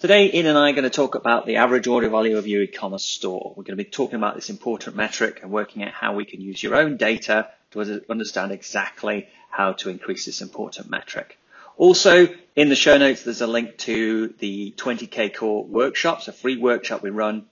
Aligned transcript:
Today, 0.00 0.30
Ian 0.32 0.46
and 0.46 0.56
I 0.56 0.70
are 0.70 0.74
going 0.74 0.84
to 0.84 0.90
talk 0.90 1.16
about 1.16 1.44
the 1.44 1.56
average 1.56 1.88
order 1.88 2.08
value 2.08 2.38
of 2.38 2.46
your 2.46 2.62
e-commerce 2.62 3.02
store. 3.02 3.52
We're 3.56 3.64
going 3.64 3.76
to 3.76 3.82
be 3.82 3.90
talking 3.90 4.14
about 4.14 4.36
this 4.36 4.48
important 4.48 4.94
metric 4.94 5.40
and 5.42 5.50
working 5.50 5.82
out 5.82 5.90
how 5.90 6.14
we 6.14 6.24
can 6.24 6.40
use 6.40 6.62
your 6.62 6.76
own 6.76 6.98
data 6.98 7.48
to 7.72 8.04
understand 8.08 8.52
exactly 8.52 9.26
how 9.50 9.72
to 9.72 9.88
increase 9.90 10.24
this 10.24 10.40
important 10.40 10.88
metric. 10.88 11.36
Also, 11.76 12.28
in 12.54 12.68
the 12.68 12.76
show 12.76 12.96
notes, 12.96 13.24
there's 13.24 13.40
a 13.40 13.48
link 13.48 13.76
to 13.78 14.28
the 14.38 14.72
20K 14.76 15.34
Core 15.34 15.64
workshops, 15.64 16.28
a 16.28 16.32
free 16.32 16.58
workshop 16.58 17.02
we 17.02 17.10
run 17.10 17.46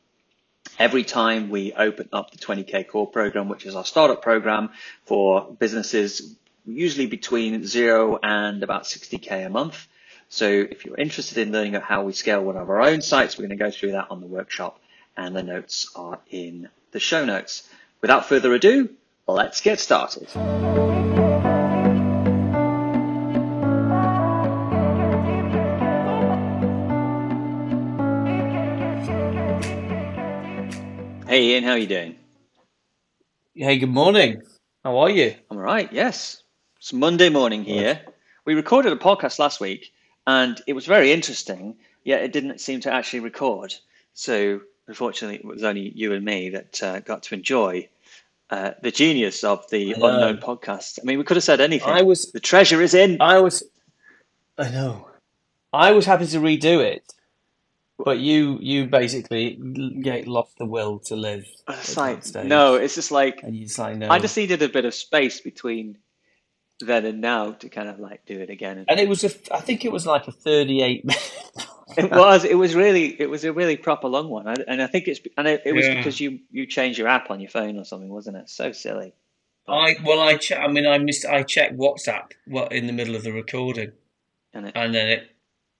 every 0.78 1.02
time 1.02 1.48
we 1.48 1.73
open 1.73 2.09
up 2.12 2.30
the 2.30 2.38
20K 2.38 2.87
Core 2.87 3.09
program, 3.09 3.48
which 3.48 3.66
is 3.66 3.74
our 3.74 3.84
startup 3.84 4.23
program 4.23 4.70
for 5.04 5.51
businesses 5.59 6.37
usually 6.65 7.06
between 7.06 7.66
zero 7.66 8.20
and 8.23 8.62
about 8.62 8.84
60K 8.84 9.46
a 9.46 9.51
month. 9.51 9.88
So 10.28 10.48
if 10.48 10.84
you're 10.84 10.96
interested 10.96 11.38
in 11.38 11.52
learning 11.52 11.74
how 11.74 12.02
we 12.02 12.12
scale 12.12 12.42
one 12.42 12.56
of 12.56 12.68
our 12.68 12.82
own 12.82 13.00
sites, 13.00 13.38
we're 13.38 13.46
going 13.46 13.56
to 13.56 13.64
go 13.64 13.70
through 13.70 13.92
that 13.92 14.10
on 14.10 14.20
the 14.20 14.26
workshop 14.26 14.80
and 15.16 15.36
the 15.36 15.42
notes 15.42 15.88
are 15.94 16.18
in 16.30 16.68
the 16.90 16.98
show 16.98 17.24
notes. 17.24 17.68
Without 18.01 18.26
further 18.26 18.52
ado, 18.52 18.90
let's 19.28 19.60
get 19.60 19.78
started. 19.78 20.28
Hey 31.29 31.51
Ian, 31.51 31.64
how 31.64 31.73
are 31.73 31.79
you 31.79 31.86
doing? 31.86 32.16
Hey, 33.54 33.79
good 33.79 33.90
morning. 33.90 34.42
How 34.82 34.98
are 34.98 35.10
you? 35.10 35.34
I'm 35.51 35.56
all 35.56 35.62
right, 35.62 35.92
yes. 35.92 36.42
It's 36.79 36.92
Monday 36.92 37.29
morning 37.29 37.62
here. 37.62 38.01
We 38.45 38.54
recorded 38.54 38.92
a 38.92 38.96
podcast 38.96 39.38
last 39.38 39.60
week 39.60 39.92
and 40.27 40.60
it 40.66 40.73
was 40.73 40.87
very 40.87 41.13
interesting. 41.13 41.77
Yet 42.05 42.23
it 42.23 42.32
didn't 42.32 42.60
seem 42.60 42.80
to 42.80 42.93
actually 42.93 43.21
record. 43.21 43.74
So 44.15 44.60
unfortunately, 44.87 45.38
it 45.38 45.45
was 45.45 45.65
only 45.65 45.93
you 45.95 46.13
and 46.13 46.24
me 46.24 46.51
that 46.51 46.82
uh, 46.82 47.01
got 47.01 47.24
to 47.24 47.35
enjoy 47.35 47.88
uh, 48.51 48.73
the 48.82 48.91
genius 48.91 49.43
of 49.45 49.69
the 49.71 49.93
unknown 49.93 50.38
podcast. 50.38 50.99
I 51.02 51.04
mean, 51.04 51.19
we 51.19 51.24
could 51.24 51.37
have 51.37 51.45
said 51.45 51.60
anything. 51.60 51.88
I 51.88 52.02
was 52.02 52.30
the 52.32 52.41
treasure 52.41 52.80
is 52.80 52.95
in. 52.95 53.21
I 53.21 53.41
was. 53.41 53.63
I 54.59 54.71
know. 54.71 55.09
I 55.73 55.93
was 55.93 56.07
happy 56.07 56.27
to 56.27 56.38
redo 56.38 56.80
it, 56.80 57.13
but 57.99 58.19
you 58.19 58.59
you 58.60 58.87
basically 58.87 59.59
get 60.01 60.27
lost 60.27 60.57
the 60.59 60.65
will 60.65 61.01
to 61.01 61.16
live. 61.16 61.45
It's 61.69 61.97
like 61.97 62.23
no, 62.45 62.77
it's 62.77 62.95
just 62.95 63.10
like 63.10 63.43
and 63.43 63.54
you 63.57 63.66
like 63.77 63.97
no. 63.97 64.09
I 64.09 64.19
just 64.19 64.37
needed 64.37 64.62
a 64.62 64.69
bit 64.69 64.84
of 64.84 64.94
space 64.94 65.41
between 65.41 65.99
then 66.81 67.06
and 67.06 67.21
now 67.21 67.53
to 67.53 67.69
kind 67.69 67.88
of 67.88 67.99
like 67.99 68.27
do 68.27 68.38
it 68.41 68.50
again. 68.50 68.84
And 68.88 69.00
it 69.00 69.09
was 69.09 69.25
a, 69.25 69.31
I 69.55 69.60
think 69.60 69.84
it 69.84 69.93
was 69.93 70.06
like 70.06 70.28
a 70.28 70.32
38 70.32 71.05
it 71.97 72.10
was, 72.10 72.44
it 72.44 72.56
was 72.56 72.75
really, 72.75 73.21
it 73.21 73.31
was 73.31 73.44
a 73.44 73.53
really 73.53 73.77
proper 73.77 74.09
long 74.09 74.28
one. 74.28 74.47
And 74.47 74.82
I 74.82 74.87
think 74.87 75.09
it's, 75.09 75.21
and 75.37 75.47
it, 75.49 75.62
it 75.65 75.72
was 75.72 75.87
yeah. 75.87 75.94
because 75.97 76.21
you, 76.21 76.41
you 76.50 76.66
changed 76.66 76.99
your 76.99 77.09
app 77.09 77.31
on 77.31 77.41
your 77.41 77.50
phone 77.50 77.78
or 77.78 77.84
something, 77.84 78.09
wasn't 78.09 78.37
it? 78.37 78.50
So 78.50 78.72
silly. 78.72 79.15
I, 79.69 79.97
well, 80.04 80.21
I, 80.21 80.37
che- 80.37 80.56
I 80.56 80.69
mean, 80.69 80.86
I 80.86 80.98
missed, 80.98 81.25
I 81.25 81.42
checked 81.42 81.76
WhatsApp 81.76 82.32
what 82.47 82.72
in 82.72 82.86
the 82.86 82.92
middle 82.92 83.16
of 83.16 83.25
the 83.25 83.32
recording 83.32 83.92
and, 84.53 84.69
it, 84.69 84.72
and 84.76 84.94
then 84.94 85.09
it, 85.09 85.31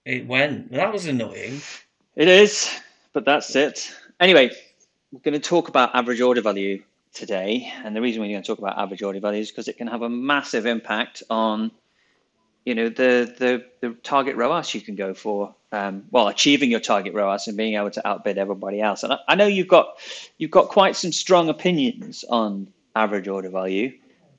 it 0.05 0.27
went. 0.27 0.73
That 0.73 0.93
was 0.93 1.07
annoying. 1.07 1.61
It 2.17 2.29
is, 2.29 2.71
but 3.13 3.25
that's 3.25 3.55
it. 3.55 3.93
Anyway, 4.19 4.51
we're 5.13 5.21
going 5.21 5.41
to 5.41 5.49
talk 5.49 5.69
about 5.69 5.95
average 5.95 6.21
order 6.21 6.41
value 6.41 6.83
today. 7.17 7.73
And 7.83 7.97
the 7.97 8.01
reason 8.01 8.21
we're 8.21 8.29
going 8.29 8.43
to 8.43 8.47
talk 8.47 8.59
about 8.59 8.79
average 8.79 9.03
order 9.03 9.19
value 9.19 9.41
is 9.41 9.51
because 9.51 9.69
it 9.69 9.79
can 9.79 9.87
have 9.89 10.03
a 10.03 10.09
massive 10.09 10.67
impact 10.67 11.23
on, 11.31 11.73
you 12.65 12.75
know, 12.75 12.89
the 12.89 13.35
the, 13.39 13.65
the 13.81 13.95
target 14.03 14.37
ROAS 14.37 14.75
you 14.75 14.81
can 14.81 14.95
go 14.95 15.15
for. 15.15 15.55
Um, 15.73 16.05
well, 16.11 16.29
achieving 16.29 16.71
your 16.71 16.81
target 16.81 17.15
ROAS 17.15 17.49
and 17.49 17.57
being 17.57 17.75
able 17.75 17.91
to 17.91 18.07
outbid 18.07 18.39
everybody 18.39 18.81
else. 18.81 19.03
And 19.03 19.15
I, 19.15 19.19
I 19.29 19.35
know 19.35 19.47
you've 19.47 19.69
got 19.69 19.99
you've 20.39 20.51
got 20.51 20.69
quite 20.69 20.95
some 20.95 21.13
strong 21.13 21.49
opinions 21.49 22.25
on 22.29 22.69
average 22.95 23.29
order 23.29 23.49
value. 23.51 23.93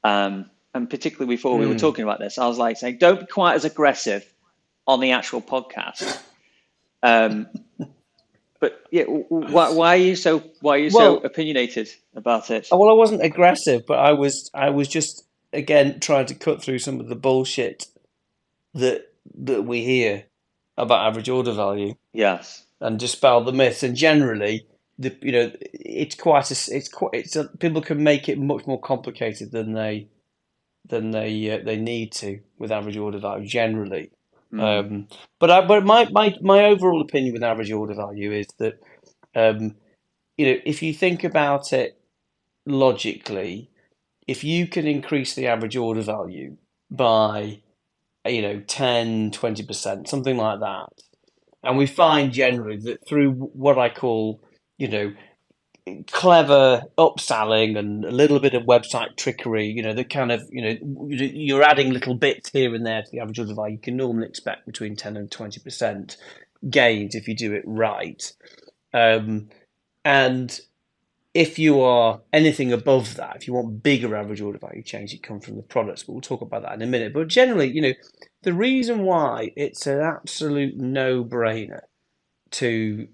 Um, 0.04 0.50
and 0.74 0.90
particularly 0.90 1.36
before 1.36 1.58
mm. 1.58 1.62
we 1.62 1.66
were 1.66 1.74
hmm. 1.74 1.80
talking 1.80 2.04
about 2.04 2.20
this, 2.20 2.38
I 2.38 2.48
was 2.48 2.58
like 2.58 2.78
saying, 2.78 3.00
don't 3.00 3.20
be 3.20 3.26
quite 3.26 3.56
as 3.56 3.66
aggressive 3.66 4.32
on 4.86 5.00
the 5.00 5.12
actual 5.12 5.42
podcast. 5.42 6.22
Um, 7.02 7.48
but 8.60 8.82
yeah, 8.92 9.04
why, 9.04 9.72
why 9.72 9.94
are 9.96 9.98
you 9.98 10.16
so 10.16 10.40
why 10.62 10.76
are 10.76 10.80
you 10.80 10.92
well, 10.94 11.20
so 11.20 11.26
opinionated 11.26 11.90
about 12.16 12.50
it? 12.50 12.68
Well, 12.72 12.90
I 12.90 12.94
wasn't 12.94 13.24
aggressive, 13.24 13.84
but 13.88 14.00
I 14.00 14.14
was 14.14 14.50
I 14.54 14.70
was 14.70 14.88
just 14.88 15.26
again 15.54 16.00
trying 16.00 16.26
to 16.28 16.36
cut 16.36 16.62
through 16.62 16.80
some 16.80 17.00
of 17.00 17.08
the 17.08 17.16
bullshit 17.16 17.88
that 18.74 19.14
that 19.44 19.64
we 19.64 19.84
hear 19.84 20.26
about 20.78 21.08
average 21.08 21.30
order 21.30 21.52
value. 21.52 21.96
Yes, 22.14 22.66
and 22.80 23.00
dispel 23.00 23.44
the 23.44 23.54
myths. 23.54 23.84
And 23.84 23.96
generally, 23.96 24.68
the 24.98 25.16
you 25.22 25.32
know 25.32 25.52
it's 25.62 26.16
quite 26.16 26.50
a, 26.50 26.76
it's 26.76 26.90
quite 26.90 27.12
it's 27.14 27.36
a, 27.36 27.46
people 27.46 27.82
can 27.82 28.04
make 28.04 28.28
it 28.30 28.40
much 28.40 28.66
more 28.66 28.80
complicated 28.80 29.52
than 29.52 29.74
they 29.74 30.10
than 30.86 31.12
they 31.12 31.52
uh, 31.52 31.64
they 31.64 31.78
need 31.78 32.12
to 32.14 32.40
with 32.58 32.72
average 32.72 32.98
order 32.98 33.20
value 33.20 33.48
generally. 33.48 34.12
Mm. 34.54 34.62
Um, 34.62 35.08
but 35.40 35.52
I, 35.52 35.66
but 35.68 35.86
my, 35.86 36.08
my 36.12 36.36
my 36.42 36.66
overall 36.66 37.02
opinion 37.02 37.34
with 37.34 37.44
average 37.44 37.72
order 37.72 37.96
value 37.96 38.32
is 38.34 38.48
that 38.60 38.80
um, 39.36 39.76
you 40.38 40.48
know 40.48 40.60
if 40.66 40.84
you 40.84 40.94
think 40.94 41.24
about 41.24 41.74
it 41.74 42.00
logically, 42.66 43.72
if 44.28 44.44
you 44.44 44.68
can 44.68 44.88
increase 44.88 45.36
the 45.36 45.48
average 45.48 45.78
order 45.78 46.02
value 46.02 46.58
by 46.92 47.60
you 48.28 48.42
know 48.42 48.62
10 48.68 49.32
20% 49.32 50.08
something 50.08 50.38
like 50.38 50.60
that 50.60 50.88
and 51.64 51.78
we 51.78 51.88
find 51.88 52.34
generally 52.34 52.78
that 52.78 53.00
through 53.08 53.32
what 53.34 53.78
i 53.80 53.90
call 53.90 54.42
you 54.78 54.88
know 54.88 55.14
clever 56.08 56.84
upselling 56.98 57.78
and 57.78 58.06
a 58.06 58.12
little 58.12 58.40
bit 58.40 58.54
of 58.54 58.64
website 58.64 59.16
trickery, 59.18 59.68
you 59.68 59.82
know, 59.82 59.94
the 59.94 60.04
kind 60.04 60.32
of, 60.32 60.42
you 60.52 60.62
know, 60.62 61.08
you're 61.10 61.64
adding 61.64 61.92
little 61.92 62.16
bits 62.16 62.50
here 62.52 62.74
and 62.74 62.86
there 62.86 63.02
to 63.02 63.12
the 63.12 63.20
average 63.20 63.40
order 63.40 63.54
value. 63.54 63.76
You 63.76 63.82
can 63.82 63.98
normally 63.98 64.28
expect 64.28 64.66
between 64.66 64.96
10 64.96 65.18
and 65.18 65.30
20% 65.30 66.18
gains 66.70 67.16
if 67.16 67.28
you 67.28 67.36
do 67.36 67.54
it 67.54 67.64
right. 67.66 68.34
Um, 68.94 69.50
and 70.04 70.60
if 71.34 71.60
you 71.60 71.82
are 71.82 72.22
anything 72.34 72.74
above 72.74 73.16
that, 73.16 73.36
if 73.36 73.48
you 73.48 73.54
want 73.54 73.84
bigger 73.84 74.16
average 74.16 74.42
order 74.42 74.58
value 74.58 74.82
change, 74.82 75.14
it 75.14 75.22
comes 75.22 75.46
from 75.46 75.56
the 75.56 75.64
products. 75.64 76.04
But 76.04 76.14
we'll 76.14 76.22
talk 76.22 76.42
about 76.42 76.64
that 76.64 76.74
in 76.74 76.82
a 76.82 76.88
minute. 76.88 77.14
But 77.14 77.28
generally, 77.28 77.70
you 77.70 77.82
know, 77.82 77.94
the 78.42 78.54
reason 78.54 79.04
why 79.04 79.52
it's 79.56 79.86
an 79.86 80.00
absolute 80.00 80.78
no 80.78 81.24
brainer 81.24 81.82
to 82.52 83.08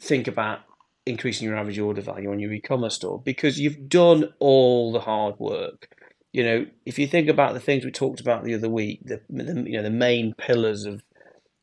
think 0.00 0.28
about 0.28 0.60
increasing 1.06 1.48
your 1.48 1.56
average 1.56 1.78
order 1.78 2.00
value 2.00 2.30
on 2.30 2.38
your 2.38 2.52
e-commerce 2.52 2.94
store 2.94 3.20
because 3.24 3.58
you've 3.58 3.88
done 3.88 4.32
all 4.38 4.92
the 4.92 5.00
hard 5.00 5.38
work. 5.38 5.88
You 6.32 6.44
know, 6.44 6.66
if 6.86 6.98
you 6.98 7.06
think 7.06 7.28
about 7.28 7.54
the 7.54 7.60
things 7.60 7.84
we 7.84 7.90
talked 7.90 8.20
about 8.20 8.44
the 8.44 8.54
other 8.54 8.68
week, 8.68 9.00
the, 9.04 9.20
the 9.28 9.64
you 9.66 9.76
know 9.76 9.82
the 9.82 9.90
main 9.90 10.34
pillars 10.38 10.84
of 10.84 11.02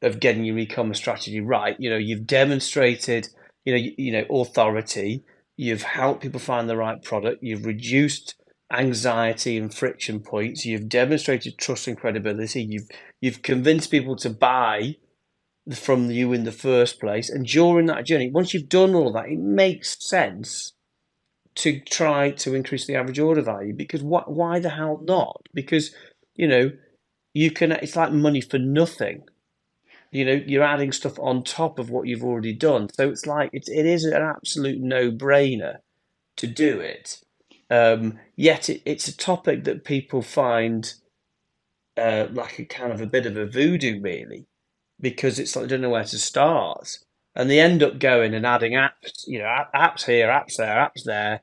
of 0.02 0.20
getting 0.20 0.46
your 0.46 0.58
e-commerce 0.58 0.98
strategy 0.98 1.42
right, 1.42 1.76
you 1.80 1.90
know, 1.90 1.98
you've 1.98 2.26
demonstrated, 2.26 3.28
you 3.66 3.74
know, 3.74 3.80
you, 3.80 3.94
you 3.98 4.12
know, 4.12 4.26
authority. 4.30 5.24
You've 5.58 5.82
helped 5.82 6.22
people 6.22 6.40
find 6.40 6.70
the 6.70 6.78
right 6.78 7.02
product. 7.04 7.44
You've 7.44 7.66
reduced 7.66 8.36
anxiety 8.72 9.58
and 9.58 9.74
friction 9.74 10.20
points. 10.20 10.66
You've 10.66 10.88
demonstrated 10.88 11.58
trust 11.58 11.88
and 11.88 11.98
credibility. 11.98 12.64
You've 12.64 12.90
you've 13.20 13.42
convinced 13.42 13.92
people 13.92 14.16
to 14.18 14.30
buy 14.30 14.96
from 15.76 16.10
you 16.12 16.34
in 16.34 16.44
the 16.44 16.52
first 16.52 17.00
place. 17.00 17.30
And 17.30 17.46
during 17.46 17.86
that 17.88 18.06
journey, 18.06 18.30
once 18.30 18.54
you've 18.54 18.70
done 18.70 18.96
all 18.96 19.12
that, 19.14 19.30
it 19.30 19.40
makes 19.40 19.98
sense 20.04 20.74
to 21.56 21.80
try 21.82 22.32
to 22.32 22.56
increase 22.56 22.86
the 22.86 22.96
average 22.96 23.20
order 23.20 23.42
value 23.42 23.74
because 23.74 24.02
what? 24.02 24.32
Why 24.32 24.60
the 24.60 24.70
hell 24.70 25.02
not? 25.04 25.42
Because 25.54 25.94
you 26.36 26.48
know 26.48 26.72
you 27.34 27.52
can. 27.52 27.72
It's 27.74 27.96
like 27.96 28.12
money 28.12 28.42
for 28.42 28.58
nothing. 28.60 29.24
You 30.12 30.26
know, 30.26 30.42
you're 30.48 30.64
adding 30.64 30.92
stuff 30.92 31.20
on 31.20 31.44
top 31.44 31.78
of 31.78 31.92
what 31.92 32.08
you've 32.08 32.24
already 32.24 32.54
done. 32.54 32.90
So 32.94 33.10
it's 33.10 33.26
like 33.28 33.52
it's 33.54 33.70
it 33.70 33.86
is 33.86 34.06
an 34.06 34.22
absolute 34.22 34.80
no 34.80 35.12
brainer 35.12 35.78
to 36.38 36.48
do 36.48 36.80
it. 36.80 37.22
Um, 37.70 38.20
yet 38.36 38.70
it, 38.70 38.82
it's 38.86 39.08
a 39.08 39.16
topic 39.16 39.66
that 39.66 39.84
people 39.84 40.24
find 40.24 40.92
uh, 41.98 42.28
like 42.32 42.58
a 42.58 42.66
kind 42.66 42.92
of 42.92 43.02
a 43.02 43.06
bit 43.06 43.28
of 43.28 43.38
a 43.38 43.46
voodoo, 43.46 44.02
really 44.02 44.48
because 45.00 45.40
it's 45.40 45.56
like 45.56 45.64
they 45.66 45.70
don't 45.70 45.82
know 45.82 45.90
where 45.90 46.04
to 46.04 46.18
start. 46.20 47.00
and 47.36 47.50
they 47.50 47.60
end 47.60 47.82
up 47.84 48.00
going 48.00 48.34
and 48.34 48.46
adding 48.46 48.74
apps, 48.74 49.24
you 49.28 49.40
know, 49.40 49.46
apps 49.76 50.06
here, 50.06 50.28
apps 50.28 50.56
there, 50.58 50.76
apps 50.76 51.04
there, 51.06 51.42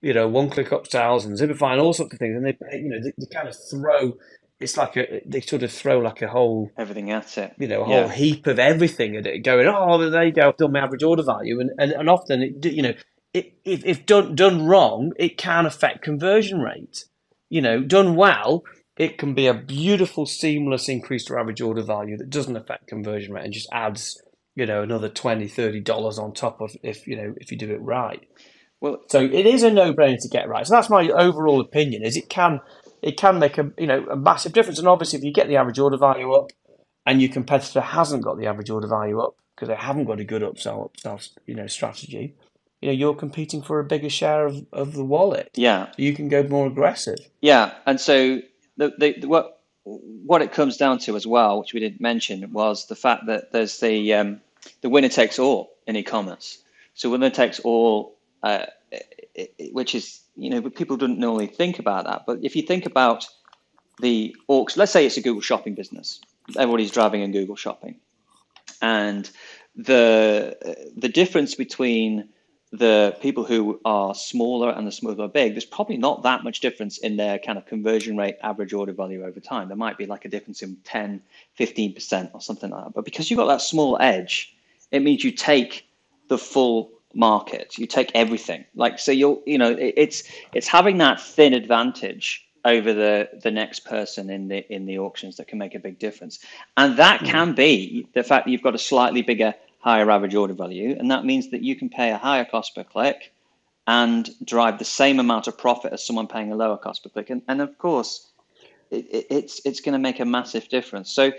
you 0.00 0.12
know, 0.14 0.28
one-click 0.28 0.68
upsells 0.70 1.24
and 1.24 1.38
Zipify 1.38 1.72
and 1.72 1.80
all 1.80 1.92
sorts 1.92 2.12
of 2.12 2.18
things, 2.18 2.36
and 2.36 2.44
they, 2.46 2.56
you 2.78 2.88
know, 2.90 3.00
they, 3.02 3.12
they 3.18 3.26
kind 3.34 3.48
of 3.48 3.56
throw. 3.70 4.14
It's 4.60 4.76
like 4.76 4.96
a 4.96 5.22
they 5.26 5.40
sort 5.40 5.62
of 5.64 5.72
throw 5.72 5.98
like 5.98 6.22
a 6.22 6.28
whole 6.28 6.70
everything 6.78 7.10
at 7.10 7.36
it, 7.38 7.52
you 7.58 7.66
know, 7.66 7.80
a 7.80 7.84
whole 7.84 7.94
Yeah. 7.94 8.12
heap 8.12 8.46
of 8.46 8.58
everything 8.60 9.16
at 9.16 9.26
it, 9.26 9.40
going, 9.40 9.66
oh, 9.66 10.08
there 10.10 10.24
you 10.24 10.32
go, 10.32 10.48
I've 10.50 10.56
done 10.56 10.70
my 10.72 10.80
average 10.80 11.02
order 11.02 11.24
value, 11.24 11.58
and 11.60 11.70
and, 11.78 11.90
and 11.92 12.08
often, 12.08 12.42
it, 12.42 12.64
you 12.72 12.82
know, 12.82 12.94
it, 13.34 13.54
if 13.64 13.84
if 13.84 14.06
done 14.06 14.36
done 14.36 14.66
wrong, 14.66 15.12
it 15.16 15.36
can 15.38 15.66
affect 15.66 16.02
conversion 16.02 16.60
rate. 16.60 17.06
You 17.48 17.60
know, 17.62 17.82
done 17.82 18.14
well, 18.14 18.62
it 19.02 19.18
can 19.18 19.34
be 19.34 19.48
a 19.48 19.54
beautiful, 19.54 20.26
seamless 20.26 20.88
increase 20.88 21.24
to 21.24 21.36
average 21.36 21.60
order 21.60 21.82
value 21.82 22.16
that 22.16 22.30
doesn't 22.30 22.56
affect 22.56 22.86
conversion 22.86 23.34
rate 23.34 23.44
and 23.44 23.52
just 23.52 23.68
adds, 23.72 24.22
you 24.54 24.64
know, 24.64 24.82
another 24.82 25.08
20 25.08 25.80
dollars 25.80 26.20
on 26.20 26.32
top 26.32 26.60
of 26.60 26.76
if 26.84 27.08
you 27.08 27.16
know 27.16 27.34
if 27.38 27.50
you 27.50 27.58
do 27.58 27.72
it 27.72 27.80
right. 27.82 28.22
Well, 28.80 29.02
So 29.08 29.20
it 29.20 29.46
is 29.46 29.64
a 29.64 29.70
no-brainer 29.70 30.20
to 30.20 30.28
get 30.28 30.48
right. 30.48 30.64
So 30.66 30.74
that's 30.74 30.88
my 30.88 31.08
overall 31.08 31.60
opinion. 31.60 32.04
Is 32.04 32.16
it 32.16 32.28
can 32.28 32.60
it 33.02 33.16
can 33.16 33.40
make 33.40 33.58
a 33.58 33.72
you 33.76 33.88
know 33.88 34.06
a 34.08 34.16
massive 34.16 34.52
difference. 34.52 34.78
And 34.78 34.86
obviously, 34.86 35.18
if 35.18 35.24
you 35.24 35.32
get 35.32 35.48
the 35.48 35.56
average 35.56 35.80
order 35.80 35.96
value 35.96 36.32
up, 36.32 36.50
and 37.04 37.20
your 37.20 37.32
competitor 37.32 37.80
hasn't 37.80 38.22
got 38.22 38.38
the 38.38 38.46
average 38.46 38.70
order 38.70 38.86
value 38.86 39.18
up 39.20 39.34
because 39.56 39.68
they 39.68 39.74
haven't 39.74 40.04
got 40.04 40.20
a 40.20 40.24
good 40.24 40.42
upsell 40.42 40.90
upsell 40.92 41.28
you 41.46 41.56
know 41.56 41.66
strategy, 41.66 42.36
you 42.80 42.88
know 42.88 42.94
you're 42.94 43.14
competing 43.14 43.62
for 43.62 43.80
a 43.80 43.84
bigger 43.84 44.10
share 44.10 44.46
of, 44.46 44.64
of 44.72 44.92
the 44.92 45.04
wallet. 45.04 45.50
yeah, 45.54 45.86
So 45.86 45.94
you 45.98 46.14
can 46.14 46.28
go 46.28 46.44
more 46.44 46.68
aggressive. 46.68 47.18
Yeah, 47.40 47.72
and 47.84 48.00
so 48.00 48.40
the, 48.76 48.92
the, 48.98 49.26
what 49.26 49.58
what 49.84 50.42
it 50.42 50.52
comes 50.52 50.76
down 50.76 50.98
to 50.98 51.16
as 51.16 51.26
well, 51.26 51.58
which 51.60 51.74
we 51.74 51.80
didn't 51.80 52.00
mention, 52.00 52.52
was 52.52 52.86
the 52.86 52.94
fact 52.94 53.26
that 53.26 53.52
there's 53.52 53.78
the 53.80 54.14
um, 54.14 54.40
the 54.80 54.88
winner 54.88 55.08
takes 55.08 55.38
all 55.38 55.72
in 55.86 55.96
e-commerce. 55.96 56.62
So 56.94 57.10
winner 57.10 57.30
takes 57.30 57.58
all, 57.60 58.16
uh, 58.42 58.66
it- 58.92 59.54
it- 59.58 59.74
which 59.74 59.94
is 59.94 60.20
you 60.36 60.50
know, 60.50 60.62
people 60.70 60.96
don't 60.96 61.18
normally 61.18 61.46
think 61.46 61.78
about 61.78 62.06
that. 62.06 62.24
But 62.26 62.38
if 62.42 62.56
you 62.56 62.62
think 62.62 62.86
about 62.86 63.26
the 64.00 64.34
auction, 64.48 64.80
let's 64.80 64.92
say 64.92 65.04
it's 65.06 65.16
a 65.16 65.22
Google 65.22 65.42
Shopping 65.42 65.74
business, 65.74 66.20
everybody's 66.56 66.90
driving 66.90 67.22
in 67.22 67.32
Google 67.32 67.56
Shopping, 67.56 67.96
and 68.80 69.30
the 69.76 70.56
the 70.96 71.08
difference 71.08 71.54
between 71.54 72.28
the 72.72 73.14
people 73.20 73.44
who 73.44 73.78
are 73.84 74.14
smaller 74.14 74.70
and 74.70 74.86
the 74.86 74.92
smaller 74.92 75.28
big, 75.28 75.52
there's 75.52 75.64
probably 75.64 75.98
not 75.98 76.22
that 76.22 76.42
much 76.42 76.60
difference 76.60 76.96
in 76.98 77.16
their 77.16 77.38
kind 77.38 77.58
of 77.58 77.66
conversion 77.66 78.16
rate, 78.16 78.36
average 78.42 78.72
order 78.72 78.92
value 78.92 79.24
over 79.24 79.40
time. 79.40 79.68
There 79.68 79.76
might 79.76 79.98
be 79.98 80.06
like 80.06 80.24
a 80.24 80.28
difference 80.28 80.62
in 80.62 80.76
10, 80.84 81.20
15% 81.58 82.30
or 82.32 82.40
something 82.40 82.70
like 82.70 82.84
that. 82.84 82.94
But 82.94 83.04
because 83.04 83.30
you've 83.30 83.36
got 83.36 83.46
that 83.46 83.60
small 83.60 83.98
edge, 84.00 84.56
it 84.90 85.02
means 85.02 85.22
you 85.22 85.32
take 85.32 85.86
the 86.28 86.38
full 86.38 86.90
market, 87.12 87.76
you 87.76 87.86
take 87.86 88.10
everything. 88.14 88.64
Like, 88.74 88.98
so 88.98 89.12
you'll, 89.12 89.42
you 89.44 89.58
know, 89.58 89.72
it, 89.72 89.92
it's, 89.98 90.22
it's 90.54 90.66
having 90.66 90.96
that 90.98 91.20
thin 91.20 91.52
advantage 91.52 92.48
over 92.64 92.94
the, 92.94 93.28
the 93.42 93.50
next 93.50 93.80
person 93.80 94.30
in 94.30 94.48
the, 94.48 94.72
in 94.72 94.86
the 94.86 94.98
auctions 94.98 95.36
that 95.36 95.46
can 95.46 95.58
make 95.58 95.74
a 95.74 95.78
big 95.78 95.98
difference. 95.98 96.38
And 96.78 96.96
that 96.96 97.20
mm-hmm. 97.20 97.30
can 97.30 97.54
be 97.54 98.08
the 98.14 98.22
fact 98.22 98.46
that 98.46 98.50
you've 98.50 98.62
got 98.62 98.74
a 98.74 98.78
slightly 98.78 99.20
bigger 99.20 99.54
higher 99.82 100.10
average 100.10 100.34
order 100.34 100.54
value, 100.54 100.96
and 100.98 101.10
that 101.10 101.24
means 101.24 101.50
that 101.50 101.62
you 101.62 101.76
can 101.76 101.88
pay 101.90 102.10
a 102.10 102.18
higher 102.18 102.44
cost 102.44 102.74
per 102.74 102.84
click 102.84 103.32
and 103.86 104.30
drive 104.44 104.78
the 104.78 104.84
same 104.84 105.18
amount 105.18 105.48
of 105.48 105.58
profit 105.58 105.92
as 105.92 106.06
someone 106.06 106.28
paying 106.28 106.52
a 106.52 106.56
lower 106.56 106.76
cost 106.78 107.02
per 107.02 107.10
click. 107.10 107.30
And, 107.30 107.42
and 107.48 107.60
of 107.60 107.76
course, 107.78 108.30
it, 108.90 109.06
it, 109.10 109.26
it's 109.30 109.60
it's 109.64 109.80
going 109.80 109.94
to 109.94 109.98
make 109.98 110.20
a 110.20 110.24
massive 110.24 110.68
difference. 110.68 111.10
So 111.10 111.32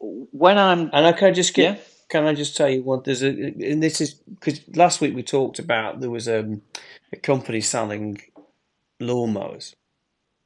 when 0.00 0.58
I'm 0.58 0.90
And 0.92 1.06
I 1.06 1.12
can 1.12 1.28
I 1.28 1.32
just 1.32 1.54
get, 1.54 1.76
Yeah. 1.76 1.82
can 2.08 2.24
I 2.26 2.34
just 2.34 2.56
tell 2.56 2.68
you 2.70 2.82
what 2.82 3.04
there's 3.04 3.22
a, 3.22 3.28
and 3.28 3.82
this 3.82 4.00
is 4.00 4.14
because 4.14 4.60
last 4.76 5.00
week 5.00 5.14
we 5.14 5.22
talked 5.22 5.58
about 5.58 6.00
there 6.00 6.10
was 6.10 6.28
um, 6.28 6.62
a 7.12 7.16
company 7.16 7.60
selling 7.60 8.20
lawnmowers. 9.00 9.74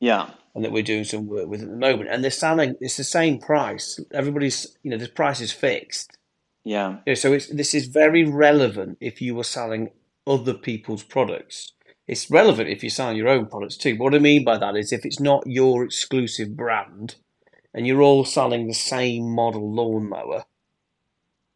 yeah 0.00 0.30
and 0.54 0.64
that 0.64 0.72
we're 0.72 0.82
doing 0.82 1.04
some 1.04 1.26
work 1.28 1.48
with 1.48 1.62
at 1.62 1.68
the 1.70 1.76
moment. 1.76 2.10
And 2.10 2.22
they're 2.22 2.30
selling 2.30 2.74
it's 2.80 2.96
the 2.96 3.04
same 3.04 3.38
price. 3.38 4.00
Everybody's 4.12 4.76
you 4.82 4.90
know 4.90 4.98
the 4.98 5.08
price 5.08 5.40
is 5.40 5.52
fixed. 5.52 6.18
Yeah 6.64 6.98
know, 7.06 7.14
so 7.14 7.30
this 7.52 7.74
is 7.74 7.86
very 7.86 8.24
relevant 8.24 8.98
if 9.00 9.20
you 9.22 9.34
were 9.34 9.44
selling 9.44 9.90
other 10.26 10.54
people's 10.54 11.02
products. 11.02 11.72
It's 12.06 12.30
relevant 12.30 12.68
if 12.68 12.82
you're 12.82 12.90
selling 12.90 13.16
your 13.16 13.28
own 13.28 13.46
products 13.46 13.76
too. 13.76 13.96
What 13.96 14.14
I 14.14 14.18
mean 14.18 14.44
by 14.44 14.58
that 14.58 14.76
is 14.76 14.92
if 14.92 15.04
it's 15.04 15.20
not 15.20 15.44
your 15.46 15.84
exclusive 15.84 16.56
brand 16.56 17.16
and 17.74 17.86
you're 17.86 18.02
all 18.02 18.24
selling 18.24 18.66
the 18.66 18.74
same 18.74 19.30
model 19.34 19.72
lawnmower, 19.72 20.44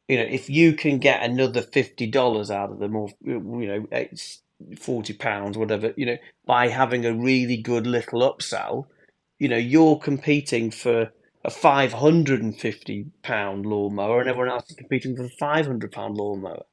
you 0.08 0.16
know, 0.18 0.24
if 0.24 0.48
you 0.48 0.72
can 0.74 0.98
get 0.98 1.22
another 1.22 1.62
fifty 1.62 2.06
dollars 2.06 2.50
out 2.50 2.70
of 2.70 2.78
them 2.78 2.96
or 2.96 3.10
you 3.22 3.40
know, 3.40 3.86
it's 3.90 4.42
forty 4.78 5.12
pounds, 5.12 5.58
whatever, 5.58 5.92
you 5.96 6.06
know, 6.06 6.16
by 6.46 6.68
having 6.68 7.04
a 7.04 7.14
really 7.14 7.56
good 7.56 7.86
little 7.86 8.20
upsell, 8.20 8.86
you 9.38 9.48
know, 9.48 9.56
you're 9.56 9.98
competing 9.98 10.70
for 10.70 11.12
a 11.46 11.50
five 11.50 11.92
hundred 11.92 12.42
and 12.42 12.58
fifty 12.58 13.06
pound 13.22 13.64
lawnmower 13.64 14.20
and 14.20 14.28
everyone 14.28 14.50
else 14.50 14.68
is 14.68 14.76
competing 14.76 15.16
for 15.16 15.24
a 15.24 15.28
five 15.28 15.66
hundred 15.66 15.92
pound 15.92 16.16
lawnmower. 16.16 16.64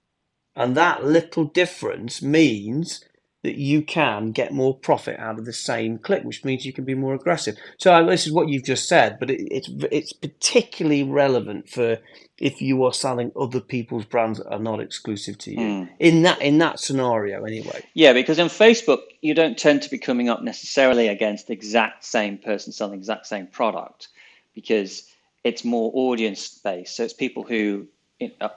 And 0.56 0.76
that 0.76 1.06
little 1.06 1.46
difference 1.46 2.22
means 2.22 3.04
that 3.44 3.56
you 3.56 3.82
can 3.82 4.32
get 4.32 4.54
more 4.54 4.76
profit 4.76 5.20
out 5.20 5.38
of 5.38 5.46
the 5.46 5.54
same 5.54 5.98
click, 5.98 6.24
which 6.24 6.46
means 6.46 6.66
you 6.66 6.74
can 6.74 6.86
be 6.86 6.96
more 6.96 7.14
aggressive. 7.14 7.56
So 7.78 7.94
uh, 7.94 8.04
this 8.04 8.26
is 8.26 8.32
what 8.32 8.48
you've 8.48 8.64
just 8.64 8.88
said, 8.88 9.18
but 9.20 9.30
it, 9.30 9.42
it's 9.52 9.70
it's 9.92 10.14
particularly 10.14 11.04
relevant 11.04 11.70
for 11.70 12.00
if 12.40 12.62
you 12.62 12.84
are 12.84 12.94
selling 12.94 13.32
other 13.40 13.60
people's 13.60 14.06
brands 14.06 14.40
that 14.40 14.52
are 14.52 14.60
not 14.60 14.80
exclusive 14.80 15.38
to 15.40 15.52
you. 15.52 15.60
Mm. 15.60 15.90
In 16.00 16.22
that 16.24 16.42
in 16.42 16.58
that 16.60 16.80
scenario, 16.80 17.44
anyway. 17.44 17.84
yeah 17.94 18.14
because 18.14 18.40
on 18.40 18.48
Facebook 18.48 19.02
you 19.22 19.36
don't 19.36 19.58
tend 19.58 19.84
to 19.84 19.90
be 19.90 20.00
coming 20.00 20.30
up 20.30 20.42
necessarily 20.42 21.10
against 21.10 21.48
the 21.48 21.54
exact 21.54 22.06
same 22.06 22.38
person 22.38 22.72
selling 22.72 22.94
the 22.94 22.98
exact 22.98 23.28
same 23.28 23.46
product 23.48 24.08
because 24.54 25.10
it's 25.44 25.64
more 25.64 25.92
audience 25.94 26.60
based. 26.64 26.96
So 26.96 27.04
it's 27.04 27.14
people 27.14 27.44
who 27.44 27.88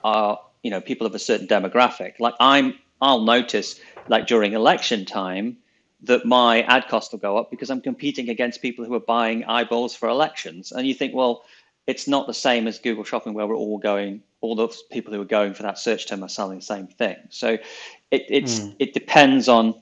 are 0.05 0.41
you 0.63 0.71
know 0.71 0.81
people 0.81 1.07
of 1.07 1.15
a 1.15 1.19
certain 1.19 1.47
demographic. 1.47 2.19
Like 2.19 2.35
I'm, 2.41 2.75
I'll 3.01 3.23
notice 3.23 3.81
like 4.09 4.27
during 4.27 4.53
election 4.53 5.05
time 5.05 5.59
that 6.03 6.25
my 6.25 6.63
ad 6.63 6.89
cost 6.89 7.13
will 7.13 7.19
go 7.19 7.37
up 7.37 7.51
because 7.51 7.71
I'm 7.71 7.81
competing 7.81 8.29
against 8.29 8.63
people 8.63 8.85
who 8.85 8.95
are 8.95 9.01
buying 9.01 9.45
eyeballs 9.45 9.95
for 9.97 10.09
elections. 10.09 10.73
And 10.73 10.87
you 10.87 10.95
think, 10.95 11.15
well, 11.15 11.45
it's 11.87 12.07
not 12.07 12.27
the 12.27 12.35
same 12.35 12.67
as 12.67 12.79
Google 12.79 13.05
Shopping 13.05 13.35
where 13.35 13.47
we're 13.47 13.57
all 13.57 13.79
going. 13.79 14.23
All 14.41 14.55
those 14.55 14.83
people 14.83 15.13
who 15.13 15.21
are 15.21 15.25
going 15.27 15.55
for 15.55 15.63
that 15.63 15.79
search 15.79 16.07
term 16.07 16.23
are 16.23 16.29
selling 16.29 16.59
the 16.59 16.65
same 16.65 16.87
thing. 16.87 17.17
So 17.31 17.59
it 18.11 18.27
it's 18.29 18.61
it 18.79 18.93
depends 18.93 19.49
on 19.49 19.75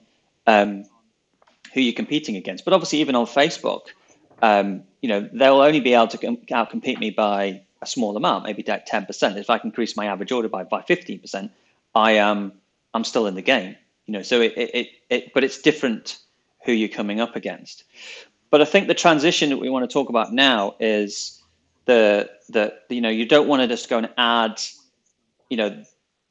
um, 0.46 0.84
who 1.72 1.80
you're 1.80 1.94
competing 1.94 2.36
against. 2.36 2.64
But 2.64 2.72
obviously, 2.72 3.00
even 3.00 3.14
on 3.14 3.26
Facebook, 3.26 3.88
um, 4.42 4.82
you 5.00 5.08
know, 5.08 5.28
they'll 5.32 5.60
only 5.60 5.80
be 5.80 5.94
able 5.94 6.08
to 6.08 6.18
com- 6.18 6.36
outcompete 6.50 6.98
me 6.98 7.10
by 7.10 7.62
a 7.82 7.86
small 7.86 8.16
amount, 8.16 8.44
maybe 8.44 8.64
like 8.66 8.86
10%. 8.86 9.36
If 9.36 9.50
I 9.50 9.58
can 9.58 9.68
increase 9.68 9.96
my 9.96 10.06
average 10.06 10.32
order 10.32 10.48
by, 10.48 10.64
by 10.64 10.80
15%, 10.80 11.50
I 11.94 12.12
am 12.12 12.52
I'm 12.92 13.04
still 13.04 13.26
in 13.26 13.34
the 13.34 13.42
game. 13.42 13.76
You 14.06 14.12
know, 14.12 14.22
so 14.22 14.40
it, 14.40 14.52
it, 14.56 14.74
it, 14.74 14.88
it 15.10 15.34
but 15.34 15.44
it's 15.44 15.58
different 15.58 16.18
who 16.64 16.72
you're 16.72 16.88
coming 16.88 17.20
up 17.20 17.36
against. 17.36 17.84
But 18.50 18.60
I 18.60 18.64
think 18.64 18.86
the 18.86 18.94
transition 18.94 19.50
that 19.50 19.58
we 19.58 19.68
want 19.68 19.88
to 19.88 19.92
talk 19.92 20.08
about 20.08 20.32
now 20.32 20.76
is 20.80 21.42
the 21.86 22.30
the 22.48 22.74
you 22.88 23.00
know 23.00 23.08
you 23.08 23.26
don't 23.26 23.48
want 23.48 23.62
to 23.62 23.68
just 23.68 23.88
go 23.88 23.98
and 23.98 24.08
add 24.16 24.60
you 25.50 25.56
know 25.56 25.82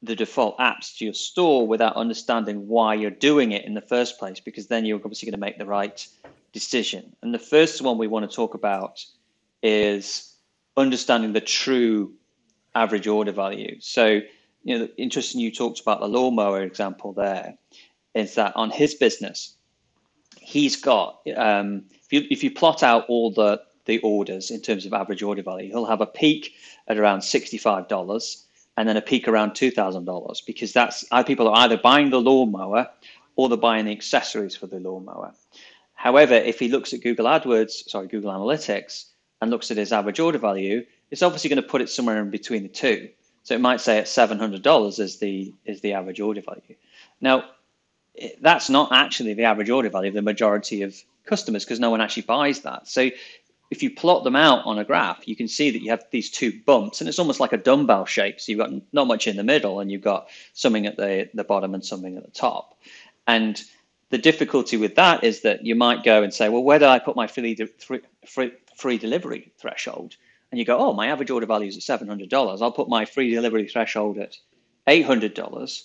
the 0.02 0.14
default 0.14 0.58
apps 0.58 0.98
to 0.98 1.04
your 1.04 1.14
store 1.14 1.66
without 1.66 1.96
understanding 1.96 2.68
why 2.68 2.94
you're 2.94 3.10
doing 3.10 3.52
it 3.52 3.64
in 3.64 3.74
the 3.74 3.80
first 3.80 4.18
place 4.18 4.40
because 4.40 4.66
then 4.66 4.84
you're 4.84 4.98
obviously 4.98 5.26
going 5.26 5.38
to 5.38 5.40
make 5.40 5.58
the 5.58 5.64
right 5.64 6.06
decision. 6.54 7.14
And 7.20 7.34
the 7.34 7.38
first 7.38 7.82
one 7.82 7.98
we 7.98 8.06
want 8.06 8.30
to 8.30 8.34
talk 8.34 8.54
about 8.54 9.04
is 9.62 10.34
understanding 10.76 11.34
the 11.34 11.40
true 11.40 12.14
average 12.74 13.06
order 13.06 13.32
value. 13.32 13.76
So, 13.80 14.20
you 14.62 14.78
know, 14.78 14.88
interesting 14.96 15.40
you 15.40 15.50
talked 15.50 15.80
about 15.80 16.00
the 16.00 16.08
lawnmower 16.08 16.62
example 16.62 17.12
there, 17.12 17.58
is 18.14 18.36
that 18.36 18.56
on 18.56 18.70
his 18.70 18.94
business, 18.94 19.56
he's 20.40 20.76
got 20.76 21.20
um, 21.36 21.84
if 22.04 22.12
you 22.12 22.26
if 22.30 22.42
you 22.44 22.50
plot 22.50 22.82
out 22.82 23.04
all 23.08 23.30
the 23.30 23.60
the 23.86 23.98
orders 23.98 24.50
in 24.50 24.62
terms 24.62 24.86
of 24.86 24.94
average 24.94 25.22
order 25.22 25.42
value, 25.42 25.68
he'll 25.68 25.84
have 25.84 26.00
a 26.00 26.06
peak 26.06 26.54
at 26.88 26.96
around 26.96 27.22
sixty 27.22 27.58
five 27.58 27.88
dollars 27.88 28.46
and 28.76 28.88
then 28.88 28.96
a 28.96 29.02
peak 29.02 29.28
around 29.28 29.54
two 29.54 29.70
thousand 29.70 30.04
dollars 30.04 30.40
because 30.40 30.72
that's 30.72 31.04
people 31.26 31.48
are 31.48 31.58
either 31.58 31.76
buying 31.76 32.10
the 32.10 32.20
lawnmower 32.20 32.88
or 33.36 33.48
they're 33.48 33.58
buying 33.58 33.84
the 33.86 33.92
accessories 33.92 34.56
for 34.56 34.68
the 34.68 34.78
lawnmower. 34.78 35.32
However, 35.94 36.34
if 36.34 36.58
he 36.58 36.68
looks 36.68 36.92
at 36.92 37.02
Google 37.02 37.26
AdWords, 37.26 37.88
sorry, 37.88 38.08
Google 38.08 38.32
Analytics, 38.32 39.06
and 39.40 39.50
looks 39.50 39.70
at 39.70 39.76
his 39.76 39.92
average 39.92 40.20
order 40.20 40.38
value, 40.38 40.84
it's 41.10 41.22
obviously 41.22 41.50
going 41.50 41.62
to 41.62 41.68
put 41.68 41.82
it 41.82 41.90
somewhere 41.90 42.20
in 42.20 42.30
between 42.30 42.62
the 42.62 42.68
two. 42.68 43.08
So 43.42 43.54
it 43.54 43.60
might 43.60 43.80
say 43.80 43.98
at 43.98 44.08
seven 44.08 44.38
hundred 44.38 44.62
dollars 44.62 44.98
is 44.98 45.18
the 45.18 45.52
is 45.64 45.80
the 45.80 45.92
average 45.92 46.20
order 46.20 46.40
value. 46.40 46.76
Now, 47.20 47.44
that's 48.40 48.70
not 48.70 48.92
actually 48.92 49.34
the 49.34 49.44
average 49.44 49.70
order 49.70 49.90
value 49.90 50.08
of 50.08 50.14
the 50.14 50.22
majority 50.22 50.82
of 50.82 50.96
customers 51.26 51.64
because 51.64 51.80
no 51.80 51.90
one 51.90 52.00
actually 52.00 52.22
buys 52.22 52.60
that. 52.60 52.88
So 52.88 53.10
if 53.70 53.82
you 53.82 53.90
plot 53.94 54.24
them 54.24 54.36
out 54.36 54.64
on 54.64 54.78
a 54.78 54.84
graph, 54.84 55.26
you 55.26 55.36
can 55.36 55.48
see 55.48 55.70
that 55.70 55.82
you 55.82 55.90
have 55.90 56.04
these 56.10 56.30
two 56.30 56.60
bumps, 56.64 57.00
and 57.00 57.08
it's 57.08 57.18
almost 57.18 57.40
like 57.40 57.52
a 57.52 57.58
dumbbell 57.58 58.06
shape. 58.06 58.40
So 58.40 58.52
you've 58.52 58.60
got 58.60 58.70
not 58.92 59.06
much 59.06 59.26
in 59.26 59.36
the 59.36 59.44
middle, 59.44 59.80
and 59.80 59.90
you've 59.90 60.02
got 60.02 60.28
something 60.52 60.86
at 60.86 60.96
the 60.96 61.28
the 61.34 61.44
bottom 61.44 61.74
and 61.74 61.84
something 61.84 62.16
at 62.16 62.24
the 62.24 62.30
top. 62.30 62.78
And 63.26 63.62
the 64.14 64.18
difficulty 64.18 64.76
with 64.76 64.94
that 64.94 65.24
is 65.24 65.40
that 65.40 65.66
you 65.66 65.74
might 65.74 66.04
go 66.04 66.22
and 66.22 66.32
say, 66.32 66.48
well, 66.48 66.62
where 66.62 66.78
do 66.78 66.84
I 66.84 67.00
put 67.00 67.16
my 67.16 67.26
free, 67.26 67.56
free, 68.24 68.52
free 68.76 68.96
delivery 68.96 69.52
threshold? 69.58 70.14
And 70.52 70.58
you 70.60 70.64
go, 70.64 70.78
oh, 70.78 70.92
my 70.92 71.08
average 71.08 71.32
order 71.32 71.46
value 71.46 71.66
is 71.66 71.76
at 71.76 72.00
$700. 72.00 72.62
I'll 72.62 72.70
put 72.70 72.88
my 72.88 73.06
free 73.06 73.34
delivery 73.34 73.66
threshold 73.66 74.18
at 74.18 74.36
$800. 74.86 75.82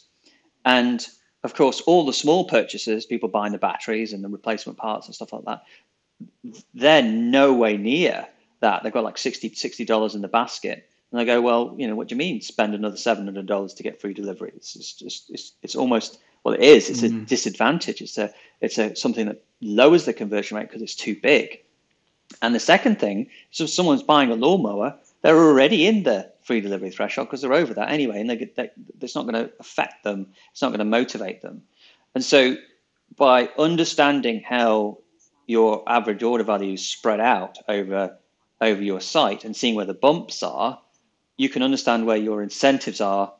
And 0.63 1.07
of 1.43 1.55
course, 1.55 1.81
all 1.81 2.05
the 2.05 2.13
small 2.13 2.45
purchases, 2.45 3.07
people 3.07 3.29
buying 3.29 3.51
the 3.51 3.57
batteries 3.57 4.13
and 4.13 4.23
the 4.23 4.29
replacement 4.29 4.77
parts 4.77 5.07
and 5.07 5.15
stuff 5.15 5.33
like 5.33 5.45
that, 5.45 5.63
they're 6.75 7.01
no 7.01 7.55
way 7.55 7.77
near 7.77 8.27
that. 8.59 8.83
They've 8.83 8.93
got 8.93 9.05
like 9.05 9.17
60 9.17 9.49
$60 9.49 10.13
in 10.13 10.21
the 10.21 10.27
basket. 10.27 10.87
And 11.11 11.19
I 11.19 11.25
go, 11.25 11.41
well, 11.41 11.73
you 11.79 11.87
know, 11.87 11.95
what 11.95 12.09
do 12.09 12.13
you 12.13 12.19
mean 12.19 12.41
spend 12.41 12.75
another 12.75 12.95
$700 12.95 13.75
to 13.75 13.83
get 13.83 13.99
free 13.99 14.13
delivery? 14.13 14.51
It's 14.55 14.75
just, 14.75 15.01
it's, 15.31 15.53
it's 15.63 15.75
almost, 15.75 16.19
well, 16.49 16.59
it 16.59 16.63
is, 16.63 16.89
it's 16.89 17.01
mm. 17.01 17.23
a 17.23 17.25
disadvantage. 17.25 18.01
It's 18.01 18.17
a, 18.17 18.33
it's 18.59 18.77
a, 18.77 18.95
something 18.95 19.27
that 19.27 19.43
lowers 19.61 20.05
the 20.05 20.13
conversion 20.13 20.57
rate 20.57 20.67
because 20.67 20.81
it's 20.81 20.95
too 20.95 21.15
big. 21.15 21.61
And 22.41 22.55
the 22.55 22.59
second 22.59 22.99
thing 22.99 23.29
is 23.51 23.61
if 23.61 23.69
someone's 23.69 24.03
buying 24.03 24.31
a 24.31 24.35
lawnmower, 24.35 24.97
they're 25.21 25.37
already 25.37 25.85
in 25.85 26.03
the 26.03 26.31
free 26.41 26.61
delivery 26.61 26.89
threshold 26.89 27.27
because 27.27 27.41
they're 27.41 27.53
over 27.53 27.73
that 27.75 27.91
anyway, 27.91 28.19
and 28.19 28.29
they, 28.29 28.51
they, 28.55 28.71
it's 29.01 29.15
not 29.15 29.27
going 29.27 29.45
to 29.45 29.51
affect 29.59 30.03
them. 30.03 30.27
It's 30.51 30.61
not 30.61 30.69
going 30.69 30.79
to 30.79 30.85
motivate 30.85 31.41
them. 31.41 31.61
And 32.15 32.23
so, 32.23 32.55
by 33.15 33.49
understanding 33.57 34.41
how 34.41 34.99
your 35.45 35.83
average 35.87 36.23
order 36.23 36.43
value 36.43 36.73
is 36.73 36.87
spread 36.87 37.19
out 37.19 37.57
over 37.67 38.17
over 38.61 38.81
your 38.81 39.01
site 39.01 39.45
and 39.45 39.55
seeing 39.55 39.75
where 39.75 39.85
the 39.85 39.93
bumps 39.93 40.43
are, 40.43 40.79
you 41.37 41.49
can 41.49 41.63
understand 41.63 42.05
where 42.05 42.17
your 42.17 42.43
incentives 42.43 43.01
are 43.01 43.33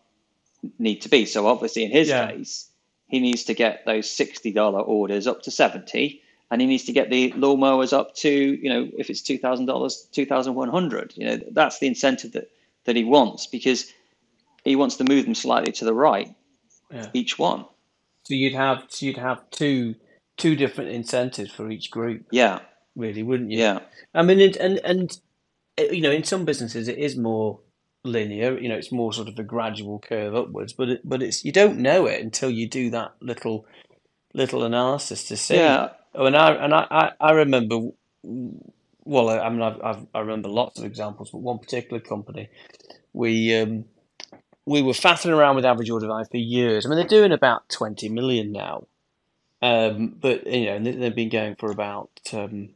need 0.78 1.02
to 1.02 1.10
be. 1.10 1.26
So 1.26 1.48
obviously, 1.48 1.84
in 1.84 1.92
his 1.92 2.10
yeah. 2.10 2.32
case, 2.32 2.69
he 3.10 3.20
needs 3.20 3.44
to 3.44 3.54
get 3.54 3.86
those 3.86 4.10
sixty 4.10 4.54
dollar 4.54 4.82
orders 4.82 5.28
up 5.28 5.42
to 5.44 5.52
seventy 5.52 6.22
and 6.52 6.62
he 6.62 6.68
needs 6.68 6.86
to 6.86 6.92
get 6.92 7.10
the 7.10 7.32
lawnmowers 7.34 7.94
up 7.94 8.16
to 8.16 8.30
you 8.30 8.70
know 8.70 8.90
if 8.98 9.10
it's 9.10 9.22
two 9.22 9.38
thousand 9.38 9.66
dollars, 9.66 10.08
two 10.12 10.26
thousand 10.26 10.56
one 10.56 10.70
hundred. 10.70 11.14
You 11.16 11.26
know 11.26 11.40
that's 11.52 11.80
the 11.80 11.88
incentive 11.88 12.32
that 12.34 12.50
that 12.86 12.96
he 12.96 13.04
wants 13.04 13.48
because 13.48 13.92
he 14.64 14.76
wants 14.76 14.98
to 14.98 15.04
move 15.04 15.26
them 15.26 15.36
slightly 15.36 15.72
to 15.74 15.86
the 15.86 15.94
right, 15.94 16.34
yeah. 16.92 17.08
each 17.14 17.38
one. 17.38 17.66
So 18.24 18.34
you'd 18.34 18.54
have 18.56 18.86
so 18.90 19.06
you'd 19.06 19.18
have 19.18 19.50
two 19.52 19.96
two 20.38 20.56
different 20.56 20.92
incentives 20.92 21.52
for 21.52 21.70
each 21.70 21.92
group. 21.92 22.26
Yeah, 22.32 22.60
really, 22.96 23.24
wouldn't 23.24 23.52
you? 23.52 23.60
Yeah. 23.60 23.80
I 24.14 24.24
mean, 24.24 24.40
and 24.60 24.80
and 24.84 25.20
uh, 25.78 25.84
you 25.84 26.02
know, 26.02 26.12
in 26.12 26.24
some 26.24 26.46
businesses 26.46 26.88
it 26.88 26.98
is 26.98 27.16
more 27.16 27.60
linear. 28.04 28.58
You 28.58 28.70
know, 28.70 28.76
it's 28.76 28.92
more 28.92 29.14
sort 29.14 29.28
of 29.28 29.38
a 29.40 29.44
gradual 29.44 30.00
curve 30.00 30.36
upwards, 30.36 30.74
but 30.74 30.90
it, 30.90 31.02
but 31.04 31.22
it's 31.22 31.44
you 31.46 31.52
don't 31.52 31.80
know 31.80 32.06
it 32.06 32.22
until 32.22 32.50
you 32.50 32.68
do 32.68 32.90
that 32.92 33.14
little 33.22 33.66
little 34.34 34.64
analysis 34.64 35.26
to 35.26 35.38
see. 35.38 35.56
Yeah. 35.56 35.90
Oh, 36.16 36.26
and 36.26 36.36
I 36.36 36.52
and 36.54 36.74
I, 36.74 37.12
I 37.20 37.32
remember. 37.32 37.90
Well, 38.24 39.30
I 39.30 39.50
mean, 39.50 39.62
I've, 39.62 39.82
I've, 39.82 40.08
i 40.14 40.20
remember 40.20 40.50
lots 40.50 40.78
of 40.78 40.86
examples, 40.86 41.32
but 41.32 41.40
one 41.40 41.58
particular 41.58 42.00
company, 42.00 42.50
we 43.14 43.56
um, 43.56 43.86
we 44.66 44.82
were 44.82 44.94
faffing 44.94 45.36
around 45.36 45.56
with 45.56 45.66
average 45.66 45.90
order 45.90 46.08
value 46.08 46.26
for 46.30 46.38
years. 46.38 46.86
I 46.86 46.90
mean, 46.90 46.98
they're 46.98 47.08
doing 47.08 47.32
about 47.32 47.70
twenty 47.70 48.10
million 48.10 48.52
now, 48.52 48.88
um, 49.62 50.16
but 50.20 50.46
you 50.46 50.66
know, 50.66 50.80
they've 50.80 51.16
been 51.16 51.30
going 51.30 51.56
for 51.56 51.72
about 51.72 52.12
um, 52.34 52.70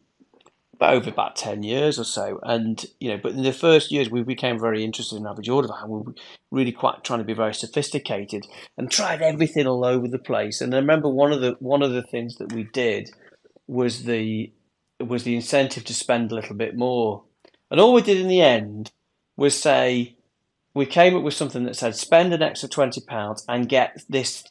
about 0.84 0.96
over 0.96 1.10
about 1.10 1.36
ten 1.36 1.63
years 1.63 1.98
or 1.98 2.04
so. 2.04 2.40
And 2.44 2.86
you 3.00 3.10
know, 3.10 3.20
but 3.22 3.34
in 3.34 3.44
the 3.44 3.54
first 3.54 3.92
years, 3.92 4.10
we 4.10 4.24
became 4.24 4.60
very 4.60 4.84
interested 4.84 5.18
in 5.18 5.28
average 5.28 5.50
order 5.50 5.68
value. 5.68 5.94
We 5.94 6.00
were 6.02 6.13
really 6.52 6.72
quite 6.72 7.04
trying 7.04 7.20
to 7.20 7.25
be 7.25 7.34
very 7.34 7.54
sophisticated 7.54 8.46
and 8.78 8.92
tried 8.92 9.22
everything 9.22 9.68
all 9.68 9.86
over 9.86 10.08
the 10.08 10.20
place. 10.20 10.62
And 10.62 10.74
I 10.74 10.78
remember 10.78 11.10
one 11.10 11.32
of 11.32 11.42
the 11.42 11.56
one 11.60 11.82
of 11.82 11.92
the 11.94 12.04
things 12.04 12.36
that 12.38 12.54
we 12.54 12.66
did 12.74 13.12
was 13.68 14.04
the 14.04 14.52
was 15.00 15.24
the 15.24 15.36
incentive 15.36 15.86
to 15.86 15.94
spend 15.94 16.32
a 16.32 16.36
little 16.36 16.56
bit 16.56 16.75
more. 16.75 17.24
And 17.72 17.80
all 17.80 17.94
we 17.94 18.02
did 18.02 18.20
in 18.20 18.28
the 18.28 18.42
end 18.42 18.92
was 19.38 19.60
say 19.60 20.16
we 20.75 20.86
came 20.86 21.16
up 21.16 21.24
with 21.24 21.34
something 21.34 21.63
that 21.66 21.75
said 21.75 21.96
spend 21.96 22.34
an 22.34 22.42
extra 22.44 22.70
twenty 22.70 23.02
pounds 23.02 23.46
and 23.48 23.70
get 23.70 24.04
this 24.10 24.44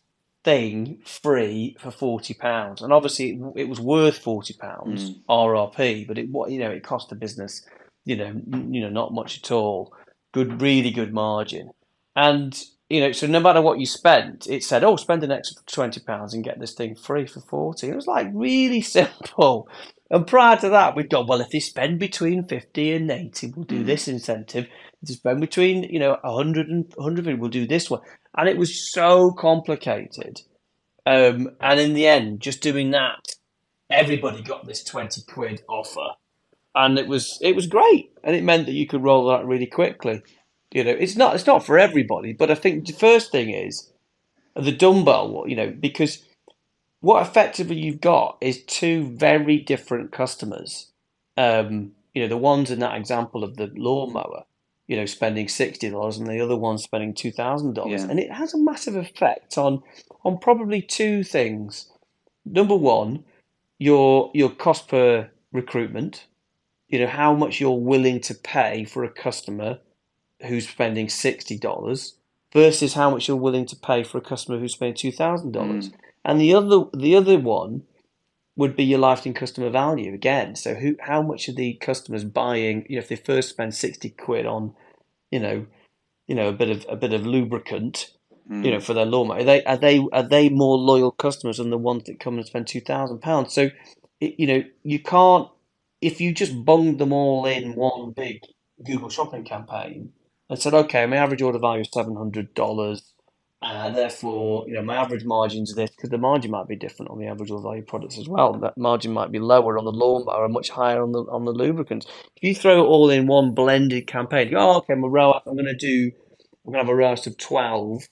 thing 0.45 1.01
free 1.05 1.77
for 1.79 1.91
forty 1.91 2.35
pounds. 2.35 2.83
And 2.83 2.93
obviously 2.93 3.31
it, 3.31 3.63
it, 3.63 3.69
was 3.69 3.81
worth 3.81 4.19
forty 4.19 4.55
pounds 4.55 5.11
mm. 5.11 5.21
RRP, 5.29 6.07
but 6.07 6.19
it 6.19 6.31
what 6.31 6.51
you 6.51 6.59
know 6.59 6.71
it 6.71 6.83
cost 6.83 7.09
the 7.09 7.15
business 7.15 7.67
you 8.05 8.17
know 8.17 8.33
you 8.71 8.81
know 8.81 8.91
not 8.91 9.13
much 9.13 9.39
at 9.39 9.51
all. 9.51 9.95
Good, 10.33 10.63
really 10.63 10.91
good 10.91 11.13
margin. 11.13 11.71
And 12.17 12.61
you 12.89 13.01
know, 13.01 13.13
so 13.13 13.27
no 13.27 13.41
matter 13.41 13.63
what 13.63 13.79
you 13.79 13.87
spent, 13.87 14.47
it 14.47 14.63
said, 14.63 14.85
"Oh, 14.85 14.97
spend 14.97 15.25
an 15.25 15.33
extra 15.33 15.63
twenty 15.67 16.01
pounds 16.01 16.35
and 16.35 16.45
get 16.45 16.61
this 16.61 16.75
thing 16.75 16.95
free 16.95 17.27
for 17.27 17.41
40 17.41 17.89
It 17.89 17.97
was 17.97 18.07
like 18.07 18.29
really 18.35 18.81
simple. 18.99 19.69
And 20.11 20.27
prior 20.27 20.59
to 20.59 20.69
that, 20.69 20.95
we'd 20.95 21.09
gone, 21.09 21.27
well, 21.27 21.41
if 21.41 21.49
they 21.49 21.61
spend 21.61 21.99
between 21.99 22.47
fifty 22.47 22.93
and 22.93 23.11
eighty, 23.11 23.53
we'll 23.55 23.65
do 23.65 23.83
mm. 23.83 23.87
this 23.87 24.09
incentive. 24.09 24.69
They 25.03 25.15
spend 25.15 25.41
between 25.41 25.85
you 25.85 25.99
know 25.99 26.19
hundred 26.25 26.69
and 26.69 26.93
hundred, 26.99 27.27
we'll 27.39 27.51
do 27.51 27.67
this 27.67 27.91
one. 27.91 28.01
And 28.37 28.49
it 28.49 28.57
was 28.57 28.93
so 28.93 29.33
complicated. 29.33 30.41
Um, 31.05 31.51
and 31.61 31.81
in 31.81 31.95
the 31.95 32.07
end, 32.07 32.41
just 32.41 32.61
doing 32.61 32.93
that, 32.93 33.35
everybody 33.91 34.43
got 34.43 34.67
this 34.67 34.85
twenty 34.85 35.23
quid 35.23 35.63
offer, 35.69 36.11
and 36.75 36.99
it 36.99 37.09
was 37.09 37.39
it 37.41 37.57
was 37.57 37.67
great, 37.67 38.13
and 38.23 38.37
it 38.37 38.45
meant 38.45 38.67
that 38.67 38.73
you 38.73 38.87
could 38.87 39.03
roll 39.03 39.29
that 39.29 39.45
really 39.45 39.67
quickly. 39.67 40.23
You 40.73 40.85
know, 40.85 40.93
it's 40.93 41.17
not 41.17 41.35
it's 41.35 41.47
not 41.47 41.67
for 41.67 41.79
everybody, 41.79 42.33
but 42.33 42.51
I 42.51 42.55
think 42.55 42.87
the 42.87 42.93
first 42.93 43.33
thing 43.33 43.51
is 43.51 43.93
the 44.55 44.73
dumbbell. 44.73 45.45
You 45.49 45.57
know, 45.57 45.71
because 45.71 46.25
what 47.01 47.27
effectively 47.27 47.77
you've 47.77 48.01
got 48.01 48.39
is 48.41 48.63
two 48.65 49.09
very 49.17 49.59
different 49.59 50.13
customers. 50.13 50.93
Um, 51.37 51.93
you 52.15 52.23
know, 52.23 52.29
the 52.29 52.37
ones 52.37 52.71
in 52.71 52.79
that 52.79 52.97
example 52.97 53.43
of 53.43 53.57
the 53.57 53.71
lawnmower, 53.75 54.45
you 54.93 54.99
know, 54.99 55.07
spending 55.07 55.49
sixty 55.49 55.89
dollars, 55.89 56.19
and 56.19 56.27
the 56.27 56.39
other 56.39 56.55
one 56.55 56.77
spending 56.77 57.15
two 57.15 57.33
thousand 57.33 57.69
yeah. 57.69 57.83
dollars, 57.83 58.03
and 58.03 58.21
it 58.21 58.31
has 58.31 58.53
a 58.53 58.59
massive 58.59 58.95
effect 58.95 59.57
on 59.57 59.83
on 60.23 60.37
probably 60.37 60.83
two 60.83 61.25
things. 61.25 61.91
Number 62.45 62.77
one, 62.77 63.25
your 63.79 64.31
your 64.35 64.51
cost 64.51 64.89
per 64.89 65.31
recruitment. 65.51 66.27
You 66.89 66.99
know 66.99 67.07
how 67.07 67.33
much 67.33 67.59
you're 67.59 67.71
willing 67.71 68.21
to 68.21 68.35
pay 68.35 68.85
for 68.85 69.03
a 69.03 69.09
customer 69.09 69.79
who's 70.47 70.69
spending 70.69 71.09
sixty 71.09 71.57
dollars 71.57 72.17
versus 72.53 72.93
how 72.93 73.09
much 73.09 73.29
you're 73.29 73.37
willing 73.39 73.65
to 73.65 73.77
pay 73.77 74.03
for 74.03 74.19
a 74.19 74.21
customer 74.21 74.59
who's 74.59 74.75
spending 74.75 74.95
two 74.95 75.11
thousand 75.11 75.53
dollars. 75.53 75.89
Mm. 75.89 75.95
And 76.23 76.39
the 76.39 76.53
other 76.53 76.85
the 76.93 77.17
other 77.17 77.39
one 77.39 77.85
would 78.57 78.77
be 78.77 78.85
your 78.85 78.99
lifetime 78.99 79.35
customer 79.35 79.71
value 79.71 80.13
again. 80.13 80.57
So 80.57 80.75
who 80.75 80.97
how 81.01 81.23
much 81.23 81.49
are 81.49 81.55
the 81.55 81.75
customers 81.75 82.25
buying? 82.25 82.85
You 82.89 82.97
know, 82.97 83.03
if 83.03 83.09
they 83.09 83.17
first 83.17 83.49
spend 83.49 83.75
sixty 83.75 84.11
quid 84.11 84.47
on, 84.47 84.75
you 85.31 85.41
know, 85.41 85.67
you 86.27 86.35
know 86.35 86.49
a 86.49 86.53
bit 86.53 86.71
of 86.71 86.87
a 86.89 86.97
bit 86.97 87.13
of 87.13 87.27
lubricant, 87.27 88.11
mm. 88.51 88.65
you 88.65 88.71
know, 88.71 88.79
mm. 88.79 88.83
for 88.83 88.95
their 88.95 89.07
lawnmower, 89.07 89.39
are 89.39 89.45
they 89.45 89.65
are 89.65 89.77
they 89.77 90.07
are 90.13 90.23
they 90.23 90.49
more 90.49 90.77
loyal 90.77 91.11
customers 91.11 91.57
than 91.57 91.71
the 91.71 91.79
ones 91.79 92.05
that 92.05 92.21
come 92.21 92.37
and 92.37 92.47
spend 92.47 92.67
two 92.67 92.81
thousand 92.81 93.21
pounds? 93.21 93.55
So, 93.55 93.71
it, 94.21 94.35
you 94.39 94.47
know, 94.47 94.63
you 94.83 94.99
can't 94.99 95.49
if 96.03 96.21
you 96.21 96.35
just 96.35 96.65
bung 96.65 96.99
them 96.99 97.13
all 97.13 97.47
in 97.47 97.75
one 97.75 98.11
big 98.11 98.43
Google 98.85 99.09
shopping 99.09 99.45
campaign 99.45 100.13
and 100.51 100.59
said, 100.59 100.75
okay, 100.75 101.07
my 101.07 101.17
average 101.17 101.41
order 101.41 101.59
value 101.59 101.83
is 101.83 101.89
seven 101.93 102.17
hundred 102.17 102.53
dollars, 102.55 103.12
and 103.63 103.97
therefore, 103.97 104.65
you 104.69 104.75
know, 104.75 104.83
my 104.83 104.97
average 104.97 105.25
margins 105.25 105.73
are 105.73 105.77
this 105.77 105.91
because 105.91 106.11
the 106.11 106.19
margin 106.19 106.51
might 106.51 106.69
be 106.69 106.77
different 106.77 107.11
on 107.11 107.19
the 107.19 107.27
average 107.27 107.51
order 107.51 107.63
value 107.63 107.83
products 107.83 108.19
as 108.19 108.29
well. 108.29 108.55
That 108.55 108.79
margin 108.79 109.13
might 109.13 109.33
be 109.33 109.39
lower 109.41 109.79
on 109.79 109.85
the 109.85 109.93
lawnmower 109.93 110.45
and 110.45 110.55
much 110.55 110.71
higher 110.71 111.03
on 111.03 111.13
the 111.13 111.21
on 111.25 111.45
the 111.45 111.53
lubricants. 111.53 112.07
If 112.37 112.43
you 112.45 112.55
throw 112.55 112.85
it 112.85 112.89
all 112.89 113.11
in 113.11 113.27
one 113.27 113.55
blended 113.55 114.07
campaign, 114.07 114.49
you 114.49 114.55
go, 114.55 114.71
oh, 114.71 114.77
okay, 114.79 114.95
my 114.95 115.09
ROAS, 115.09 115.43
I'm 115.47 115.55
going 115.57 115.67
to 115.67 115.77
do, 115.77 116.13
I'm 116.67 116.73
going 116.73 116.85
to 116.85 116.89
have 116.89 116.89
a 116.89 116.97
ROAS 116.97 117.27
of 117.27 117.39
twelve, 117.39 118.05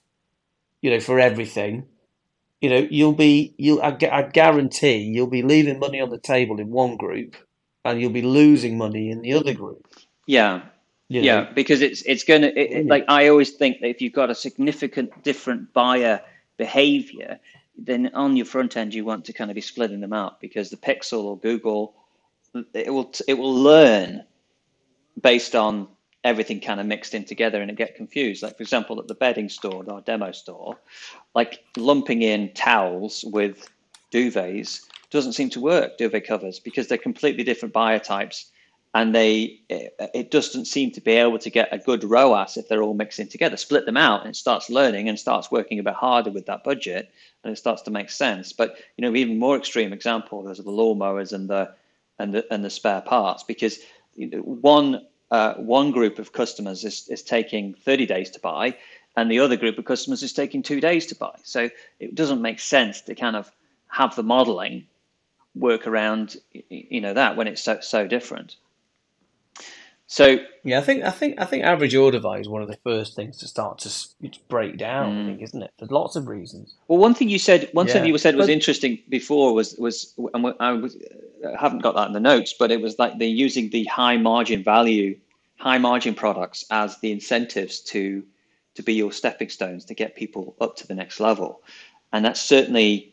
you 0.82 0.90
know, 0.90 1.00
for 1.00 1.20
everything. 1.20 1.86
You 2.60 2.70
know, 2.70 2.88
you'll 2.90 3.14
be, 3.14 3.54
you'll, 3.58 3.82
I, 3.82 3.96
I 4.12 4.22
guarantee, 4.22 4.98
you'll 4.98 5.28
be 5.28 5.42
leaving 5.42 5.78
money 5.78 6.00
on 6.00 6.10
the 6.10 6.18
table 6.18 6.60
in 6.60 6.70
one 6.70 6.96
group, 6.96 7.36
and 7.84 8.00
you'll 8.00 8.10
be 8.12 8.22
losing 8.22 8.78
money 8.78 9.10
in 9.10 9.22
the 9.22 9.34
other 9.34 9.54
group. 9.54 9.86
Yeah, 10.26 10.62
you 11.10 11.22
know? 11.22 11.26
Yeah, 11.26 11.52
because 11.52 11.82
it's 11.82 12.02
it's 12.02 12.22
going 12.22 12.42
to 12.42 12.56
it, 12.56 12.86
like 12.86 13.04
I 13.08 13.28
always 13.28 13.50
think 13.50 13.80
that 13.80 13.88
if 13.88 14.00
you've 14.00 14.12
got 14.12 14.30
a 14.30 14.34
significant 14.34 15.24
different 15.24 15.72
buyer 15.72 16.22
behavior, 16.56 17.40
then 17.76 18.12
on 18.14 18.36
your 18.36 18.46
front 18.46 18.76
end 18.76 18.94
you 18.94 19.04
want 19.04 19.24
to 19.24 19.32
kind 19.32 19.50
of 19.50 19.56
be 19.56 19.60
splitting 19.60 20.00
them 20.00 20.12
out 20.12 20.40
because 20.40 20.70
the 20.70 20.76
Pixel 20.76 21.24
or 21.24 21.36
Google 21.36 21.94
it 22.72 22.92
will 22.94 23.12
it 23.26 23.34
will 23.34 23.54
learn 23.54 24.24
based 25.20 25.56
on 25.56 25.88
everything 26.22 26.60
kind 26.60 26.78
of 26.78 26.86
mixed 26.86 27.12
in 27.12 27.24
together 27.24 27.60
and 27.60 27.72
it 27.72 27.76
get 27.76 27.96
confused. 27.96 28.44
Like 28.44 28.56
for 28.56 28.62
example, 28.62 29.00
at 29.00 29.08
the 29.08 29.14
bedding 29.14 29.48
store, 29.48 29.84
our 29.90 30.02
demo 30.02 30.30
store, 30.30 30.78
like 31.34 31.64
lumping 31.76 32.22
in 32.22 32.52
towels 32.52 33.24
with 33.26 33.68
duvets 34.12 34.82
doesn't 35.10 35.32
seem 35.32 35.50
to 35.50 35.60
work. 35.60 35.98
Duvet 35.98 36.24
covers 36.24 36.60
because 36.60 36.86
they're 36.86 36.98
completely 36.98 37.42
different 37.42 37.74
buyer 37.74 37.98
types 37.98 38.52
and 38.94 39.14
they 39.14 39.60
it, 39.68 39.94
it 40.14 40.30
doesn't 40.30 40.64
seem 40.64 40.90
to 40.92 41.00
be 41.00 41.12
able 41.12 41.38
to 41.38 41.50
get 41.50 41.68
a 41.72 41.78
good 41.78 42.02
ROAS 42.04 42.56
if 42.56 42.68
they're 42.68 42.82
all 42.82 42.94
mixing 42.94 43.28
together. 43.28 43.56
Split 43.56 43.86
them 43.86 43.96
out 43.96 44.22
and 44.22 44.30
it 44.30 44.36
starts 44.36 44.70
learning 44.70 45.08
and 45.08 45.18
starts 45.18 45.50
working 45.50 45.78
a 45.78 45.82
bit 45.82 45.94
harder 45.94 46.30
with 46.30 46.46
that 46.46 46.64
budget, 46.64 47.10
and 47.44 47.52
it 47.52 47.56
starts 47.56 47.82
to 47.82 47.90
make 47.90 48.10
sense. 48.10 48.52
But 48.52 48.76
you 48.96 49.02
know, 49.02 49.16
even 49.16 49.38
more 49.38 49.56
extreme 49.56 49.92
example, 49.92 50.42
those 50.42 50.60
are 50.60 50.64
the 50.64 50.70
lawnmowers 50.70 51.32
and 51.32 51.48
the 51.48 51.72
and 52.18 52.34
the 52.34 52.52
and 52.52 52.64
the 52.64 52.70
spare 52.70 53.00
parts 53.00 53.42
because 53.42 53.78
one 54.16 55.06
uh, 55.30 55.54
one 55.54 55.92
group 55.92 56.18
of 56.18 56.32
customers 56.32 56.84
is, 56.84 57.08
is 57.08 57.22
taking 57.22 57.74
30 57.74 58.04
days 58.06 58.30
to 58.30 58.40
buy 58.40 58.76
and 59.16 59.30
the 59.30 59.38
other 59.38 59.56
group 59.56 59.78
of 59.78 59.84
customers 59.84 60.22
is 60.22 60.32
taking 60.32 60.62
two 60.62 60.80
days 60.80 61.06
to 61.06 61.14
buy. 61.14 61.34
So 61.44 61.70
it 62.00 62.14
doesn't 62.14 62.42
make 62.42 62.58
sense 62.58 63.00
to 63.02 63.14
kind 63.14 63.36
of 63.36 63.50
have 63.88 64.16
the 64.16 64.22
modeling 64.22 64.86
work 65.54 65.86
around 65.86 66.36
you 66.52 67.00
know 67.00 67.12
that 67.12 67.36
when 67.36 67.48
it's 67.48 67.62
so 67.62 67.80
so 67.80 68.06
different. 68.06 68.56
So 70.12 70.40
yeah, 70.64 70.80
I 70.80 70.82
think 70.82 71.04
I 71.04 71.10
think 71.10 71.40
I 71.40 71.44
think 71.44 71.62
average 71.62 71.94
order 71.94 72.18
value 72.18 72.40
is 72.40 72.48
one 72.48 72.62
of 72.62 72.68
the 72.68 72.76
first 72.82 73.14
things 73.14 73.36
to 73.38 73.46
start 73.46 73.78
to 73.78 73.90
break 74.48 74.76
down. 74.76 75.14
Mm. 75.14 75.22
I 75.22 75.26
think, 75.26 75.42
isn't 75.42 75.62
it? 75.62 75.70
For 75.78 75.86
lots 75.86 76.16
of 76.16 76.26
reasons. 76.26 76.74
Well, 76.88 76.98
one 76.98 77.14
thing 77.14 77.28
you 77.28 77.38
said, 77.38 77.70
one 77.74 77.86
yeah. 77.86 77.92
thing 77.92 78.06
you 78.06 78.18
said 78.18 78.34
was 78.34 78.48
but, 78.48 78.52
interesting 78.52 78.98
before 79.08 79.54
was 79.54 79.76
was 79.78 80.12
and 80.34 80.52
I 80.58 80.72
was 80.72 80.96
I 81.46 81.60
haven't 81.60 81.82
got 81.82 81.94
that 81.94 82.08
in 82.08 82.12
the 82.12 82.18
notes, 82.18 82.52
but 82.58 82.72
it 82.72 82.80
was 82.80 82.98
like 82.98 83.20
they're 83.20 83.28
using 83.28 83.70
the 83.70 83.84
high 83.84 84.16
margin 84.16 84.64
value, 84.64 85.16
high 85.58 85.78
margin 85.78 86.16
products 86.16 86.64
as 86.72 86.98
the 86.98 87.12
incentives 87.12 87.78
to 87.92 88.24
to 88.74 88.82
be 88.82 88.94
your 88.94 89.12
stepping 89.12 89.48
stones 89.48 89.84
to 89.84 89.94
get 89.94 90.16
people 90.16 90.56
up 90.60 90.74
to 90.78 90.88
the 90.88 90.94
next 90.96 91.20
level, 91.20 91.62
and 92.12 92.24
that's 92.24 92.40
certainly 92.40 93.09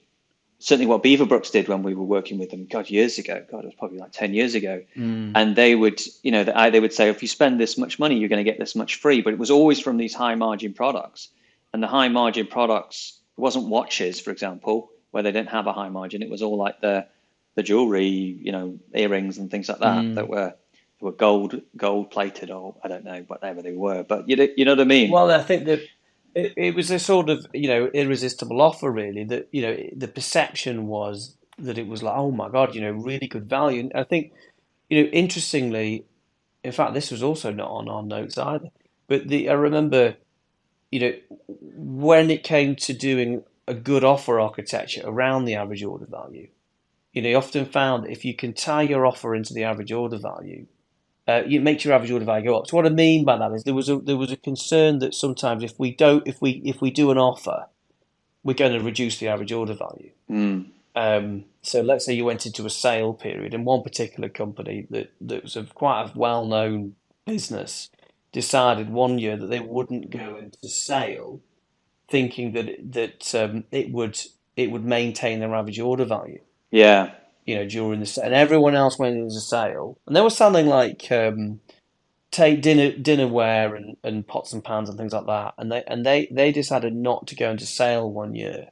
certainly 0.60 0.88
what 0.88 1.04
Beaverbrooks 1.04 1.52
did 1.52 1.68
when 1.68 1.84
we 1.84 1.94
were 1.94 2.04
working 2.04 2.40
with 2.40 2.50
them, 2.50 2.66
God, 2.66 2.90
years 2.90 3.18
ago. 3.18 3.46
God, 3.52 3.64
it 3.64 3.68
was 3.68 3.76
probably 3.76 4.00
like 4.00 4.12
10 4.12 4.34
years 4.34 4.56
ago. 4.56 4.84
Mm. 4.96 5.34
And 5.36 5.56
they 5.56 5.76
would, 5.76 6.02
you 6.24 6.32
know, 6.32 6.44
they 6.44 6.80
would 6.80 6.94
say, 6.94 7.10
if 7.10 7.22
you 7.22 7.28
spend 7.28 7.60
this 7.60 7.78
much 7.78 8.00
money, 8.00 8.18
you're 8.18 8.30
going 8.30 8.44
to 8.44 8.50
get 8.50 8.60
this 8.60 8.76
much 8.76 8.96
free. 8.96 9.22
But 9.22 9.34
it 9.34 9.40
was 9.40 9.52
always 9.52 9.80
from 9.80 9.98
these 9.98 10.14
high 10.14 10.36
margin 10.36 10.74
products. 10.74 11.30
And 11.74 11.84
the 11.84 11.88
high 11.88 12.08
margin 12.08 12.48
products, 12.48 13.20
it 13.38 13.42
wasn't 13.42 13.68
watches, 13.68 14.20
for 14.20 14.32
example, 14.32 14.90
where 15.12 15.22
they 15.22 15.32
didn't 15.32 15.50
have 15.50 15.68
a 15.68 15.74
high 15.74 15.90
margin. 15.90 16.24
It 16.24 16.30
was 16.30 16.42
all 16.42 16.58
like 16.58 16.82
the, 16.82 17.06
the 17.56 17.64
jewelry, 17.64 18.08
you 18.08 18.52
know, 18.52 18.80
earrings 18.96 19.38
and 19.38 19.52
things 19.52 19.70
like 19.70 19.80
that 19.80 20.04
mm. 20.04 20.16
that 20.16 20.28
were 20.28 20.56
were 21.00 21.12
gold 21.12 21.62
gold 21.76 22.10
plated 22.10 22.50
or 22.50 22.76
I 22.84 22.88
don't 22.88 23.04
know 23.04 23.24
whatever 23.28 23.62
they 23.62 23.74
were. 23.74 24.04
But 24.04 24.28
you 24.28 24.36
know, 24.36 24.48
you 24.58 24.66
know 24.66 24.72
what 24.72 24.82
I 24.82 24.86
mean? 24.86 25.12
Well, 25.12 25.30
I 25.30 25.44
think 25.44 25.66
that 25.66 25.82
it, 26.36 26.54
it 26.58 26.76
was 26.76 26.92
a 26.92 27.00
sort 27.00 27.30
of 27.30 27.48
you 27.54 27.68
know 27.68 27.88
irresistible 27.94 28.62
offer 28.62 28.92
really 28.92 29.24
that 29.26 29.48
you 29.52 29.62
know 29.62 29.78
the 29.96 30.08
perception 30.08 30.88
was 30.88 31.36
that 31.58 31.78
it 31.78 31.88
was 31.88 32.04
like 32.04 32.16
oh 32.16 32.32
my 32.32 32.50
god 32.50 32.76
you 32.76 32.82
know 32.82 32.92
really 32.92 33.28
good 33.28 33.50
value. 33.50 33.82
And 33.82 33.92
I 33.96 34.04
think 34.04 34.32
you 34.90 35.04
know 35.04 35.10
interestingly 35.12 36.06
in 36.64 36.72
fact 36.72 36.94
this 36.94 37.12
was 37.12 37.24
also 37.24 37.52
not 37.52 37.70
on 37.70 37.90
our 37.90 38.04
notes 38.04 38.38
either 38.38 38.70
but 39.08 39.28
the 39.28 39.50
I 39.50 39.54
remember 39.54 40.16
you 40.92 41.00
know 41.00 41.14
when 41.48 42.32
it 42.32 42.44
came 42.44 42.76
to 42.78 42.94
doing 42.94 43.44
a 43.68 43.74
good 43.76 44.04
offer 44.04 44.40
architecture 44.40 45.04
around 45.06 45.46
the 45.46 45.56
average 45.56 45.84
order 45.84 46.08
value 46.08 46.50
you 47.14 47.22
know 47.22 47.30
you 47.30 47.38
often 47.38 47.66
found 47.66 48.08
if 48.10 48.26
you 48.26 48.36
can 48.36 48.54
tie 48.54 48.84
your 48.84 49.06
offer 49.06 49.36
into 49.36 49.54
the 49.54 49.66
average 49.66 49.92
order 49.92 50.18
value 50.20 50.68
uh, 51.28 51.44
it 51.46 51.62
makes 51.62 51.84
your 51.84 51.94
average 51.94 52.12
order 52.12 52.26
value 52.26 52.46
go 52.46 52.58
up. 52.58 52.68
So 52.68 52.78
what 52.78 52.86
I 52.86 52.90
mean 52.90 53.26
by 53.26 53.38
that 53.38 53.52
is 53.52 53.64
there 53.64 53.74
was 53.74 53.90
a 53.90 53.98
there 53.98 54.18
was 54.18 54.32
a 54.32 54.38
concern 54.38 55.00
that 55.00 55.14
sometimes 55.14 55.64
if 55.64 55.78
we 55.78 55.94
don't 55.94 56.26
if 56.26 56.42
we 56.42 56.62
if 56.64 56.82
we 56.82 56.90
do 56.90 57.12
an 57.12 57.18
offer, 57.18 57.68
we're 58.44 58.54
going 58.54 58.74
to 58.74 58.84
reduce 58.84 59.18
the 59.18 59.28
average 59.28 59.52
order 59.52 59.74
value. 59.74 60.12
Mm. 60.30 60.70
Um, 60.96 61.46
so 61.62 61.82
let's 61.82 62.06
say 62.06 62.14
you 62.14 62.26
went 62.26 62.46
into 62.46 62.66
a 62.66 62.70
sale 62.70 63.14
period, 63.14 63.54
and 63.54 63.66
one 63.66 63.84
particular 63.84 64.30
company 64.30 64.88
that 64.90 65.12
that 65.20 65.44
was 65.44 65.58
a 65.58 65.64
quite 65.64 66.04
a 66.04 66.12
well 66.18 66.46
known 66.46 66.96
business 67.26 67.90
decided 68.32 68.90
one 68.90 69.20
year 69.20 69.36
that 69.36 69.48
they 69.48 69.60
wouldn't 69.60 70.10
go 70.10 70.38
into 70.38 70.70
sale, 70.70 71.42
thinking 72.10 72.54
that 72.54 72.94
that 72.94 73.36
um, 73.36 73.66
it 73.72 73.92
would 73.92 74.18
it 74.56 74.72
would 74.72 74.86
maintain 74.86 75.40
their 75.40 75.54
average 75.54 75.80
order 75.80 76.06
value. 76.06 76.40
Yeah 76.72 77.12
you 77.48 77.56
know, 77.56 77.66
during 77.66 78.02
the 78.02 78.22
and 78.24 78.34
everyone 78.34 78.76
else 78.76 79.00
went 79.00 79.18
into 79.18 79.40
sale, 79.40 79.98
and 80.06 80.16
they 80.16 80.22
were 80.22 80.30
selling 80.30 80.68
like 80.68 81.10
um, 81.12 81.62
take 82.30 82.62
dinner 82.62 82.92
dinnerware 82.92 83.76
and, 83.76 83.96
and 84.04 84.28
pots 84.28 84.52
and 84.52 84.64
pans 84.64 84.90
and 84.90 84.98
things 84.98 85.14
like 85.14 85.26
that, 85.28 85.54
and 85.58 85.72
they 85.72 85.84
and 85.88 86.06
they 86.06 86.28
they 86.30 86.52
decided 86.52 86.94
not 86.94 87.26
to 87.28 87.36
go 87.36 87.50
into 87.50 87.66
sale 87.66 88.12
one 88.12 88.36
year, 88.36 88.68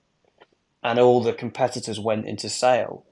and 0.83 0.99
all 0.99 1.23
the 1.23 1.31
competitors 1.31 2.01
went 2.01 2.27
into 2.27 2.49
sale, 2.49 3.05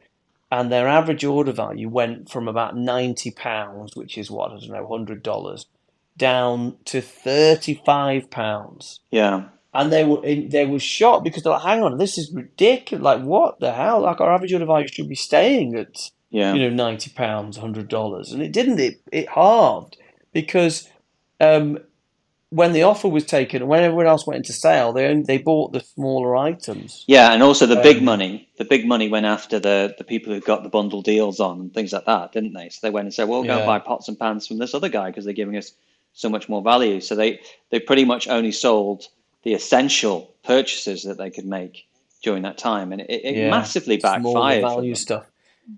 and 0.51 0.69
their 0.69 0.89
average 0.89 1.23
order 1.23 1.53
value 1.53 1.87
went 1.87 2.29
from 2.29 2.49
about 2.49 2.75
ninety 2.75 3.31
pounds, 3.31 3.95
which 3.95 4.17
is 4.17 4.29
what 4.29 4.51
I 4.51 4.59
don't 4.59 4.69
know, 4.69 4.87
hundred 4.87 5.23
dollars, 5.23 5.67
down 6.17 6.75
to 6.85 6.99
thirty 6.99 7.81
five 7.85 8.29
pounds. 8.29 8.99
Yeah 9.11 9.45
and 9.73 9.91
they 9.91 10.03
were 10.03 10.21
they 10.21 10.65
were 10.65 10.79
shocked 10.79 11.23
because 11.23 11.43
they're 11.43 11.53
like, 11.53 11.63
"Hang 11.63 11.83
on, 11.83 11.97
this 11.97 12.17
is 12.17 12.31
ridiculous! 12.31 13.03
Like, 13.03 13.21
what 13.21 13.59
the 13.59 13.71
hell? 13.71 14.01
Like, 14.01 14.21
our 14.21 14.33
average 14.33 14.53
order 14.53 14.65
value 14.65 14.87
should 14.87 15.09
be 15.09 15.15
staying 15.15 15.75
at 15.75 16.11
yeah. 16.29 16.53
you 16.53 16.61
know 16.61 16.75
ninety 16.75 17.11
pounds, 17.11 17.57
hundred 17.57 17.87
dollars, 17.87 18.31
and 18.31 18.41
it 18.41 18.51
didn't. 18.51 18.79
It 18.79 19.01
it 19.11 19.29
halved 19.29 19.97
because 20.31 20.89
um, 21.39 21.79
when 22.49 22.73
the 22.73 22.83
offer 22.83 23.07
was 23.07 23.25
taken, 23.25 23.65
when 23.65 23.81
everyone 23.81 24.05
else 24.05 24.27
went 24.27 24.37
into 24.37 24.53
sale, 24.53 24.93
they 24.93 25.07
only, 25.07 25.23
they 25.23 25.39
bought 25.39 25.73
the 25.73 25.79
smaller 25.79 26.35
items. 26.35 27.03
Yeah, 27.07 27.33
and 27.33 27.41
also 27.41 27.65
the 27.65 27.77
um, 27.77 27.83
big 27.83 28.03
money. 28.03 28.47
The 28.57 28.65
big 28.65 28.85
money 28.85 29.09
went 29.09 29.25
after 29.25 29.59
the 29.59 29.95
the 29.97 30.03
people 30.03 30.31
who 30.31 30.39
got 30.39 30.61
the 30.61 30.69
bundle 30.69 31.01
deals 31.01 31.39
on 31.39 31.59
and 31.59 31.73
things 31.73 31.93
like 31.93 32.05
that, 32.05 32.31
didn't 32.31 32.53
they? 32.53 32.69
So 32.69 32.79
they 32.83 32.91
went 32.91 33.05
and 33.05 33.13
said, 33.13 33.27
"Well, 33.27 33.39
we'll 33.39 33.47
go 33.47 33.59
yeah. 33.59 33.65
buy 33.65 33.79
pots 33.79 34.07
and 34.07 34.19
pans 34.19 34.47
from 34.47 34.59
this 34.59 34.75
other 34.75 34.89
guy 34.89 35.09
because 35.09 35.25
they're 35.25 35.33
giving 35.33 35.57
us 35.57 35.71
so 36.13 36.29
much 36.29 36.47
more 36.47 36.61
value." 36.61 37.01
So 37.01 37.15
they 37.15 37.39
they 37.71 37.79
pretty 37.79 38.05
much 38.05 38.27
only 38.27 38.51
sold 38.51 39.07
the 39.43 39.53
essential 39.53 40.33
purchases 40.43 41.03
that 41.03 41.17
they 41.17 41.29
could 41.29 41.45
make 41.45 41.87
during 42.23 42.43
that 42.43 42.57
time, 42.57 42.91
and 42.91 43.01
it, 43.01 43.09
it 43.09 43.35
yeah. 43.35 43.49
massively 43.49 43.97
backfired. 43.97 44.61
value 44.61 44.95
stuff. 44.95 45.25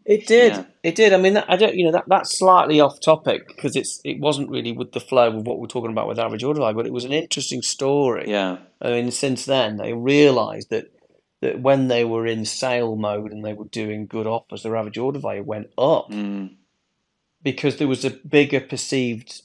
It 0.03 0.25
did. 0.25 0.53
Yeah. 0.53 0.63
It 0.81 0.95
did. 0.95 1.13
I 1.13 1.17
mean, 1.17 1.37
I 1.37 1.55
don't. 1.55 1.75
You 1.75 1.85
know, 1.85 1.91
that 1.91 2.05
that's 2.07 2.37
slightly 2.37 2.79
off 2.79 2.99
topic 3.01 3.47
because 3.47 3.75
it's 3.75 4.01
it 4.03 4.19
wasn't 4.19 4.49
really 4.49 4.71
with 4.71 4.93
the 4.93 4.99
flow 4.99 5.27
of 5.27 5.45
what 5.45 5.59
we're 5.59 5.67
talking 5.67 5.91
about 5.91 6.07
with 6.07 6.19
average 6.19 6.43
order 6.43 6.59
value, 6.59 6.75
but 6.75 6.87
it 6.87 6.93
was 6.93 7.05
an 7.05 7.11
interesting 7.11 7.61
story. 7.61 8.25
Yeah. 8.27 8.57
I 8.81 8.91
mean, 8.91 9.11
since 9.11 9.45
then 9.45 9.77
they 9.77 9.93
realised 9.93 10.69
that 10.71 10.91
that 11.41 11.59
when 11.61 11.87
they 11.87 12.03
were 12.03 12.25
in 12.25 12.45
sale 12.45 12.95
mode 12.95 13.31
and 13.31 13.45
they 13.45 13.53
were 13.53 13.65
doing 13.65 14.07
good 14.07 14.25
offers, 14.25 14.63
their 14.63 14.75
average 14.75 14.97
order 14.97 15.19
value 15.19 15.43
went 15.43 15.67
up 15.77 16.09
mm. 16.09 16.55
because 17.43 17.77
there 17.77 17.87
was 17.87 18.05
a 18.05 18.09
bigger 18.09 18.61
perceived 18.61 19.43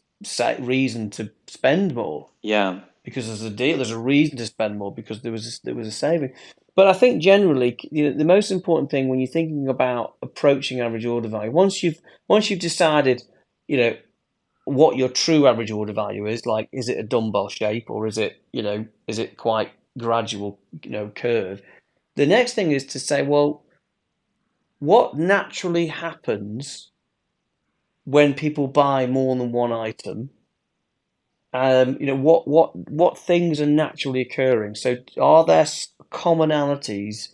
reason 0.58 1.10
to 1.10 1.30
spend 1.46 1.94
more. 1.94 2.28
Yeah 2.40 2.80
because 3.04 3.26
there's 3.26 3.42
a 3.42 3.50
deal, 3.50 3.76
there's 3.76 3.90
a 3.90 3.98
reason 3.98 4.36
to 4.38 4.46
spend 4.46 4.78
more 4.78 4.94
because 4.94 5.22
there 5.22 5.32
was 5.32 5.46
a, 5.46 5.64
there 5.64 5.74
was 5.74 5.88
a 5.88 5.92
saving. 5.92 6.32
But 6.76 6.86
I 6.86 6.92
think 6.92 7.22
generally, 7.22 7.76
you 7.90 8.04
know, 8.10 8.16
the 8.16 8.24
most 8.24 8.50
important 8.50 8.90
thing 8.90 9.08
when 9.08 9.20
you're 9.20 9.28
thinking 9.28 9.68
about 9.68 10.14
approaching 10.22 10.80
average 10.80 11.06
order 11.06 11.28
value, 11.28 11.50
once 11.50 11.82
you've 11.82 12.00
once 12.28 12.50
you've 12.50 12.60
decided, 12.60 13.22
you 13.68 13.76
know, 13.76 13.96
what 14.64 14.96
your 14.96 15.08
true 15.08 15.46
average 15.46 15.70
order 15.70 15.92
value 15.92 16.26
is, 16.26 16.46
like 16.46 16.68
is 16.72 16.88
it 16.88 16.98
a 16.98 17.02
dumbbell 17.02 17.48
shape 17.48 17.90
or 17.90 18.06
is 18.06 18.18
it, 18.18 18.42
you 18.52 18.62
know, 18.62 18.86
is 19.06 19.18
it 19.18 19.36
quite 19.36 19.72
gradual, 19.98 20.58
you 20.84 20.90
know, 20.90 21.08
curve? 21.14 21.62
The 22.16 22.26
next 22.26 22.54
thing 22.54 22.72
is 22.72 22.84
to 22.86 23.00
say, 23.00 23.22
well, 23.22 23.64
what 24.78 25.16
naturally 25.16 25.86
happens 25.86 26.90
when 28.04 28.34
people 28.34 28.66
buy 28.66 29.06
more 29.06 29.36
than 29.36 29.52
one 29.52 29.72
item 29.72 30.30
um, 31.52 31.96
you 31.98 32.06
know 32.06 32.16
what 32.16 32.46
what 32.46 32.76
what 32.90 33.18
things 33.18 33.60
are 33.60 33.66
naturally 33.66 34.20
occurring. 34.20 34.74
So 34.74 34.96
are 35.20 35.44
there 35.44 35.66
commonalities 36.10 37.30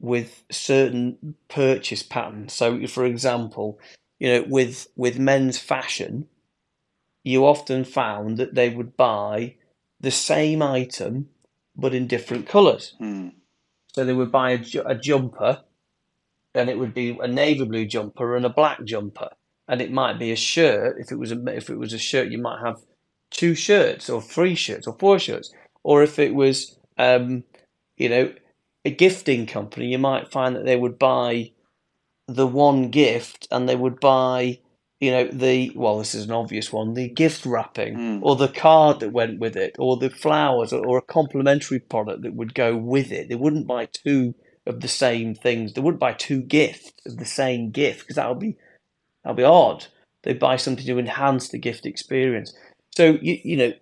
with 0.00 0.44
certain 0.50 1.34
purchase 1.48 2.02
patterns? 2.02 2.52
So 2.52 2.86
for 2.86 3.04
example, 3.04 3.80
you 4.18 4.28
know 4.28 4.44
with 4.48 4.86
with 4.96 5.18
men's 5.18 5.58
fashion, 5.58 6.28
you 7.24 7.44
often 7.44 7.84
found 7.84 8.36
that 8.36 8.54
they 8.54 8.70
would 8.70 8.96
buy 8.96 9.56
the 10.00 10.10
same 10.10 10.62
item 10.62 11.28
but 11.76 11.94
in 11.94 12.06
different 12.06 12.48
colours. 12.48 12.94
Hmm. 12.98 13.28
So 13.92 14.04
they 14.04 14.12
would 14.12 14.32
buy 14.32 14.52
a, 14.52 14.64
a 14.86 14.94
jumper, 14.94 15.62
and 16.54 16.70
it 16.70 16.78
would 16.78 16.94
be 16.94 17.18
a 17.20 17.28
navy 17.28 17.64
blue 17.64 17.86
jumper 17.86 18.36
and 18.36 18.46
a 18.46 18.50
black 18.50 18.84
jumper, 18.84 19.30
and 19.68 19.80
it 19.80 19.90
might 19.92 20.18
be 20.18 20.32
a 20.32 20.36
shirt. 20.36 20.96
If 20.98 21.10
it 21.12 21.18
was 21.18 21.32
a 21.32 21.44
if 21.48 21.68
it 21.70 21.78
was 21.78 21.92
a 21.92 21.98
shirt, 21.98 22.28
you 22.28 22.38
might 22.38 22.64
have 22.64 22.76
two 23.30 23.54
shirts 23.54 24.08
or 24.08 24.20
three 24.20 24.54
shirts 24.54 24.86
or 24.86 24.96
four 24.98 25.18
shirts. 25.18 25.52
Or 25.82 26.02
if 26.02 26.18
it 26.18 26.34
was, 26.34 26.76
um, 26.98 27.44
you 27.96 28.08
know, 28.08 28.32
a 28.84 28.90
gifting 28.90 29.46
company, 29.46 29.86
you 29.86 29.98
might 29.98 30.32
find 30.32 30.56
that 30.56 30.64
they 30.64 30.76
would 30.76 30.98
buy 30.98 31.52
the 32.28 32.46
one 32.46 32.90
gift 32.90 33.46
and 33.50 33.68
they 33.68 33.76
would 33.76 34.00
buy, 34.00 34.58
you 35.00 35.10
know, 35.10 35.28
the, 35.28 35.70
well, 35.74 35.98
this 35.98 36.14
is 36.14 36.24
an 36.24 36.32
obvious 36.32 36.72
one, 36.72 36.94
the 36.94 37.08
gift 37.08 37.46
wrapping 37.46 37.96
mm. 37.96 38.20
or 38.22 38.36
the 38.36 38.48
card 38.48 39.00
that 39.00 39.12
went 39.12 39.38
with 39.38 39.56
it 39.56 39.76
or 39.78 39.96
the 39.96 40.10
flowers 40.10 40.72
or, 40.72 40.84
or 40.84 40.98
a 40.98 41.02
complimentary 41.02 41.78
product 41.78 42.22
that 42.22 42.34
would 42.34 42.54
go 42.54 42.76
with 42.76 43.12
it. 43.12 43.28
They 43.28 43.34
wouldn't 43.34 43.66
buy 43.66 43.86
two 43.86 44.34
of 44.66 44.80
the 44.80 44.88
same 44.88 45.34
things. 45.34 45.72
They 45.72 45.80
wouldn't 45.80 46.00
buy 46.00 46.14
two 46.14 46.42
gifts 46.42 46.92
of 47.06 47.18
the 47.18 47.24
same 47.24 47.70
gift 47.70 48.00
because 48.00 48.16
that 48.16 48.28
would 48.28 48.40
be, 48.40 48.56
that 49.22 49.30
would 49.30 49.36
be 49.36 49.44
odd 49.44 49.86
They'd 50.26 50.40
buy 50.40 50.56
something 50.56 50.84
to 50.84 50.98
enhance 50.98 51.50
the 51.50 51.58
gift 51.58 51.86
experience. 51.86 52.52
So 52.96 53.18
you 53.20 53.38
you 53.44 53.56
know, 53.58 53.72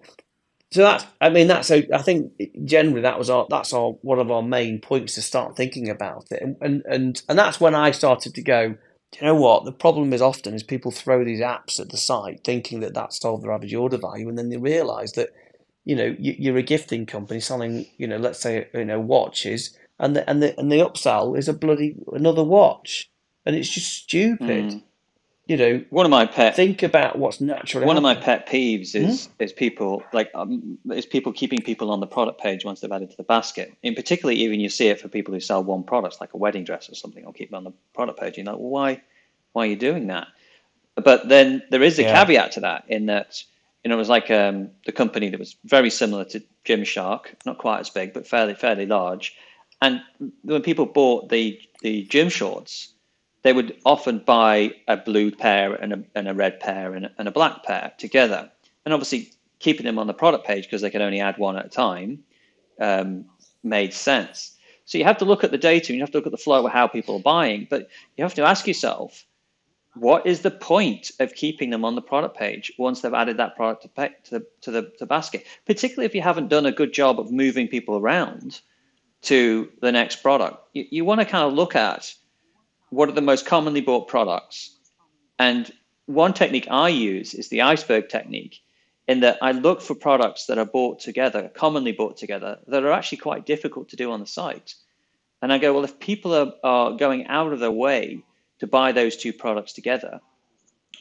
so 0.72 0.83
that's 0.83 1.07
I 1.20 1.31
mean 1.31 1.46
that's 1.46 1.70
I 1.70 1.83
think 1.98 2.33
generally 2.64 3.03
that 3.03 3.16
was 3.16 3.31
our 3.31 3.46
that's 3.48 3.72
our 3.72 3.92
one 4.03 4.18
of 4.18 4.29
our 4.33 4.42
main 4.42 4.81
points 4.81 5.14
to 5.14 5.22
start 5.22 5.57
thinking 5.57 5.88
about 5.88 6.27
it, 6.33 6.42
and 6.42 6.57
and 6.61 6.83
and, 6.85 7.22
and 7.29 7.38
that's 7.38 7.61
when 7.61 7.77
I 7.77 7.92
started 7.92 8.35
to 8.35 8.42
go. 8.42 8.74
You 9.20 9.29
know 9.29 9.37
what 9.37 9.64
the 9.64 9.70
problem 9.70 10.12
is? 10.12 10.20
Often 10.20 10.55
is 10.55 10.64
people 10.64 10.90
throw 10.90 11.24
these 11.24 11.38
apps 11.40 11.79
at 11.79 11.90
the 11.90 11.96
site, 11.96 12.42
thinking 12.42 12.81
that 12.81 12.94
that 12.94 13.12
solves 13.12 13.44
their 13.44 13.53
average 13.53 13.72
order 13.72 13.98
value, 13.98 14.29
and 14.29 14.37
then 14.37 14.48
they 14.48 14.57
realise 14.57 15.12
that 15.12 15.31
you 15.85 15.94
know 15.94 16.16
you, 16.18 16.53
are 16.53 16.59
a 16.59 16.62
gifting 16.62 17.07
company 17.07 17.38
selling 17.38 17.87
you 17.96 18.09
know 18.09 18.16
let's 18.16 18.40
say 18.40 18.66
you 18.74 18.85
know 18.85 18.98
watches, 18.98 19.79
and 20.00 20.16
the 20.16 20.29
and 20.29 20.42
the 20.42 20.59
and 20.59 20.72
the 20.72 20.81
upsell 20.81 21.38
is 21.38 21.46
a 21.46 21.53
bloody 21.53 21.94
another 22.12 22.42
watch, 22.42 23.09
and 23.46 23.55
it's 23.55 23.68
just 23.68 23.92
stupid. 23.92 24.64
Mm 24.64 24.83
you 25.46 25.59
know, 25.59 25.85
one 25.90 26.07
of 26.07 26.11
my 26.11 26.24
pet 26.24 26.57
think 26.57 26.83
about 26.83 27.18
what's 27.18 27.40
natural. 27.40 27.87
One 27.87 27.98
of 27.98 28.02
my 28.02 28.14
pet 28.14 28.48
peeves 28.48 28.94
is 28.94 29.26
hmm? 29.26 29.42
is 29.42 29.52
people 29.52 30.02
like 30.12 30.30
um, 30.35 30.78
is 30.90 31.04
people 31.04 31.33
keeping 31.33 31.61
people 31.61 31.90
on 31.90 32.00
the 32.00 32.07
product 32.07 32.40
page 32.40 32.64
once 32.64 32.80
they've 32.80 32.90
added 32.90 33.11
to 33.11 33.16
the 33.16 33.24
basket. 33.24 33.74
In 33.83 33.94
particularly 33.94 34.40
even 34.40 34.59
you 34.61 34.70
see 34.70 34.88
it 34.88 35.00
for 35.00 35.09
people 35.09 35.35
who 35.35 35.40
sell 35.40 35.62
one 35.62 35.83
product, 35.83 36.18
like 36.20 36.33
a 36.33 36.38
wedding 36.38 36.64
dress 36.64 36.88
or 36.88 36.94
something, 36.94 37.26
or 37.26 37.33
keep 37.33 37.50
them 37.50 37.59
on 37.59 37.64
the 37.64 37.72
product 37.92 38.18
page. 38.18 38.38
You're 38.38 38.46
like, 38.46 38.57
well, 38.57 38.70
why 38.70 39.02
why 39.52 39.64
are 39.64 39.68
you 39.68 39.76
doing 39.76 40.07
that? 40.07 40.28
But 40.94 41.28
then 41.28 41.62
there 41.70 41.83
is 41.83 41.98
a 41.98 42.02
yeah. 42.02 42.24
caveat 42.24 42.52
to 42.52 42.61
that 42.61 42.85
in 42.88 43.07
that 43.07 43.42
you 43.83 43.90
know 43.90 43.96
it 43.96 43.98
was 43.98 44.09
like 44.09 44.30
um, 44.30 44.70
the 44.87 44.92
company 44.92 45.28
that 45.28 45.38
was 45.38 45.57
very 45.64 45.90
similar 45.90 46.24
to 46.26 46.42
Gymshark, 46.64 47.26
not 47.44 47.59
quite 47.59 47.80
as 47.80 47.90
big, 47.90 48.14
but 48.14 48.26
fairly 48.26 48.54
fairly 48.54 48.87
large. 48.87 49.37
And 49.83 50.00
when 50.42 50.62
people 50.62 50.87
bought 50.87 51.28
the 51.28 51.61
the 51.83 52.04
gym 52.04 52.30
shorts 52.30 52.93
they 53.44 53.52
would 53.52 53.78
often 53.85 54.18
buy 54.18 54.74
a 54.88 54.96
blue 54.96 55.30
pair 55.30 55.74
and 55.74 55.92
a, 55.92 56.02
and 56.14 56.28
a 56.28 56.35
red 56.35 56.59
pair 56.59 56.94
and 56.94 57.04
a, 57.04 57.12
and 57.18 57.28
a 57.28 57.30
black 57.30 57.62
pair 57.62 57.92
together. 57.98 58.50
And 58.85 58.92
obviously, 58.92 59.30
keeping 59.61 59.87
them 59.87 59.98
on 59.98 60.07
the 60.07 60.14
product 60.14 60.46
page 60.46 60.64
because 60.64 60.80
they 60.80 60.90
could 60.90 61.02
only 61.02 61.20
add 61.20 61.38
one 61.38 61.57
at 61.57 61.66
a 61.66 61.68
time 61.68 62.24
um, 62.80 63.26
made 63.62 63.94
sense. 63.94 64.57
So 64.87 64.98
you 64.98 65.04
have 65.04 65.18
to 65.18 65.24
look 65.24 65.44
at 65.44 65.50
the 65.50 65.59
data 65.59 65.92
and 65.92 65.96
you 65.96 66.02
have 66.02 66.11
to 66.11 66.18
look 66.18 66.26
at 66.26 66.33
the 66.33 66.38
flow 66.38 66.66
of 66.66 66.72
how 66.72 66.87
people 66.87 67.16
are 67.16 67.22
buying. 67.22 67.66
But 67.68 67.88
you 68.16 68.24
have 68.24 68.35
to 68.35 68.42
ask 68.42 68.66
yourself, 68.66 69.24
what 69.94 70.26
is 70.26 70.40
the 70.40 70.50
point 70.50 71.12
of 71.20 71.35
keeping 71.35 71.70
them 71.70 71.85
on 71.85 71.94
the 71.94 72.02
product 72.02 72.37
page 72.37 72.72
once 72.78 73.00
they've 73.00 73.14
added 73.14 73.37
that 73.37 73.57
product 73.57 73.83
to, 73.83 73.88
pay, 73.88 74.11
to, 74.24 74.38
the, 74.38 74.46
to 74.62 74.70
the 74.70 74.83
to 74.98 75.07
basket? 75.07 75.46
Particularly 75.66 76.07
if 76.07 76.14
you 76.14 76.22
haven't 76.22 76.48
done 76.48 76.66
a 76.66 76.72
good 76.72 76.92
job 76.92 77.20
of 77.20 77.30
moving 77.30 77.68
people 77.68 77.96
around 77.96 78.61
to 79.22 79.70
the 79.80 79.92
next 79.92 80.16
product. 80.16 80.59
You, 80.72 80.87
you 80.90 81.04
want 81.04 81.20
to 81.20 81.26
kind 81.26 81.44
of 81.44 81.52
look 81.52 81.76
at 81.76 82.14
what 82.94 83.09
are 83.09 83.12
the 83.12 83.20
most 83.20 83.46
commonly 83.46 83.80
bought 83.80 84.09
products? 84.09 84.76
And 85.38 85.70
one 86.07 86.33
technique 86.33 86.68
I 86.70 86.88
use 86.88 87.35
is 87.35 87.48
the 87.48 87.62
iceberg 87.62 88.09
technique, 88.09 88.61
in 89.07 89.20
that 89.20 89.38
I 89.42 89.52
look 89.52 89.83
for 89.83 89.94
products 89.94 90.46
that 90.46 90.59
are 90.59 90.64
bought 90.64 91.00
together, 91.00 91.50
commonly 91.54 91.92
bought 91.92 92.16
together, 92.16 92.59
that 92.68 92.85
are 92.85 92.92
actually 92.92 93.18
quite 93.18 93.46
difficult 93.46 93.90
to 93.90 93.96
do 93.96 94.12
on 94.12 94.20
the 94.20 94.26
site. 94.26 94.74
And 95.42 95.52
I 95.52 95.59
go, 95.59 95.74
well, 95.74 95.85
if 95.85 95.98
people 95.98 96.35
are, 96.35 96.52
are 96.62 96.96
going 96.96 97.26
out 97.26 97.52
of 97.52 97.61
their 97.61 97.70
way 97.70 98.22
to 98.61 98.66
buy 98.66 98.92
those 98.92 99.16
two 99.16 99.33
products 99.33 99.72
together, 99.72 100.20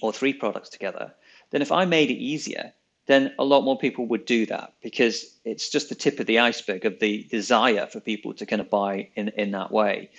or 0.02 0.12
three 0.12 0.34
products 0.34 0.70
together, 0.70 1.14
then 1.52 1.62
if 1.62 1.72
I 1.72 1.86
made 1.86 2.12
it 2.12 2.16
easier, 2.16 2.74
then 3.06 3.34
a 3.40 3.44
lot 3.44 3.64
more 3.64 3.78
people 3.78 4.06
would 4.08 4.26
do 4.26 4.46
that 4.48 4.74
because 4.82 5.38
it's 5.46 5.70
just 5.70 5.90
the 5.90 5.96
tip 5.96 6.20
of 6.20 6.26
the 6.26 6.40
iceberg 6.40 6.86
of 6.86 7.00
the 7.00 7.24
desire 7.24 7.88
for 7.88 8.00
people 8.00 8.34
to 8.34 8.46
kind 8.46 8.62
of 8.62 8.70
buy 8.70 9.10
in, 9.16 9.30
in 9.30 9.52
that 9.52 9.72
way. 9.72 10.10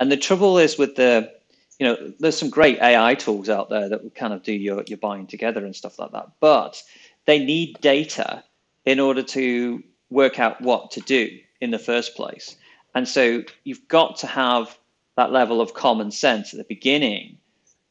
And 0.00 0.10
the 0.10 0.16
trouble 0.16 0.58
is 0.58 0.78
with 0.78 0.96
the, 0.96 1.32
you 1.78 1.86
know, 1.86 2.12
there's 2.20 2.38
some 2.38 2.50
great 2.50 2.80
AI 2.80 3.14
tools 3.14 3.48
out 3.48 3.70
there 3.70 3.88
that 3.88 4.02
will 4.02 4.10
kind 4.10 4.32
of 4.32 4.42
do 4.42 4.52
your, 4.52 4.82
your 4.86 4.98
buying 4.98 5.26
together 5.26 5.64
and 5.64 5.74
stuff 5.74 5.98
like 5.98 6.12
that. 6.12 6.28
But 6.40 6.82
they 7.26 7.44
need 7.44 7.80
data 7.80 8.44
in 8.84 9.00
order 9.00 9.22
to 9.22 9.82
work 10.10 10.38
out 10.38 10.60
what 10.60 10.90
to 10.92 11.00
do 11.00 11.38
in 11.60 11.70
the 11.70 11.78
first 11.78 12.14
place. 12.16 12.56
And 12.94 13.08
so 13.08 13.42
you've 13.64 13.86
got 13.88 14.16
to 14.18 14.26
have 14.26 14.78
that 15.16 15.32
level 15.32 15.60
of 15.60 15.74
common 15.74 16.10
sense 16.10 16.52
at 16.52 16.58
the 16.58 16.64
beginning 16.64 17.38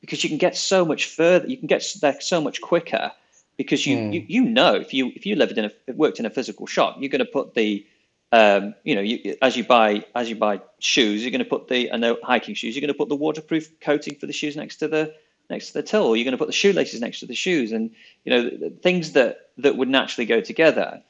because 0.02 0.24
you 0.24 0.30
can 0.30 0.38
get 0.38 0.56
so 0.56 0.86
much 0.86 1.06
further, 1.06 1.48
you 1.48 1.58
can 1.58 1.68
get 1.68 1.86
there 2.02 2.20
so 2.20 2.42
much 2.42 2.62
quicker 2.62 3.12
because 3.58 3.86
you, 3.86 3.98
mm. 3.98 4.14
you, 4.14 4.26
you 4.28 4.42
know 4.44 4.76
if 4.76 4.94
you 4.94 5.12
if 5.16 5.26
you 5.26 5.36
lived 5.36 5.58
in 5.58 5.66
a 5.66 5.94
worked 5.94 6.20
in 6.20 6.26
a 6.26 6.30
physical 6.30 6.66
shop, 6.66 6.98
you're 7.00 7.10
going 7.10 7.20
to 7.20 7.26
put 7.26 7.54
the 7.54 7.86
um, 8.34 8.74
you 8.84 8.96
know, 8.96 9.02
you, 9.02 9.38
as 9.44 9.56
you 9.56 9.64
buy 9.64 10.04
as 10.16 10.28
you 10.28 10.36
buy 10.36 10.60
shoes, 10.80 11.22
you're 11.22 11.30
going 11.30 11.38
to 11.38 11.46
put 11.46 11.68
the 11.68 11.92
I 11.92 11.98
know 11.98 12.18
hiking 12.24 12.56
shoes. 12.56 12.76
You're 12.76 12.82
going 12.82 12.92
to 12.92 12.98
put 12.98 13.08
the 13.08 13.16
waterproof 13.16 13.80
coating 13.80 14.16
for 14.16 14.26
the 14.26 14.34
shoes 14.34 14.56
next 14.56 14.78
to 14.78 14.88
the 14.88 15.14
next 15.52 15.68
to 15.68 15.74
the 15.74 15.84
till. 15.84 16.16
You're 16.16 16.26
going 16.26 16.32
to 16.32 16.40
put 16.40 16.48
the 16.48 16.52
shoelaces 16.52 17.00
next 17.00 17.20
to 17.20 17.28
the 17.28 17.36
shoes, 17.36 17.72
and 17.72 17.92
you 18.26 18.32
know 18.34 18.72
things 18.82 19.12
that 19.12 19.52
that 19.60 19.78
would 19.78 19.88
naturally 19.88 20.26
go 20.26 20.42
together. 20.42 21.04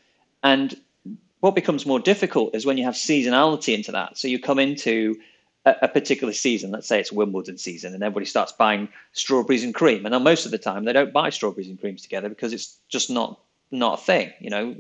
And 0.44 0.76
what 1.40 1.56
becomes 1.56 1.86
more 1.86 2.00
difficult 2.00 2.56
is 2.56 2.66
when 2.66 2.78
you 2.78 2.84
have 2.84 2.96
seasonality 2.96 3.74
into 3.74 3.94
that. 3.94 4.18
So 4.18 4.28
you 4.28 4.38
come 4.38 4.60
into 4.60 5.16
a, 5.64 5.76
a 5.84 5.88
particular 5.88 6.34
season. 6.34 6.72
Let's 6.72 6.90
say 6.90 7.00
it's 7.00 7.14
Wimbledon 7.14 7.58
season, 7.58 7.94
and 7.94 8.04
everybody 8.04 8.26
starts 8.26 8.52
buying 8.52 8.90
strawberries 9.14 9.64
and 9.64 9.74
cream. 9.74 10.06
And 10.06 10.24
most 10.26 10.44
of 10.44 10.52
the 10.52 10.58
time, 10.58 10.84
they 10.84 10.92
don't 10.92 11.14
buy 11.14 11.30
strawberries 11.30 11.70
and 11.70 11.80
creams 11.80 12.02
together 12.02 12.28
because 12.28 12.52
it's 12.52 12.80
just 12.90 13.10
not 13.10 13.40
not 13.74 14.00
a 14.00 14.04
thing, 14.04 14.32
you 14.40 14.50
know. 14.50 14.76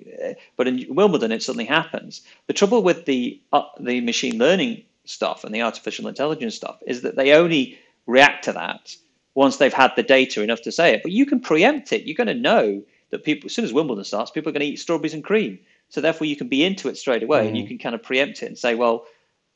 But 0.55 0.67
in 0.67 0.85
Wimbledon, 0.89 1.31
it 1.31 1.43
suddenly 1.43 1.65
happens. 1.65 2.21
The 2.47 2.53
trouble 2.53 2.83
with 2.83 3.05
the 3.05 3.41
uh, 3.51 3.63
the 3.79 4.01
machine 4.01 4.37
learning 4.37 4.83
stuff 5.05 5.43
and 5.43 5.53
the 5.53 5.61
artificial 5.63 6.07
intelligence 6.07 6.55
stuff 6.55 6.77
is 6.87 7.01
that 7.01 7.15
they 7.15 7.33
only 7.33 7.77
react 8.05 8.45
to 8.45 8.53
that 8.53 8.95
once 9.35 9.57
they've 9.57 9.73
had 9.73 9.91
the 9.95 10.03
data 10.03 10.41
enough 10.41 10.61
to 10.61 10.71
say 10.71 10.93
it. 10.93 11.03
But 11.03 11.11
you 11.11 11.25
can 11.25 11.39
preempt 11.39 11.91
it. 11.91 12.03
You're 12.03 12.15
going 12.15 12.27
to 12.27 12.33
know 12.33 12.83
that 13.09 13.23
people, 13.23 13.47
as 13.47 13.53
soon 13.53 13.65
as 13.65 13.73
Wimbledon 13.73 14.03
starts, 14.03 14.31
people 14.31 14.49
are 14.49 14.53
going 14.53 14.61
to 14.61 14.67
eat 14.67 14.79
strawberries 14.79 15.13
and 15.13 15.23
cream. 15.23 15.59
So 15.89 16.01
therefore, 16.01 16.27
you 16.27 16.35
can 16.35 16.47
be 16.47 16.63
into 16.63 16.89
it 16.89 16.97
straight 16.97 17.23
away, 17.23 17.43
mm. 17.43 17.47
and 17.49 17.57
you 17.57 17.63
mm. 17.65 17.67
can 17.67 17.77
kind 17.77 17.95
of 17.95 18.01
preempt 18.03 18.41
it 18.41 18.47
and 18.47 18.57
say, 18.57 18.75
well, 18.75 19.05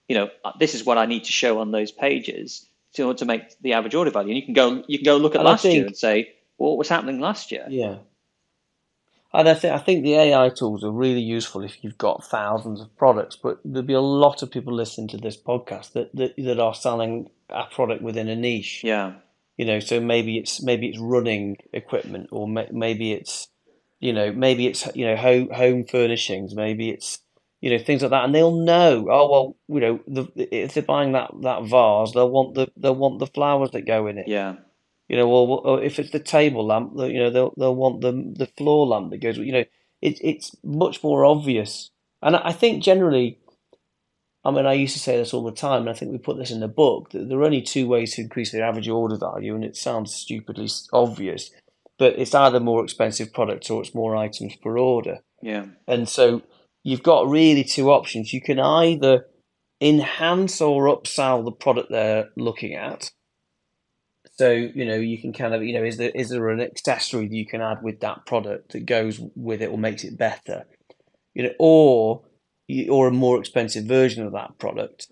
you 0.07 0.15
know, 0.15 0.29
uh, 0.45 0.51
this 0.59 0.75
is 0.75 0.85
what 0.85 0.97
I 0.97 1.05
need 1.05 1.23
to 1.25 1.31
show 1.31 1.59
on 1.59 1.71
those 1.71 1.91
pages 1.91 2.67
in 2.97 3.05
order 3.05 3.19
to 3.19 3.25
make 3.25 3.59
the 3.61 3.73
average 3.73 3.95
order 3.95 4.11
value. 4.11 4.29
And 4.29 4.37
you 4.37 4.43
can 4.43 4.53
go, 4.53 4.83
you 4.87 4.97
can 4.97 5.05
go 5.05 5.17
look 5.17 5.35
at 5.35 5.41
and 5.41 5.45
last 5.45 5.61
think, 5.61 5.75
year 5.75 5.85
and 5.85 5.95
say, 5.95 6.33
well, 6.57 6.69
what 6.69 6.77
was 6.77 6.89
happening 6.89 7.19
last 7.19 7.51
year? 7.51 7.65
Yeah. 7.69 7.97
And 9.33 9.49
I 9.49 9.53
think 9.53 9.73
I 9.73 9.77
think 9.77 10.03
the 10.03 10.15
AI 10.15 10.49
tools 10.49 10.83
are 10.83 10.91
really 10.91 11.21
useful 11.21 11.63
if 11.63 11.83
you've 11.83 11.97
got 11.97 12.23
thousands 12.23 12.79
of 12.79 12.95
products. 12.97 13.35
But 13.35 13.59
there'll 13.65 13.85
be 13.85 13.93
a 13.93 14.01
lot 14.01 14.41
of 14.41 14.51
people 14.51 14.73
listening 14.73 15.09
to 15.09 15.17
this 15.17 15.37
podcast 15.37 15.93
that 15.93 16.15
that, 16.15 16.33
that 16.37 16.59
are 16.59 16.73
selling 16.73 17.29
a 17.49 17.65
product 17.65 18.01
within 18.01 18.29
a 18.29 18.35
niche. 18.35 18.83
Yeah. 18.83 19.15
You 19.57 19.65
know, 19.65 19.79
so 19.79 19.99
maybe 19.99 20.37
it's 20.37 20.61
maybe 20.61 20.87
it's 20.87 20.99
running 20.99 21.57
equipment, 21.73 22.29
or 22.31 22.47
maybe 22.47 23.11
it's 23.11 23.47
you 23.99 24.13
know 24.13 24.31
maybe 24.31 24.67
it's 24.67 24.87
you 24.95 25.05
know 25.05 25.15
home 25.15 25.49
home 25.49 25.83
furnishings, 25.83 26.55
maybe 26.55 26.89
it's 26.89 27.19
you 27.59 27.71
know 27.71 27.83
things 27.83 28.03
like 28.03 28.11
that, 28.11 28.23
and 28.23 28.35
they'll 28.35 28.55
know. 28.55 29.07
Oh 29.09 29.29
well, 29.29 29.57
you 29.67 29.79
know, 29.81 29.99
the, 30.07 30.55
if 30.55 30.75
they're 30.75 30.83
buying 30.83 31.13
that 31.13 31.31
that 31.41 31.63
vase, 31.63 32.13
they'll 32.13 32.29
want 32.29 32.53
the 32.53 32.71
they'll 32.77 32.95
want 32.95 33.19
the 33.19 33.27
flowers 33.27 33.71
that 33.71 33.87
go 33.87 34.07
in 34.07 34.19
it. 34.19 34.27
Yeah. 34.27 34.57
You 35.07 35.15
know, 35.15 35.29
or 35.29 35.61
oh, 35.65 35.75
if 35.75 35.99
it's 35.99 36.11
the 36.11 36.19
table 36.19 36.65
lamp, 36.65 36.91
you 36.95 37.19
know, 37.19 37.29
they'll 37.29 37.53
they'll 37.57 37.75
want 37.75 38.01
the 38.01 38.11
the 38.11 38.51
floor 38.57 38.85
lamp 38.85 39.11
that 39.11 39.21
goes. 39.21 39.37
You 39.37 39.53
know, 39.53 39.65
it, 40.01 40.19
it's 40.21 40.55
much 40.63 41.01
more 41.01 41.23
obvious, 41.23 41.91
and 42.21 42.35
I 42.35 42.51
think 42.51 42.83
generally, 42.83 43.39
I 44.43 44.51
mean, 44.51 44.65
I 44.65 44.73
used 44.73 44.93
to 44.93 44.99
say 44.99 45.15
this 45.15 45.33
all 45.33 45.45
the 45.45 45.51
time, 45.53 45.81
and 45.81 45.89
I 45.89 45.93
think 45.93 46.11
we 46.11 46.17
put 46.17 46.37
this 46.37 46.51
in 46.51 46.59
the 46.59 46.67
book 46.67 47.11
that 47.11 47.29
there 47.29 47.39
are 47.39 47.45
only 47.45 47.61
two 47.61 47.87
ways 47.87 48.15
to 48.15 48.21
increase 48.21 48.51
the 48.51 48.61
average 48.61 48.89
order 48.89 49.15
value, 49.15 49.55
and 49.55 49.63
it 49.63 49.77
sounds 49.77 50.13
stupidly 50.13 50.67
obvious, 50.91 51.51
but 51.97 52.19
it's 52.19 52.35
either 52.35 52.59
more 52.59 52.83
expensive 52.83 53.33
products 53.33 53.69
or 53.69 53.81
it's 53.81 53.95
more 53.95 54.15
items 54.17 54.57
per 54.57 54.77
order. 54.77 55.19
Yeah, 55.41 55.67
and 55.87 56.09
so 56.09 56.41
you've 56.83 57.03
got 57.03 57.29
really 57.29 57.63
two 57.63 57.91
options. 57.91 58.33
You 58.33 58.41
can 58.41 58.59
either 58.59 59.25
enhance 59.79 60.59
or 60.59 60.93
upsell 60.93 61.45
the 61.45 61.51
product 61.51 61.91
they're 61.91 62.29
looking 62.35 62.73
at 62.73 63.11
so 64.37 64.51
you 64.51 64.85
know 64.85 64.95
you 64.95 65.17
can 65.17 65.33
kind 65.33 65.53
of 65.53 65.63
you 65.63 65.73
know 65.73 65.83
is 65.83 65.97
there 65.97 66.11
is 66.13 66.29
there 66.29 66.49
an 66.49 66.61
accessory 66.61 67.27
that 67.27 67.35
you 67.35 67.45
can 67.45 67.61
add 67.61 67.81
with 67.81 67.99
that 68.01 68.25
product 68.25 68.73
that 68.73 68.85
goes 68.85 69.19
with 69.35 69.61
it 69.61 69.69
or 69.69 69.77
makes 69.77 70.03
it 70.03 70.17
better, 70.17 70.65
you 71.33 71.43
know, 71.43 71.53
or 71.59 72.23
or 72.89 73.07
a 73.07 73.11
more 73.11 73.39
expensive 73.39 73.85
version 73.85 74.25
of 74.25 74.33
that 74.33 74.57
product, 74.59 75.07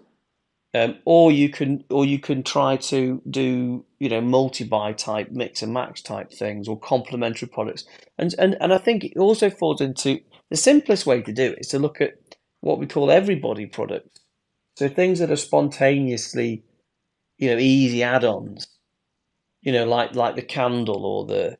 um, 0.74 0.98
or 1.06 1.32
you 1.32 1.50
can 1.50 1.84
or 1.90 2.06
you 2.06 2.20
can 2.20 2.44
try 2.44 2.78
to 2.78 3.22
do 3.30 3.86
you 4.00 4.10
know 4.10 4.22
multi 4.22 4.64
buy 4.64 4.94
type 4.94 5.32
mix 5.32 5.64
and 5.64 5.74
match 5.74 6.04
type 6.04 6.32
things 6.32 6.68
or 6.68 6.80
complementary 6.80 7.48
products, 7.48 7.86
and 8.18 8.36
and 8.38 8.58
and 8.62 8.74
I 8.74 8.78
think 8.78 9.06
it 9.06 9.18
also 9.18 9.50
falls 9.50 9.82
into 9.82 10.20
the 10.52 10.58
simplest 10.58 11.06
way 11.06 11.22
to 11.24 11.34
do 11.34 11.54
it 11.54 11.60
is 11.60 11.70
to 11.70 11.80
look 11.80 12.02
at 12.02 12.16
what 12.62 12.80
we 12.80 12.88
call 12.88 13.12
everybody 13.12 13.66
products, 13.66 14.20
so 14.78 14.90
things 14.90 15.20
that 15.20 15.32
are 15.32 15.36
spontaneously, 15.36 16.64
you 17.40 17.52
know, 17.52 17.58
easy 17.58 18.04
add-ons 18.04 18.68
you 19.66 19.74
know, 19.74 19.84
like 19.84 20.16
like 20.16 20.36
the 20.36 20.42
candle 20.42 21.06
or 21.06 21.26
the, 21.26 21.58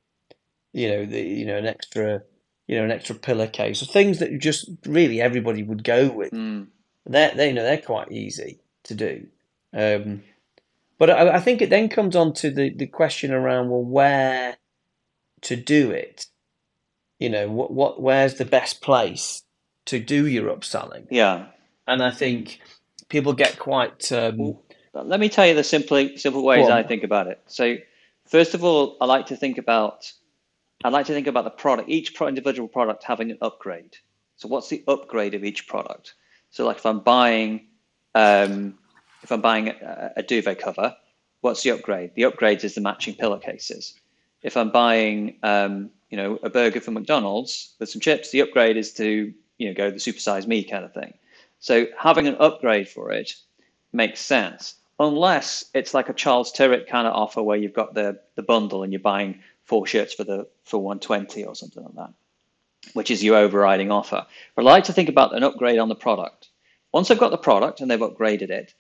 you 0.72 0.90
know, 0.90 1.06
the 1.06 1.22
you 1.22 1.46
know 1.46 1.58
an 1.58 1.66
extra, 1.66 2.22
you 2.68 2.78
know, 2.78 2.86
an 2.86 2.92
extra 2.92 3.16
pillowcase 3.16 3.82
or 3.82 3.88
things 3.88 4.20
that 4.20 4.40
just 4.40 4.70
really 4.86 5.20
everybody 5.20 5.64
would 5.64 5.84
go 5.84 6.08
with. 6.10 6.32
Mm. 6.32 6.68
They're 7.06 7.36
they 7.36 7.50
you 7.50 7.54
know 7.54 7.64
they're 7.64 7.78
quite 7.80 8.12
easy 8.14 8.60
to 8.84 8.96
do. 8.96 9.28
Um, 9.74 10.24
but 10.98 11.10
I, 11.10 11.36
I, 11.36 11.40
think 11.42 11.62
it 11.62 11.70
then 11.70 11.90
comes 11.90 12.16
on 12.16 12.32
to 12.36 12.50
the, 12.50 12.70
the 12.70 12.88
question 12.88 13.34
around 13.34 13.70
well 13.70 13.84
where 13.84 14.56
to 15.42 15.58
do 15.58 15.92
it, 15.92 16.28
you 17.20 17.30
know, 17.30 17.50
what 17.50 17.72
what 17.72 18.02
where's 18.02 18.36
the 18.36 18.46
best 18.46 18.82
place 18.82 19.44
to 19.86 20.00
do 20.00 20.26
your 20.26 20.56
upselling? 20.56 21.08
Yeah. 21.10 21.48
And 21.88 22.02
I 22.02 22.12
think 22.12 22.60
people 23.10 23.34
get 23.34 23.60
quite. 23.60 24.12
Um, 24.12 24.58
let 24.94 25.20
me 25.20 25.30
tell 25.30 25.46
you 25.46 25.54
the 25.54 25.64
simple 25.64 26.10
simple 26.16 26.44
ways 26.44 26.70
I 26.70 26.84
think 26.84 27.04
about 27.04 27.28
it. 27.28 27.42
So, 27.48 27.76
first 28.26 28.54
of 28.54 28.64
all, 28.64 28.98
I 29.02 29.06
like 29.06 29.28
to 29.28 29.36
think 29.36 29.58
about 29.58 30.12
I 30.84 30.90
like 30.90 31.06
to 31.08 31.14
think 31.14 31.28
about 31.28 31.46
the 31.46 31.52
product, 31.52 31.90
each 31.90 32.20
individual 32.22 32.68
product 32.68 33.04
having 33.04 33.32
an 33.32 33.38
upgrade. 33.42 33.98
So, 34.36 34.48
what's 34.48 34.70
the 34.70 34.84
upgrade 34.88 35.34
of 35.34 35.44
each 35.44 35.68
product? 35.68 36.14
So, 36.52 36.66
like 36.66 36.78
if 36.78 36.86
I'm 36.86 37.00
buying 37.00 37.68
um, 38.14 38.78
if 39.24 39.32
I'm 39.32 39.42
buying 39.42 39.70
a, 39.70 40.12
a 40.18 40.24
duvet 40.24 40.60
cover, 40.60 40.96
what's 41.42 41.64
the 41.64 41.72
upgrade? 41.72 42.14
The 42.16 42.26
upgrade 42.26 42.64
is 42.64 42.76
the 42.76 42.82
matching 42.82 43.16
pillowcases. 43.16 43.94
If 44.44 44.58
I'm 44.58 44.70
buying 44.72 45.38
um, 45.44 45.90
you 46.10 46.18
know 46.18 46.38
a 46.44 46.50
burger 46.50 46.82
from 46.82 46.96
McDonald's 46.96 47.74
with 47.80 47.90
some 47.90 48.02
chips, 48.02 48.32
the 48.32 48.42
upgrade 48.42 48.78
is 48.78 48.94
to 48.94 49.34
you 49.58 49.68
know 49.68 49.74
go 49.74 49.90
the 49.90 49.98
supersize 49.98 50.46
me 50.46 50.64
kind 50.64 50.86
of 50.86 50.94
thing. 50.94 51.14
So 51.60 51.88
having 51.98 52.28
an 52.28 52.36
upgrade 52.40 52.88
for 52.88 53.12
it 53.12 53.34
makes 53.92 54.20
sense 54.20 54.76
unless 55.00 55.66
it's 55.74 55.94
like 55.94 56.10
a 56.10 56.14
Charles 56.14 56.52
Tyrwhitt 56.52 56.88
kind 56.88 57.08
of 57.08 57.14
offer 57.14 57.42
where 57.44 57.58
you've 57.58 57.74
got 57.74 57.94
the 57.94 58.20
the 58.36 58.44
bundle 58.44 58.84
and 58.84 58.92
you're 58.94 59.00
buying 59.00 59.40
four 59.64 59.86
shirts 59.86 60.14
for 60.14 60.24
the 60.24 60.48
for 60.64 60.82
120 60.82 61.44
or 61.44 61.56
something 61.56 61.84
like 61.84 61.96
that, 61.96 62.14
which 62.94 63.12
is 63.12 63.24
your 63.24 63.38
overriding 63.38 63.92
offer. 63.92 64.26
But 64.56 64.62
I 64.62 64.66
like 64.66 64.84
to 64.86 64.94
think 64.94 65.10
about 65.10 65.36
an 65.36 65.44
upgrade 65.44 65.80
on 65.80 65.90
the 65.90 65.96
product. 65.96 66.50
Once 66.92 67.12
I've 67.12 67.20
got 67.20 67.32
the 67.32 67.38
product 67.38 67.82
and 67.82 67.92
they've 67.92 68.00
upgraded 68.00 68.50
it, 68.50 68.74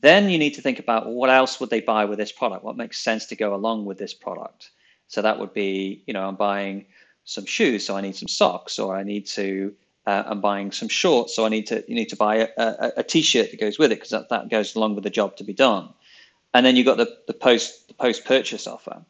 then 0.00 0.28
you 0.28 0.36
need 0.36 0.54
to 0.54 0.60
think 0.60 0.78
about 0.78 1.08
what 1.08 1.30
else 1.30 1.58
would 1.58 1.70
they 1.70 1.80
buy 1.80 2.04
with 2.04 2.18
this 2.18 2.32
product? 2.32 2.64
What 2.64 2.76
makes 2.76 2.98
sense 2.98 3.26
to 3.26 3.36
go 3.36 3.54
along 3.54 3.86
with 3.86 3.98
this 3.98 4.12
product? 4.12 4.70
So 5.06 5.22
that 5.22 5.38
would 5.38 5.54
be, 5.54 6.02
you 6.06 6.12
know, 6.12 6.26
I'm 6.26 6.36
buying 6.36 6.86
some 7.24 7.46
shoes, 7.46 7.86
so 7.86 7.96
I 7.96 8.00
need 8.00 8.16
some 8.16 8.28
socks, 8.28 8.78
or 8.78 8.96
I 8.96 9.04
need 9.04 9.26
to 9.28 9.74
uh, 10.06 10.24
I'm 10.26 10.40
buying 10.40 10.72
some 10.72 10.88
shorts, 10.88 11.34
so 11.34 11.46
I 11.46 11.48
need 11.48 11.66
to 11.68 11.84
you 11.86 11.94
need 11.94 12.08
to 12.08 12.16
buy 12.16 12.36
a, 12.36 12.48
a, 12.56 12.92
a 12.98 13.02
t-shirt 13.02 13.50
that 13.50 13.60
goes 13.60 13.78
with 13.78 13.92
it 13.92 13.96
because 13.96 14.10
that, 14.10 14.28
that 14.30 14.50
goes 14.50 14.74
along 14.74 14.94
with 14.94 15.04
the 15.04 15.10
job 15.10 15.36
to 15.36 15.44
be 15.44 15.52
done. 15.52 15.90
And 16.54 16.66
then 16.66 16.76
you've 16.76 16.86
got 16.86 16.98
the, 16.98 17.16
the 17.26 17.34
post 17.34 17.88
the 17.88 17.94
post 17.94 18.24
purchase 18.24 18.66
offer. 18.66 19.04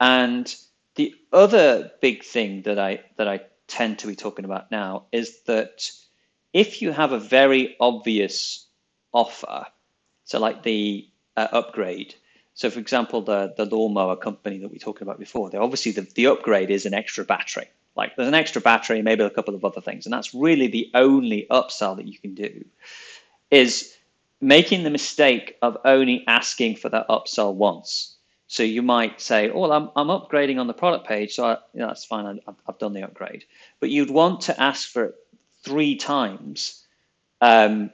And 0.00 0.54
the 0.94 1.14
other 1.32 1.90
big 2.00 2.22
thing 2.24 2.62
that 2.62 2.78
I 2.78 3.00
that 3.16 3.28
I 3.28 3.40
tend 3.66 3.98
to 4.00 4.06
be 4.06 4.16
talking 4.16 4.44
about 4.44 4.70
now 4.70 5.06
is 5.12 5.40
that 5.42 5.90
if 6.52 6.82
you 6.82 6.92
have 6.92 7.12
a 7.12 7.18
very 7.18 7.76
obvious 7.80 8.66
offer, 9.12 9.66
so 10.24 10.38
like 10.38 10.62
the 10.62 11.08
uh, 11.36 11.48
upgrade. 11.52 12.14
So, 12.54 12.70
for 12.70 12.80
example, 12.80 13.22
the 13.22 13.54
the 13.56 13.64
lawnmower 13.64 14.16
company 14.16 14.58
that 14.58 14.70
we 14.70 14.78
talked 14.78 15.02
about 15.02 15.18
before, 15.18 15.50
they 15.50 15.58
obviously 15.58 15.92
the, 15.92 16.02
the 16.02 16.26
upgrade 16.26 16.70
is 16.70 16.86
an 16.86 16.94
extra 16.94 17.24
battery. 17.24 17.68
Like 17.96 18.16
there's 18.16 18.28
an 18.28 18.34
extra 18.34 18.60
battery, 18.60 19.02
maybe 19.02 19.22
a 19.22 19.30
couple 19.30 19.54
of 19.54 19.64
other 19.64 19.80
things, 19.80 20.06
and 20.06 20.12
that's 20.12 20.34
really 20.34 20.66
the 20.66 20.90
only 20.94 21.46
upsell 21.50 21.96
that 21.96 22.06
you 22.06 22.18
can 22.18 22.34
do. 22.34 22.64
Is 23.50 23.94
making 24.40 24.82
the 24.82 24.90
mistake 24.90 25.56
of 25.62 25.76
only 25.84 26.24
asking 26.26 26.76
for 26.76 26.88
that 26.88 27.08
upsell 27.08 27.54
once. 27.54 28.16
So 28.48 28.62
you 28.62 28.82
might 28.82 29.20
say, 29.20 29.50
"Oh, 29.50 29.70
I'm 29.70 29.90
I'm 29.96 30.08
upgrading 30.08 30.58
on 30.58 30.66
the 30.66 30.74
product 30.74 31.06
page, 31.06 31.34
so 31.34 31.44
I, 31.44 31.52
you 31.72 31.80
know, 31.80 31.86
that's 31.86 32.04
fine. 32.04 32.26
I, 32.26 32.52
I've 32.66 32.78
done 32.78 32.92
the 32.92 33.02
upgrade." 33.02 33.44
But 33.80 33.90
you'd 33.90 34.10
want 34.10 34.42
to 34.42 34.60
ask 34.60 34.88
for 34.88 35.04
it 35.04 35.14
three 35.62 35.96
times, 35.96 36.84
um, 37.40 37.90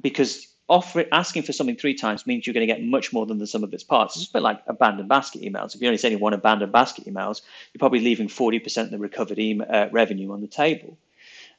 because 0.00 0.51
offering 0.72 1.06
asking 1.12 1.42
for 1.42 1.52
something 1.52 1.76
three 1.76 1.92
times 1.92 2.26
means 2.26 2.46
you're 2.46 2.54
going 2.54 2.66
to 2.66 2.72
get 2.72 2.82
much 2.82 3.12
more 3.12 3.26
than 3.26 3.36
the 3.36 3.46
sum 3.46 3.62
of 3.62 3.74
its 3.74 3.84
parts. 3.84 4.16
It's 4.16 4.28
a 4.28 4.32
bit 4.32 4.42
like 4.42 4.62
abandoned 4.66 5.08
basket 5.08 5.42
emails. 5.42 5.74
If 5.74 5.82
you're 5.82 5.88
only 5.88 5.98
sending 5.98 6.18
one 6.18 6.32
abandoned 6.32 6.72
basket 6.72 7.04
emails, 7.04 7.42
you're 7.72 7.78
probably 7.78 8.00
leaving 8.00 8.26
40% 8.26 8.84
of 8.84 8.90
the 8.90 8.98
recovered 8.98 9.38
email, 9.38 9.68
uh, 9.70 9.88
revenue 9.92 10.32
on 10.32 10.40
the 10.40 10.48
table. 10.48 10.96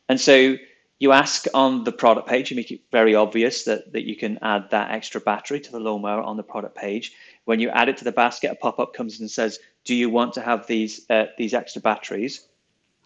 And 0.10 0.20
so 0.20 0.58
you 0.98 1.12
ask 1.12 1.46
on 1.54 1.84
the 1.84 1.92
product 1.92 2.28
page, 2.28 2.50
you 2.50 2.58
make 2.58 2.72
it 2.72 2.82
very 2.92 3.14
obvious 3.14 3.66
that, 3.66 3.94
that 3.94 4.04
you 4.04 4.16
can 4.16 4.40
add 4.42 4.72
that 4.72 4.90
extra 4.90 5.22
battery 5.22 5.60
to 5.60 5.72
the 5.72 5.80
lawnmower 5.80 6.24
on 6.24 6.36
the 6.36 6.44
product 6.44 6.76
page. 6.76 7.14
When 7.46 7.60
you 7.60 7.70
add 7.70 7.90
it 7.90 7.98
to 7.98 8.04
the 8.04 8.12
basket, 8.12 8.52
a 8.52 8.56
pop-up 8.56 8.96
comes 8.96 9.20
and 9.20 9.30
says, 9.30 9.60
do 9.86 9.94
you 9.94 10.10
want 10.10 10.34
to 10.34 10.42
have 10.42 10.66
these, 10.66 11.06
uh, 11.12 11.26
these 11.38 11.54
extra 11.54 11.82
batteries? 11.82 12.48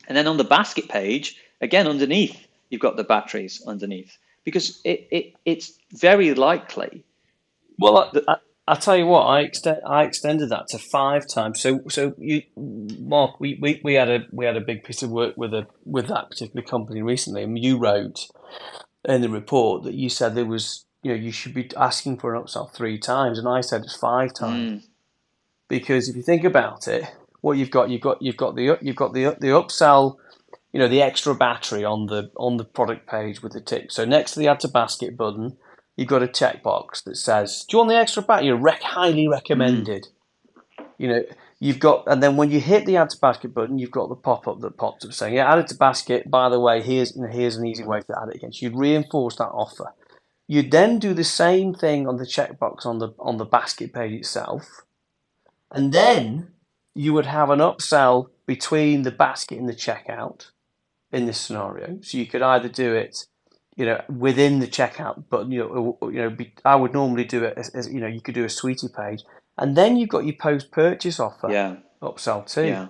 And 0.08 0.15
then 0.15 0.28
on 0.28 0.38
the 0.38 0.46
basket 0.46 0.88
page, 0.88 1.41
again, 1.60 1.86
underneath, 1.86 2.48
you've 2.70 2.82
got 2.82 2.96
the 2.96 3.04
batteries 3.04 3.62
underneath 3.67 4.17
because 4.48 4.80
it, 4.86 5.10
it 5.12 5.34
it's 5.44 5.78
very 5.92 6.34
likely. 6.34 7.04
Well, 7.78 8.10
I, 8.30 8.38
I, 8.66 8.76
tell 8.76 8.96
you 8.96 9.06
what, 9.06 9.24
I 9.24 9.42
extend 9.42 9.82
I 9.86 10.04
extended 10.04 10.48
that 10.52 10.68
to 10.70 10.78
five 10.78 11.28
times. 11.28 11.60
So 11.60 11.82
so 11.90 12.14
you, 12.18 12.44
Mark, 12.56 13.42
we, 13.42 13.60
we, 13.62 13.82
we 13.84 13.96
had 13.96 14.10
a 14.10 14.26
we 14.32 14.46
had 14.46 14.56
a 14.56 14.62
big 14.62 14.86
piece 14.86 15.04
of 15.04 15.10
work 15.10 15.36
with 15.36 15.54
a 15.54 15.68
with 15.84 16.08
that 16.08 16.30
particular 16.30 16.66
company 16.66 17.02
recently, 17.02 17.44
and 17.44 17.62
you 17.62 17.78
wrote 17.78 18.30
in 19.04 19.20
the 19.20 19.28
report 19.28 19.84
that 19.84 19.96
you 19.96 20.08
said 20.08 20.34
there 20.34 20.46
was 20.46 20.86
you 21.04 21.12
know 21.12 21.18
you 21.18 21.34
should 21.34 21.54
be 21.54 21.70
asking 21.76 22.16
for 22.16 22.34
an 22.34 22.42
upsell 22.42 22.72
three 22.72 22.98
times, 22.98 23.38
and 23.38 23.50
I 23.50 23.60
said 23.60 23.82
it's 23.82 23.98
five 23.98 24.34
times. 24.34 24.84
Mm. 24.84 24.88
Because 25.68 26.08
if 26.08 26.16
you 26.16 26.24
think 26.24 26.46
about 26.46 26.88
it, 26.88 27.04
what 27.42 27.58
you've 27.58 27.72
got, 27.72 27.90
you've 27.90 28.00
got 28.00 28.22
you've 28.22 28.38
got 28.38 28.56
the 28.56 28.78
you've 28.82 28.96
got 28.96 29.14
the 29.14 29.36
the 29.42 29.48
upsell 29.48 30.16
you 30.74 30.80
know 30.80 30.88
the 30.88 31.02
extra 31.02 31.34
battery 31.34 31.84
on 31.84 32.08
the 32.08 32.32
on 32.38 32.58
the 32.58 32.66
product 32.66 33.08
page 33.08 33.42
with 33.42 33.54
the 33.54 33.62
tick. 33.62 33.92
So 33.92 34.06
next 34.06 34.34
to 34.34 34.40
the 34.40 34.48
add 34.48 34.60
to 34.62 34.68
basket 34.68 35.18
button, 35.18 35.58
you've 35.96 36.08
got 36.08 36.24
a 36.24 36.28
checkbox 36.28 37.04
that 37.04 37.18
says, 37.18 37.66
"Do 37.68 37.76
you 37.76 37.80
want 37.80 37.90
the 37.90 37.96
extra 37.96 38.22
battery? 38.22 38.52
Rec- 38.52 38.82
highly 38.82 39.28
recommended." 39.28 40.08
Mm. 40.80 40.86
You 40.98 41.08
know, 41.08 41.24
you've 41.60 41.80
got, 41.80 42.04
and 42.08 42.22
then 42.22 42.38
when 42.38 42.52
you 42.52 42.60
hit 42.60 42.86
the 42.86 42.98
add 42.98 43.12
to 43.12 43.20
basket 43.20 43.54
button, 43.54 43.80
you've 43.80 43.92
got 43.92 44.10
the 44.10 44.16
pop 44.16 44.48
up 44.48 44.62
that 44.62 44.78
pops 44.78 45.06
up 45.06 45.14
saying, 45.14 45.36
"Yeah, 45.36 45.52
add 45.52 45.60
it 45.60 45.68
to 45.68 45.76
basket." 45.76 46.30
By 46.30 46.50
the 46.50 46.60
way, 46.60 46.82
here's 46.82 47.16
you 47.16 47.24
know, 47.24 47.30
here's 47.30 47.56
an 47.56 47.66
easy 47.66 47.84
way 47.84 48.02
to 48.02 48.22
add 48.22 48.30
it 48.30 48.36
again. 48.36 48.52
So 48.52 48.66
you'd 48.66 48.78
reinforce 48.78 49.38
that 49.38 49.50
offer. 49.50 49.94
You'd 50.48 50.72
then 50.72 51.00
do 51.00 51.14
the 51.14 51.24
same 51.24 51.74
thing 51.74 52.08
on 52.08 52.18
the 52.18 52.26
checkbox 52.26 52.86
on 52.86 53.00
the 53.00 53.14
on 53.20 53.38
the 53.38 53.46
basket 53.46 53.94
page 53.94 54.14
itself, 54.14 54.84
and 55.72 55.94
then 55.94 56.52
you 56.94 57.14
would 57.14 57.28
have 57.28 57.50
an 57.50 57.60
upsell 57.60 58.30
between 58.46 59.04
the 59.04 59.12
basket 59.12 59.60
and 59.60 59.70
the 59.70 59.74
checkout 59.74 60.52
in 61.12 61.26
this 61.26 61.39
scenario. 61.39 62.00
So 62.02 62.17
you 62.17 62.26
could 62.26 62.41
either 62.41 62.70
do 62.70 62.93
it, 62.93 63.26
you 63.76 63.86
know, 63.86 64.02
within 64.10 64.60
the 64.60 64.67
checkout, 64.67 65.26
but 65.30 65.50
you 65.50 65.60
know, 65.60 65.98
you 66.02 66.22
know, 66.22 66.30
be, 66.30 66.54
I 66.65 66.76
would 66.76 66.93
normally 66.93 67.26
do 67.26 67.43
it 67.43 67.54
as, 67.58 67.70
as, 67.70 67.91
you 67.91 68.00
know, 68.00 68.08
you 68.08 68.22
could 68.22 68.36
do 68.36 68.46
a 68.46 68.50
sweetie 68.50 68.89
page, 68.89 69.24
and 69.58 69.76
then 69.76 69.98
you've 69.98 70.10
got 70.10 70.26
your 70.26 70.36
post 70.36 70.72
purchase 70.72 71.20
offer, 71.20 71.50
yeah, 71.52 71.78
upsell 72.02 72.52
too. 72.52 72.65
Yeah. 72.65 72.88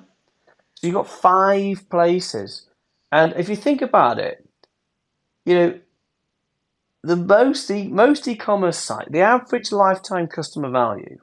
So 0.76 0.88
you've 0.88 0.96
got 0.96 1.10
five 1.10 1.90
places, 1.90 2.68
and 3.12 3.34
if 3.36 3.50
you 3.50 3.56
think 3.56 3.82
about 3.82 4.20
it, 4.20 4.48
you 5.46 5.56
know, 5.56 5.80
the 7.04 7.16
most 7.16 7.68
the 7.68 7.88
most 7.88 8.28
e-commerce 8.28 8.78
site, 8.78 9.12
the 9.12 9.22
average 9.22 9.72
lifetime 9.72 10.28
customer 10.28 10.70
value, 10.70 11.20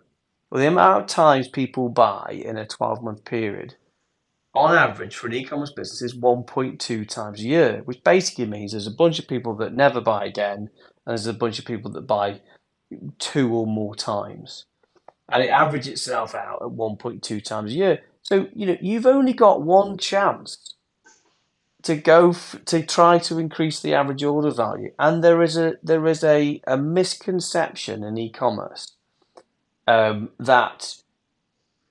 or 0.51 0.59
the 0.61 0.69
amount 0.69 1.03
of 1.03 1.09
times 1.09 1.49
people 1.49 1.89
buy 1.89 2.41
in 2.45 2.57
a 2.57 2.67
twelve 2.67 3.03
month 3.03 3.25
period 3.25 3.77
on 4.55 4.75
average 4.77 5.17
for 5.17 5.29
an 5.29 5.35
e-commerce 5.35 5.73
business 5.73 6.03
is 6.03 6.19
1.2 6.19 7.09
times 7.09 7.41
a 7.41 7.45
year, 7.45 7.83
which 7.85 8.05
basically 8.05 8.47
means 8.47 8.73
there's 8.73 8.87
a 8.87 8.93
bunch 8.93 9.19
of 9.19 9.29
people 9.29 9.55
that 9.57 9.75
never 9.75 10.01
buy 10.01 10.27
again, 10.27 10.59
and 10.59 10.71
there's 11.07 11.27
a 11.27 11.35
bunch 11.35 11.59
of 11.59 11.67
people 11.67 11.91
that 11.93 12.03
buy 12.03 12.41
two 13.19 13.55
or 13.55 13.67
more 13.67 13.95
times, 13.97 14.67
and 15.31 15.43
it 15.45 15.51
averages 15.51 15.93
itself 15.95 16.35
out 16.35 16.61
at 16.63 16.69
1.2 16.69 17.45
times 17.45 17.73
a 17.73 17.77
year. 17.77 18.03
So 18.23 18.49
you 18.55 18.67
know 18.67 18.77
you've 18.81 19.07
only 19.07 19.35
got 19.35 19.63
one 19.63 19.99
chance 19.99 20.75
to 21.83 21.97
go 21.97 22.31
f- 22.31 22.57
to 22.67 22.83
try 22.85 23.19
to 23.19 23.39
increase 23.39 23.81
the 23.81 23.95
average 23.95 24.25
order 24.25 24.51
value, 24.53 24.93
and 24.99 25.25
there 25.25 25.43
is 25.43 25.57
a 25.57 25.75
there 25.83 26.07
is 26.07 26.25
a, 26.25 26.61
a 26.67 26.79
misconception 26.79 28.05
in 28.05 28.19
e-commerce 28.19 28.93
um, 29.89 30.31
that 30.39 30.97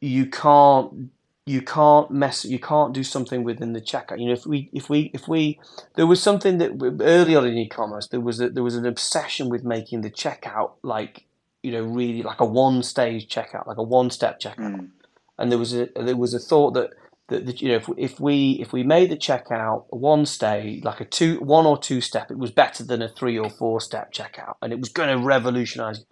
you 0.02 0.28
can't 0.28 1.12
you 1.46 1.62
can't 1.62 2.10
mess 2.10 2.46
you 2.46 2.60
can't 2.60 2.94
do 2.94 3.04
something 3.04 3.44
within 3.44 3.74
the 3.74 3.82
checkout. 3.82 4.20
You 4.20 4.28
know 4.28 4.34
if 4.34 4.46
we 4.46 4.70
if 4.74 4.90
we 4.90 5.12
if 5.14 5.28
we 5.28 5.60
there 5.96 6.08
was 6.08 6.22
something 6.22 6.58
that 6.60 6.72
early 7.02 7.36
on 7.36 7.46
in 7.46 7.58
e-commerce 7.58 8.08
there 8.08 8.22
was 8.22 8.40
a, 8.40 8.50
there 8.50 8.64
was 8.64 8.76
an 8.76 8.86
obsession 8.86 9.50
with 9.50 9.64
making 9.64 10.02
the 10.02 10.12
checkout 10.12 10.72
like 10.84 11.26
you 11.62 11.72
know 11.72 11.84
really 11.84 12.24
like 12.24 12.40
a 12.40 12.46
one 12.46 12.84
stage 12.84 13.28
checkout 13.28 13.68
like 13.68 13.78
a 13.78 13.84
one 13.84 14.10
step 14.10 14.40
checkout. 14.40 14.76
Mm. 14.76 14.90
and 15.38 15.52
there 15.52 15.60
was 15.60 15.74
a 15.74 15.90
there 15.96 16.16
was 16.16 16.34
a 16.34 16.40
thought 16.40 16.72
that 16.76 16.92
that, 17.28 17.46
that 17.46 17.62
you 17.62 17.70
know 17.70 17.76
if, 17.76 17.90
if 17.98 18.20
we 18.20 18.54
if 18.62 18.72
we 18.72 18.84
made 18.84 19.10
the 19.10 19.18
checkout 19.18 19.86
one 19.90 20.26
stage 20.26 20.84
like 20.84 21.02
a 21.02 21.06
two 21.06 21.40
one 21.40 21.66
or 21.66 21.78
two 21.78 22.00
step 22.00 22.32
it 22.32 22.38
was 22.38 22.52
better 22.52 22.84
than 22.84 23.02
a 23.02 23.10
three 23.10 23.38
or 23.38 23.50
four 23.50 23.82
step 23.82 24.14
checkout 24.14 24.56
and 24.62 24.72
it 24.72 24.80
was 24.80 24.90
going 24.90 25.10
to 25.10 25.24
revolutionize 25.24 26.06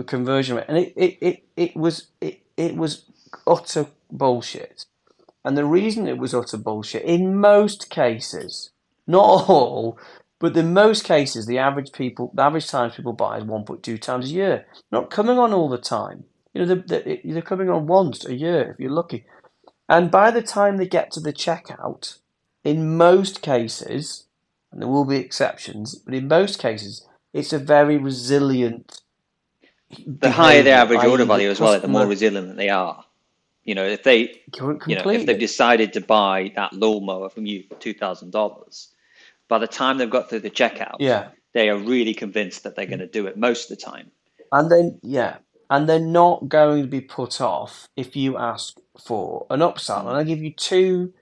the 0.00 0.04
conversion 0.04 0.56
rate. 0.56 0.64
And 0.68 0.78
it 0.78 0.92
it, 0.96 1.18
it, 1.20 1.42
it 1.56 1.76
was 1.76 2.08
it, 2.20 2.40
it 2.56 2.76
was 2.76 3.04
utter 3.46 3.86
bullshit. 4.12 4.86
And 5.44 5.56
the 5.56 5.64
reason 5.64 6.06
it 6.06 6.18
was 6.18 6.34
utter 6.34 6.58
bullshit, 6.58 7.02
in 7.04 7.36
most 7.36 7.88
cases, 7.90 8.70
not 9.06 9.48
all, 9.48 9.98
but 10.38 10.56
in 10.56 10.72
most 10.72 11.04
cases, 11.04 11.46
the 11.46 11.58
average 11.58 11.92
people, 11.92 12.30
the 12.34 12.42
average 12.42 12.68
times 12.68 12.94
people 12.96 13.12
buy 13.12 13.38
is 13.38 13.44
1.2 13.44 14.00
times 14.00 14.30
a 14.30 14.34
year. 14.34 14.66
Not 14.90 15.10
coming 15.10 15.38
on 15.38 15.52
all 15.52 15.68
the 15.68 15.78
time. 15.78 16.24
You 16.54 16.64
know, 16.64 16.74
they're, 16.74 17.18
they're 17.24 17.42
coming 17.42 17.70
on 17.70 17.86
once 17.86 18.24
a 18.24 18.34
year 18.34 18.72
if 18.72 18.80
you're 18.80 18.90
lucky. 18.90 19.24
And 19.88 20.10
by 20.10 20.30
the 20.30 20.42
time 20.42 20.76
they 20.76 20.86
get 20.86 21.10
to 21.12 21.20
the 21.20 21.32
checkout, 21.32 22.18
in 22.64 22.96
most 22.96 23.42
cases, 23.42 24.26
and 24.72 24.80
there 24.80 24.88
will 24.88 25.04
be 25.04 25.16
exceptions, 25.16 25.94
but 25.94 26.14
in 26.14 26.28
most 26.28 26.58
cases, 26.58 27.06
it's 27.32 27.52
a 27.52 27.58
very 27.58 27.96
resilient. 27.96 29.02
The 30.06 30.30
higher 30.30 30.62
the 30.62 30.70
average 30.70 31.04
order 31.04 31.24
value 31.24 31.50
as 31.50 31.60
well, 31.60 31.78
the 31.80 31.88
more 31.88 32.06
resilient 32.06 32.56
they 32.56 32.68
are. 32.68 33.04
You 33.64 33.74
know, 33.74 33.84
if 33.84 34.02
they 34.02 34.40
you 34.86 34.96
know, 34.96 35.10
if 35.10 35.26
they've 35.26 35.38
decided 35.38 35.92
to 35.94 36.00
buy 36.00 36.52
that 36.56 36.72
lawnmower 36.72 37.28
from 37.30 37.46
you 37.46 37.64
for 37.68 37.74
two 37.76 37.94
thousand 37.94 38.30
dollars, 38.32 38.88
by 39.48 39.58
the 39.58 39.66
time 39.66 39.98
they've 39.98 40.10
got 40.10 40.28
through 40.30 40.40
the 40.40 40.50
checkout, 40.50 40.96
yeah. 40.98 41.28
they 41.52 41.68
are 41.68 41.76
really 41.78 42.14
convinced 42.14 42.62
that 42.62 42.74
they're 42.76 42.86
going 42.86 43.00
to 43.00 43.06
do 43.06 43.26
it 43.26 43.36
most 43.36 43.70
of 43.70 43.76
the 43.76 43.84
time. 43.84 44.10
And 44.52 44.70
then, 44.70 44.98
yeah, 45.02 45.38
and 45.68 45.88
they're 45.88 46.00
not 46.00 46.48
going 46.48 46.82
to 46.82 46.88
be 46.88 47.00
put 47.00 47.40
off 47.40 47.88
if 47.96 48.16
you 48.16 48.38
ask 48.38 48.78
for 49.04 49.46
an 49.50 49.60
upsell. 49.60 50.00
And 50.00 50.10
I'll 50.10 50.24
give 50.24 50.42
you 50.42 50.52
two 50.52 51.12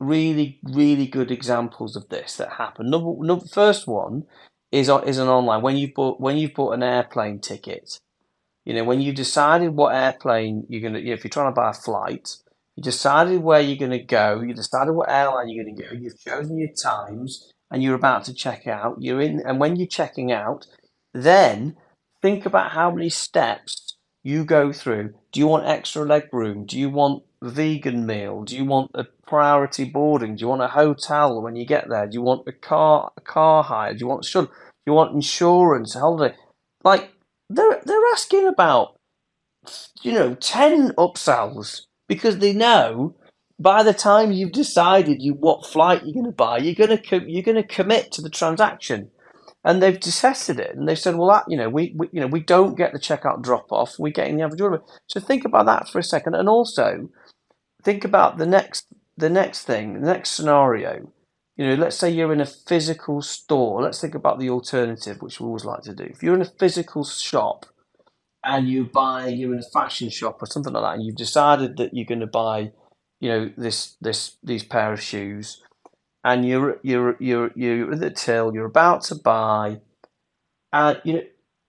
really, 0.00 0.60
really 0.64 1.06
good 1.06 1.30
examples 1.30 1.96
of 1.96 2.08
this 2.08 2.36
that 2.36 2.52
happen. 2.54 2.90
Number, 2.90 3.14
number 3.24 3.46
first 3.46 3.86
one 3.86 4.24
is 4.70 4.88
on- 4.88 5.06
is 5.08 5.18
an 5.18 5.28
online 5.28 5.62
when 5.62 5.76
you 5.76 5.92
bought 5.92 6.20
when 6.20 6.36
you've 6.36 6.54
bought 6.54 6.72
an 6.72 6.82
airplane 6.82 7.38
ticket. 7.40 7.98
You 8.68 8.74
know, 8.74 8.84
when 8.84 9.00
you 9.00 9.14
decided 9.14 9.70
what 9.70 9.94
airplane 9.94 10.66
you're 10.68 10.82
gonna, 10.82 10.98
you 10.98 11.06
know, 11.06 11.14
if 11.14 11.24
you're 11.24 11.30
trying 11.30 11.50
to 11.50 11.56
buy 11.56 11.70
a 11.70 11.72
flight, 11.72 12.36
you 12.76 12.82
decided 12.82 13.42
where 13.42 13.62
you're 13.62 13.78
gonna 13.78 14.04
go, 14.04 14.42
you 14.42 14.52
decided 14.52 14.92
what 14.92 15.08
airline 15.08 15.48
you're 15.48 15.64
gonna 15.64 15.74
go, 15.74 15.96
you've 15.98 16.20
chosen 16.20 16.58
your 16.58 16.68
times, 16.80 17.50
and 17.70 17.82
you're 17.82 17.94
about 17.94 18.24
to 18.24 18.34
check 18.34 18.66
out. 18.66 18.98
You're 19.00 19.22
in, 19.22 19.40
and 19.46 19.58
when 19.58 19.76
you're 19.76 19.86
checking 19.86 20.30
out, 20.32 20.66
then 21.14 21.78
think 22.20 22.44
about 22.44 22.72
how 22.72 22.90
many 22.90 23.08
steps 23.08 23.96
you 24.22 24.44
go 24.44 24.70
through. 24.70 25.14
Do 25.32 25.40
you 25.40 25.46
want 25.46 25.64
extra 25.64 26.04
leg 26.04 26.28
room? 26.30 26.66
Do 26.66 26.78
you 26.78 26.90
want 26.90 27.22
vegan 27.40 28.04
meal? 28.04 28.44
Do 28.44 28.54
you 28.54 28.66
want 28.66 28.90
a 28.92 29.06
priority 29.26 29.86
boarding? 29.86 30.36
Do 30.36 30.42
you 30.42 30.48
want 30.48 30.60
a 30.60 30.68
hotel 30.68 31.40
when 31.40 31.56
you 31.56 31.64
get 31.64 31.88
there? 31.88 32.06
Do 32.06 32.12
you 32.12 32.22
want 32.22 32.46
a 32.46 32.52
car 32.52 33.12
a 33.16 33.22
car 33.22 33.62
hire? 33.64 33.94
Do 33.94 34.00
you 34.00 34.08
want? 34.08 34.30
Do 34.30 34.46
you 34.84 34.92
want 34.92 35.14
insurance, 35.14 35.94
holiday? 35.94 36.36
Like 36.84 37.12
they're 37.50 37.80
they're 37.84 38.12
asking 38.12 38.46
about 38.46 38.96
you 40.02 40.12
know 40.12 40.34
ten 40.36 40.90
upsells 40.92 41.82
because 42.08 42.38
they 42.38 42.52
know 42.52 43.16
by 43.60 43.82
the 43.82 43.94
time 43.94 44.32
you've 44.32 44.52
decided 44.52 45.22
you 45.22 45.34
what 45.34 45.66
flight 45.66 46.02
you're 46.04 46.14
going 46.14 46.26
to 46.26 46.32
buy, 46.32 46.58
you're 46.58 46.74
going 46.74 46.96
to 46.96 46.98
co- 46.98 47.26
you're 47.26 47.42
going 47.42 47.56
to 47.56 47.62
commit 47.66 48.12
to 48.12 48.22
the 48.22 48.30
transaction 48.30 49.10
and 49.64 49.82
they've 49.82 50.00
tested 50.00 50.60
it 50.60 50.76
and 50.76 50.88
they 50.88 50.94
said, 50.94 51.16
well, 51.16 51.28
that 51.28 51.44
you 51.48 51.56
know, 51.56 51.68
we, 51.68 51.94
we 51.96 52.08
you 52.12 52.20
know 52.20 52.26
we 52.28 52.40
don't 52.40 52.76
get 52.76 52.92
the 52.92 52.98
checkout 53.00 53.42
drop 53.42 53.72
off, 53.72 53.96
we're 53.98 54.12
getting 54.12 54.36
the 54.36 54.44
average 54.44 54.60
order. 54.60 54.80
So 55.08 55.20
think 55.20 55.44
about 55.44 55.66
that 55.66 55.88
for 55.88 55.98
a 55.98 56.04
second, 56.04 56.34
and 56.34 56.48
also 56.48 57.10
think 57.84 58.04
about 58.04 58.38
the 58.38 58.46
next 58.46 58.86
the 59.16 59.30
next 59.30 59.64
thing, 59.64 59.94
the 60.00 60.06
next 60.12 60.30
scenario. 60.30 61.12
You 61.58 61.66
know, 61.66 61.74
let's 61.74 61.96
say 61.96 62.08
you're 62.08 62.32
in 62.32 62.40
a 62.40 62.46
physical 62.46 63.20
store. 63.20 63.82
Let's 63.82 64.00
think 64.00 64.14
about 64.14 64.38
the 64.38 64.48
alternative, 64.48 65.20
which 65.20 65.40
we 65.40 65.46
always 65.46 65.64
like 65.64 65.82
to 65.82 65.94
do. 65.94 66.04
If 66.04 66.22
you're 66.22 66.36
in 66.36 66.40
a 66.40 66.44
physical 66.44 67.04
shop 67.04 67.66
and 68.44 68.68
you 68.68 68.84
buy, 68.84 69.26
you're 69.26 69.54
in 69.54 69.58
a 69.58 69.70
fashion 69.72 70.08
shop 70.08 70.40
or 70.40 70.46
something 70.46 70.72
like 70.72 70.84
that, 70.84 70.94
and 70.94 71.04
you've 71.04 71.16
decided 71.16 71.76
that 71.76 71.92
you're 71.92 72.06
going 72.06 72.20
to 72.20 72.28
buy, 72.28 72.70
you 73.20 73.28
know, 73.28 73.50
this 73.56 73.96
this 74.00 74.36
these 74.40 74.62
pair 74.62 74.92
of 74.92 75.02
shoes, 75.02 75.60
and 76.22 76.46
you're 76.46 76.78
you're 76.84 77.16
you're 77.18 77.50
you're 77.56 77.92
at 77.92 77.98
the 77.98 78.10
till, 78.10 78.54
you're 78.54 78.64
about 78.64 79.02
to 79.04 79.16
buy, 79.16 79.80
and 80.72 81.00
you 81.04 81.14
know, 81.14 81.22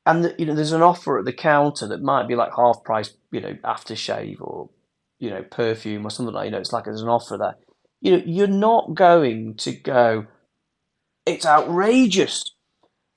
and 0.05 0.23
the, 0.23 0.35
you 0.37 0.45
know, 0.45 0.53
there's 0.53 0.71
an 0.71 0.83
offer 0.83 1.17
at 1.17 1.25
the 1.25 1.33
counter 1.33 1.87
that 1.87 2.03
might 2.03 2.27
be 2.27 2.35
like 2.35 2.51
half 2.55 2.83
price, 2.83 3.15
you 3.31 3.41
know, 3.41 3.53
aftershave 3.63 4.39
or 4.39 4.69
you 5.17 5.31
know, 5.31 5.41
perfume 5.41 6.05
or 6.05 6.11
something 6.11 6.33
like. 6.35 6.45
You 6.45 6.51
know, 6.51 6.59
it's 6.59 6.73
like 6.73 6.85
there's 6.85 7.01
an 7.01 7.09
offer 7.09 7.37
there. 7.39 7.55
You 8.01 8.17
know, 8.17 8.23
you're 8.25 8.47
not 8.47 8.93
going 8.95 9.55
to 9.57 9.71
go. 9.73 10.25
It's 11.25 11.45
outrageous. 11.45 12.43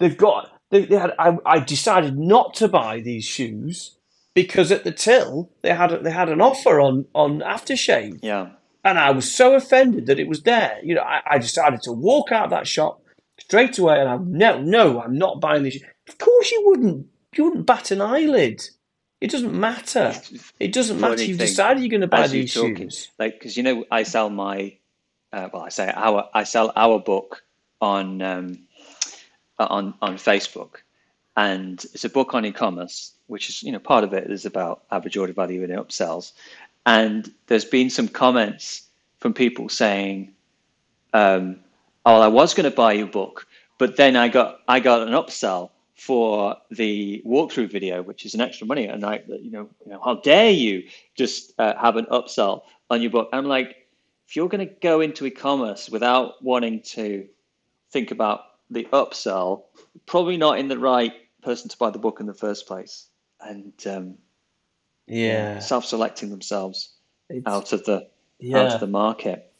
They've 0.00 0.16
got. 0.16 0.50
They, 0.70 0.84
they 0.86 0.96
had. 0.96 1.12
I, 1.18 1.36
I 1.46 1.58
decided 1.60 2.18
not 2.18 2.54
to 2.54 2.68
buy 2.68 3.00
these 3.00 3.24
shoes 3.24 3.96
because 4.34 4.72
at 4.72 4.84
the 4.84 4.92
till 4.92 5.50
they 5.62 5.74
had 5.74 5.90
they 6.02 6.10
had 6.10 6.28
an 6.28 6.40
offer 6.40 6.80
on 6.80 7.06
on 7.14 7.40
aftershave 7.40 8.18
Yeah. 8.22 8.48
and 8.84 8.98
I 8.98 9.10
was 9.10 9.30
so 9.32 9.54
offended 9.54 10.06
that 10.06 10.18
it 10.18 10.26
was 10.28 10.42
there. 10.42 10.78
You 10.82 10.94
know, 10.96 11.02
I, 11.02 11.20
I 11.32 11.38
decided 11.38 11.82
to 11.82 11.92
walk 11.92 12.32
out 12.32 12.44
of 12.44 12.50
that 12.50 12.66
shop 12.66 13.02
straight 13.38 13.78
away, 13.78 14.00
and 14.00 14.08
I'm 14.08 14.32
no, 14.32 14.60
no, 14.60 15.00
I'm 15.00 15.16
not 15.16 15.40
buying 15.40 15.62
this. 15.62 15.78
Of 16.08 16.18
course, 16.18 16.50
you 16.50 16.62
wouldn't. 16.66 17.06
You 17.36 17.44
wouldn't 17.44 17.66
bat 17.66 17.90
an 17.90 18.00
eyelid. 18.02 18.62
It 19.22 19.30
doesn't 19.30 19.54
matter. 19.54 20.12
It 20.58 20.72
doesn't 20.72 21.00
matter. 21.00 21.22
You've 21.22 21.38
thing, 21.38 21.46
decided 21.46 21.80
you're 21.80 21.90
going 21.90 22.00
to 22.00 22.08
buy 22.08 22.26
these 22.26 22.52
talking, 22.52 22.88
shoes. 22.88 23.08
like 23.20 23.34
because 23.34 23.56
you 23.56 23.62
know 23.62 23.84
I 23.88 24.02
sell 24.02 24.28
my 24.28 24.76
uh, 25.32 25.48
well 25.52 25.62
I 25.62 25.68
say 25.68 25.92
our 25.94 26.28
I 26.34 26.42
sell 26.42 26.72
our 26.74 26.98
book 26.98 27.44
on 27.80 28.20
um, 28.20 28.58
on 29.60 29.94
on 30.02 30.16
Facebook, 30.16 30.78
and 31.36 31.84
it's 31.94 32.04
a 32.04 32.08
book 32.08 32.34
on 32.34 32.44
e-commerce, 32.44 33.12
which 33.28 33.48
is 33.48 33.62
you 33.62 33.70
know 33.70 33.78
part 33.78 34.02
of 34.02 34.12
it 34.12 34.28
is 34.28 34.44
about 34.44 34.82
average 34.90 35.16
order 35.16 35.32
value 35.32 35.62
and 35.62 35.72
upsells, 35.72 36.32
and 36.84 37.32
there's 37.46 37.64
been 37.64 37.90
some 37.90 38.08
comments 38.08 38.88
from 39.20 39.34
people 39.34 39.68
saying, 39.68 40.34
um, 41.12 41.60
"Oh, 42.04 42.20
I 42.20 42.26
was 42.26 42.54
going 42.54 42.68
to 42.68 42.76
buy 42.76 42.94
your 42.94 43.06
book, 43.06 43.46
but 43.78 43.96
then 43.96 44.16
I 44.16 44.26
got 44.26 44.62
I 44.66 44.80
got 44.80 45.06
an 45.06 45.14
upsell." 45.14 45.70
For 45.94 46.56
the 46.70 47.22
walkthrough 47.24 47.70
video, 47.70 48.02
which 48.02 48.24
is 48.24 48.34
an 48.34 48.40
extra 48.40 48.66
money, 48.66 48.86
and 48.86 49.04
I, 49.04 49.22
you 49.28 49.50
know, 49.50 49.68
you 49.84 49.92
know, 49.92 50.00
how 50.02 50.16
dare 50.16 50.50
you 50.50 50.84
just 51.14 51.52
uh, 51.58 51.74
have 51.80 51.96
an 51.96 52.06
upsell 52.06 52.62
on 52.90 53.02
your 53.02 53.10
book? 53.10 53.28
I'm 53.32 53.44
like, 53.44 53.86
if 54.26 54.34
you're 54.34 54.48
going 54.48 54.66
to 54.66 54.74
go 54.80 55.00
into 55.00 55.26
e-commerce 55.26 55.90
without 55.90 56.42
wanting 56.42 56.80
to 56.82 57.28
think 57.90 58.10
about 58.10 58.40
the 58.70 58.84
upsell, 58.92 59.64
probably 60.06 60.38
not 60.38 60.58
in 60.58 60.68
the 60.68 60.78
right 60.78 61.12
person 61.42 61.68
to 61.68 61.76
buy 61.76 61.90
the 61.90 61.98
book 61.98 62.20
in 62.20 62.26
the 62.26 62.34
first 62.34 62.66
place, 62.66 63.08
and 63.40 63.72
um, 63.86 64.16
Yeah, 65.06 65.58
self-selecting 65.58 66.30
themselves 66.30 66.94
it's, 67.28 67.46
out 67.46 67.72
of 67.72 67.84
the 67.84 67.96
out 67.96 68.06
yeah. 68.38 68.74
of 68.74 68.80
the 68.80 68.86
market. 68.86 69.52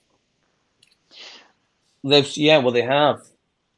They've 2.03 2.37
yeah, 2.37 2.59
well 2.59 2.73
they 2.73 2.83
have 2.83 3.21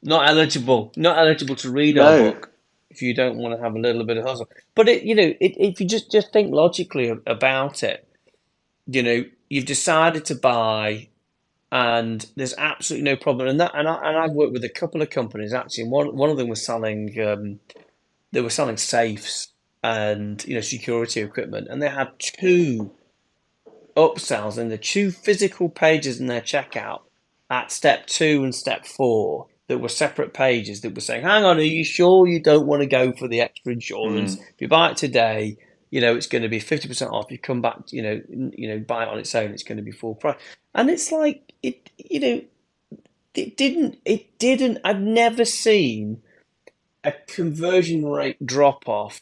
not 0.05 0.29
eligible, 0.29 0.93
not 0.95 1.17
eligible 1.17 1.55
to 1.57 1.71
read 1.71 1.97
our 1.97 2.17
book 2.17 2.51
if 2.91 3.01
you 3.01 3.13
don't 3.13 3.37
want 3.37 3.55
to 3.55 3.61
have 3.61 3.75
a 3.75 3.79
little 3.79 4.05
bit 4.05 4.17
of 4.17 4.23
hustle. 4.23 4.47
But 4.75 4.87
it, 4.87 5.03
you 5.03 5.15
know, 5.15 5.33
it, 5.41 5.53
if 5.57 5.81
you 5.81 5.87
just 5.87 6.11
just 6.11 6.31
think 6.31 6.53
logically 6.53 7.11
about 7.25 7.83
it, 7.83 8.07
you 8.85 9.01
know, 9.03 9.25
you've 9.49 9.65
decided 9.65 10.23
to 10.25 10.35
buy, 10.35 11.09
and 11.71 12.25
there's 12.35 12.53
absolutely 12.57 13.03
no 13.03 13.17
problem. 13.17 13.47
And 13.47 13.59
that, 13.59 13.71
and 13.73 13.87
I 13.87 13.95
and 14.07 14.17
I've 14.17 14.31
worked 14.31 14.53
with 14.53 14.63
a 14.63 14.69
couple 14.69 15.01
of 15.01 15.09
companies 15.09 15.53
actually. 15.53 15.85
One 15.85 16.15
one 16.15 16.29
of 16.29 16.37
them 16.37 16.49
was 16.49 16.63
selling, 16.63 17.19
um, 17.19 17.59
they 18.31 18.41
were 18.41 18.49
selling 18.51 18.77
safes 18.77 19.49
and 19.83 20.45
you 20.45 20.53
know 20.53 20.61
security 20.61 21.21
equipment, 21.21 21.67
and 21.69 21.81
they 21.81 21.89
had 21.89 22.11
two 22.19 22.91
upsells 23.97 24.57
in 24.59 24.69
the 24.69 24.77
two 24.77 25.09
physical 25.09 25.69
pages 25.69 26.19
in 26.19 26.27
their 26.27 26.41
checkout 26.41 27.01
at 27.49 27.71
step 27.71 28.05
two 28.07 28.43
and 28.43 28.53
step 28.53 28.85
four 28.85 29.47
that 29.67 29.79
were 29.79 29.89
separate 29.89 30.33
pages 30.33 30.81
that 30.81 30.93
were 30.93 31.01
saying, 31.01 31.23
"Hang 31.23 31.43
on, 31.43 31.57
are 31.57 31.61
you 31.61 31.83
sure 31.83 32.27
you 32.27 32.39
don't 32.39 32.67
want 32.67 32.81
to 32.81 32.87
go 32.87 33.11
for 33.11 33.27
the 33.27 33.41
extra 33.41 33.73
insurance? 33.73 34.35
Mm. 34.35 34.39
If 34.41 34.61
you 34.61 34.67
buy 34.67 34.91
it 34.91 34.97
today, 34.97 35.57
you 35.89 36.01
know 36.01 36.15
it's 36.15 36.27
going 36.27 36.43
to 36.43 36.49
be 36.49 36.59
fifty 36.59 36.87
percent 36.87 37.11
off. 37.11 37.31
You 37.31 37.39
come 37.39 37.61
back, 37.61 37.91
you 37.91 38.01
know, 38.01 38.21
you 38.29 38.67
know, 38.67 38.79
buy 38.79 39.03
it 39.03 39.09
on 39.09 39.19
its 39.19 39.33
own, 39.33 39.51
it's 39.51 39.63
going 39.63 39.77
to 39.77 39.83
be 39.83 39.91
full 39.91 40.15
price." 40.15 40.37
And 40.73 40.89
it's 40.89 41.11
like 41.11 41.53
it, 41.63 41.89
you 41.97 42.19
know, 42.19 42.41
it 43.33 43.57
didn't, 43.57 43.97
it 44.05 44.37
didn't. 44.39 44.79
I've 44.83 45.01
never 45.01 45.45
seen 45.45 46.21
a 47.03 47.13
conversion 47.27 48.05
rate 48.05 48.43
drop 48.45 48.87
off 48.87 49.21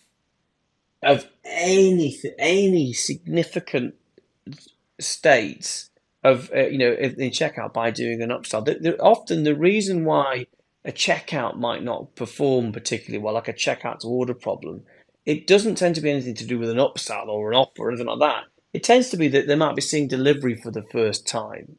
of 1.01 1.27
anything, 1.43 2.33
any 2.39 2.93
significant 2.93 3.95
states 4.99 5.89
of 6.23 6.49
uh, 6.55 6.67
you 6.67 6.77
know 6.77 6.93
in 6.93 7.19
in 7.21 7.31
checkout 7.31 7.73
by 7.73 7.91
doing 7.91 8.21
an 8.21 8.29
upsell. 8.29 8.65
The, 8.65 8.75
the, 8.75 8.99
often 8.99 9.43
the 9.43 9.55
reason 9.55 10.05
why 10.05 10.47
a 10.85 10.91
checkout 10.91 11.57
might 11.57 11.83
not 11.83 12.15
perform 12.15 12.71
particularly 12.71 13.23
well, 13.23 13.33
like 13.33 13.47
a 13.47 13.53
checkout 13.53 13.99
to 13.99 14.07
order 14.07 14.33
problem, 14.33 14.83
it 15.25 15.47
doesn't 15.47 15.75
tend 15.75 15.95
to 15.95 16.01
be 16.01 16.11
anything 16.11 16.35
to 16.35 16.45
do 16.45 16.59
with 16.59 16.69
an 16.69 16.77
upsell 16.77 17.27
or 17.27 17.51
an 17.51 17.57
offer 17.57 17.83
or 17.83 17.89
anything 17.89 18.07
like 18.07 18.19
that. 18.19 18.43
It 18.73 18.83
tends 18.83 19.09
to 19.09 19.17
be 19.17 19.27
that 19.29 19.47
they 19.47 19.55
might 19.55 19.75
be 19.75 19.81
seeing 19.81 20.07
delivery 20.07 20.55
for 20.55 20.71
the 20.71 20.83
first 20.91 21.27
time, 21.27 21.77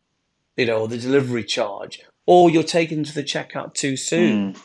you 0.56 0.66
know, 0.66 0.80
or 0.80 0.88
the 0.88 0.98
delivery 0.98 1.44
charge, 1.44 2.00
or 2.26 2.50
you're 2.50 2.62
taking 2.62 2.98
them 2.98 3.04
to 3.04 3.14
the 3.14 3.24
checkout 3.24 3.74
too 3.74 3.96
soon. 3.96 4.54
Mm. 4.54 4.60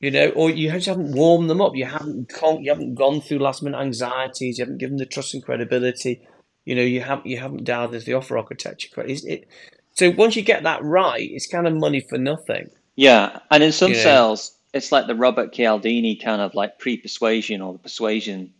You 0.00 0.12
know, 0.12 0.28
or 0.28 0.48
you 0.48 0.70
just 0.70 0.86
haven't 0.86 1.10
warmed 1.10 1.50
them 1.50 1.60
up. 1.60 1.74
You 1.74 1.86
haven't 1.86 2.28
con- 2.28 2.62
you 2.62 2.70
haven't 2.70 2.94
gone 2.94 3.20
through 3.20 3.40
last 3.40 3.64
minute 3.64 3.78
anxieties. 3.78 4.56
You 4.56 4.64
haven't 4.64 4.78
given 4.78 4.96
the 4.96 5.06
trust 5.06 5.34
and 5.34 5.44
credibility. 5.44 6.22
You 6.68 6.74
know, 6.74 6.82
you 6.82 7.00
haven't 7.00 7.26
you 7.26 7.38
haven't 7.38 7.64
dialed 7.64 7.94
into 7.94 8.04
the 8.04 8.12
offer 8.14 8.36
architecture. 8.36 8.90
correct. 8.92 9.10
It's- 9.10 9.24
It, 9.24 9.48
so 9.94 10.10
once 10.10 10.36
you 10.36 10.42
get 10.42 10.62
that 10.64 10.82
right, 10.84 11.28
it's 11.36 11.46
kind 11.46 11.66
of 11.66 11.74
money 11.74 12.00
for 12.00 12.18
nothing. 12.18 12.68
Yeah, 12.94 13.38
and 13.50 13.62
in 13.62 13.72
some 13.72 13.92
You 13.92 13.96
know. 13.96 14.02
sales, 14.02 14.40
it's 14.74 14.92
like 14.92 15.06
the 15.06 15.14
Robert 15.14 15.52
Cialdini 15.52 16.14
kind 16.16 16.40
of 16.42 16.54
like 16.54 16.78
pre-persuasion 16.78 17.62
or 17.62 17.72
the 17.72 17.78
persuasion 17.78 18.52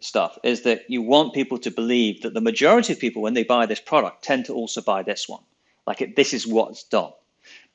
stuff 0.00 0.38
is 0.42 0.62
that 0.62 0.80
you 0.88 1.02
want 1.02 1.34
people 1.34 1.58
to 1.58 1.70
believe 1.70 2.22
that 2.22 2.32
the 2.34 2.40
majority 2.40 2.92
of 2.94 2.98
people, 2.98 3.20
when 3.22 3.34
they 3.34 3.44
buy 3.44 3.66
this 3.66 3.80
product, 3.80 4.24
tend 4.24 4.46
to 4.46 4.54
also 4.54 4.80
buy 4.80 5.02
this 5.02 5.28
one. 5.28 5.42
Like 5.86 6.00
it, 6.00 6.16
this 6.16 6.32
is 6.32 6.46
what's 6.46 6.82
done. 6.84 7.12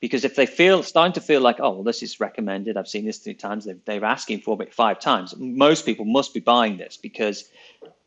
Because 0.00 0.24
if 0.24 0.34
they 0.34 0.46
feel 0.46 0.82
starting 0.82 1.12
to 1.12 1.20
feel 1.20 1.40
like, 1.40 1.58
oh, 1.60 1.70
well, 1.74 1.82
this 1.84 2.02
is 2.02 2.18
recommended, 2.20 2.76
I've 2.76 2.88
seen 2.88 3.04
this 3.06 3.18
three 3.18 3.34
times, 3.34 3.64
they've, 3.64 3.84
they're 3.84 4.04
asking 4.04 4.40
for 4.40 4.60
it 4.62 4.74
five 4.74 4.98
times. 4.98 5.34
Most 5.38 5.86
people 5.86 6.04
must 6.04 6.34
be 6.34 6.40
buying 6.40 6.76
this 6.76 6.96
because 6.96 7.44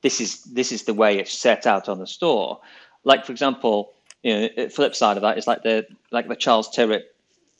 this 0.04 0.22
is 0.22 0.44
this 0.44 0.72
is 0.72 0.84
the 0.84 0.94
way 0.94 1.18
it's 1.18 1.34
set 1.34 1.66
out 1.66 1.90
on 1.90 1.98
the 1.98 2.08
store. 2.08 2.62
Like 3.04 3.26
for 3.26 3.32
example, 3.32 3.94
you 4.22 4.50
know, 4.56 4.70
flip 4.70 4.96
side 4.96 5.18
of 5.18 5.24
that 5.24 5.38
is 5.38 5.48
like 5.48 5.64
the 5.64 5.88
like 6.12 6.28
the 6.28 6.36
Charles 6.36 6.70
Tyrwhitt 6.70 7.04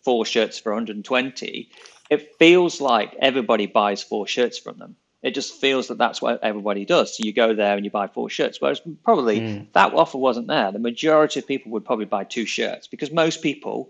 four 0.04 0.26
shirts 0.26 0.60
for 0.60 0.72
120. 0.72 1.70
It 2.10 2.36
feels 2.38 2.80
like 2.80 3.16
everybody 3.20 3.66
buys 3.66 4.04
four 4.04 4.28
shirts 4.28 4.60
from 4.60 4.78
them 4.78 4.96
it 5.24 5.34
just 5.34 5.60
feels 5.60 5.88
that 5.88 5.98
that's 5.98 6.22
what 6.22 6.44
everybody 6.44 6.84
does. 6.84 7.16
So 7.16 7.24
you 7.24 7.32
go 7.32 7.56
there 7.56 7.76
and 7.76 7.86
you 7.86 7.90
buy 7.90 8.08
four 8.08 8.30
shirts. 8.30 8.60
Whereas 8.60 8.82
probably 9.06 9.40
mm. 9.40 9.72
that 9.72 9.94
offer 9.94 10.18
wasn't 10.18 10.48
there. 10.48 10.72
The 10.72 10.80
majority 10.80 11.40
of 11.40 11.48
people 11.48 11.72
would 11.72 11.86
probably 11.86 12.06
buy 12.06 12.26
two 12.26 12.46
shirts 12.46 12.88
because 12.88 13.10
most 13.10 13.42
people 13.42 13.90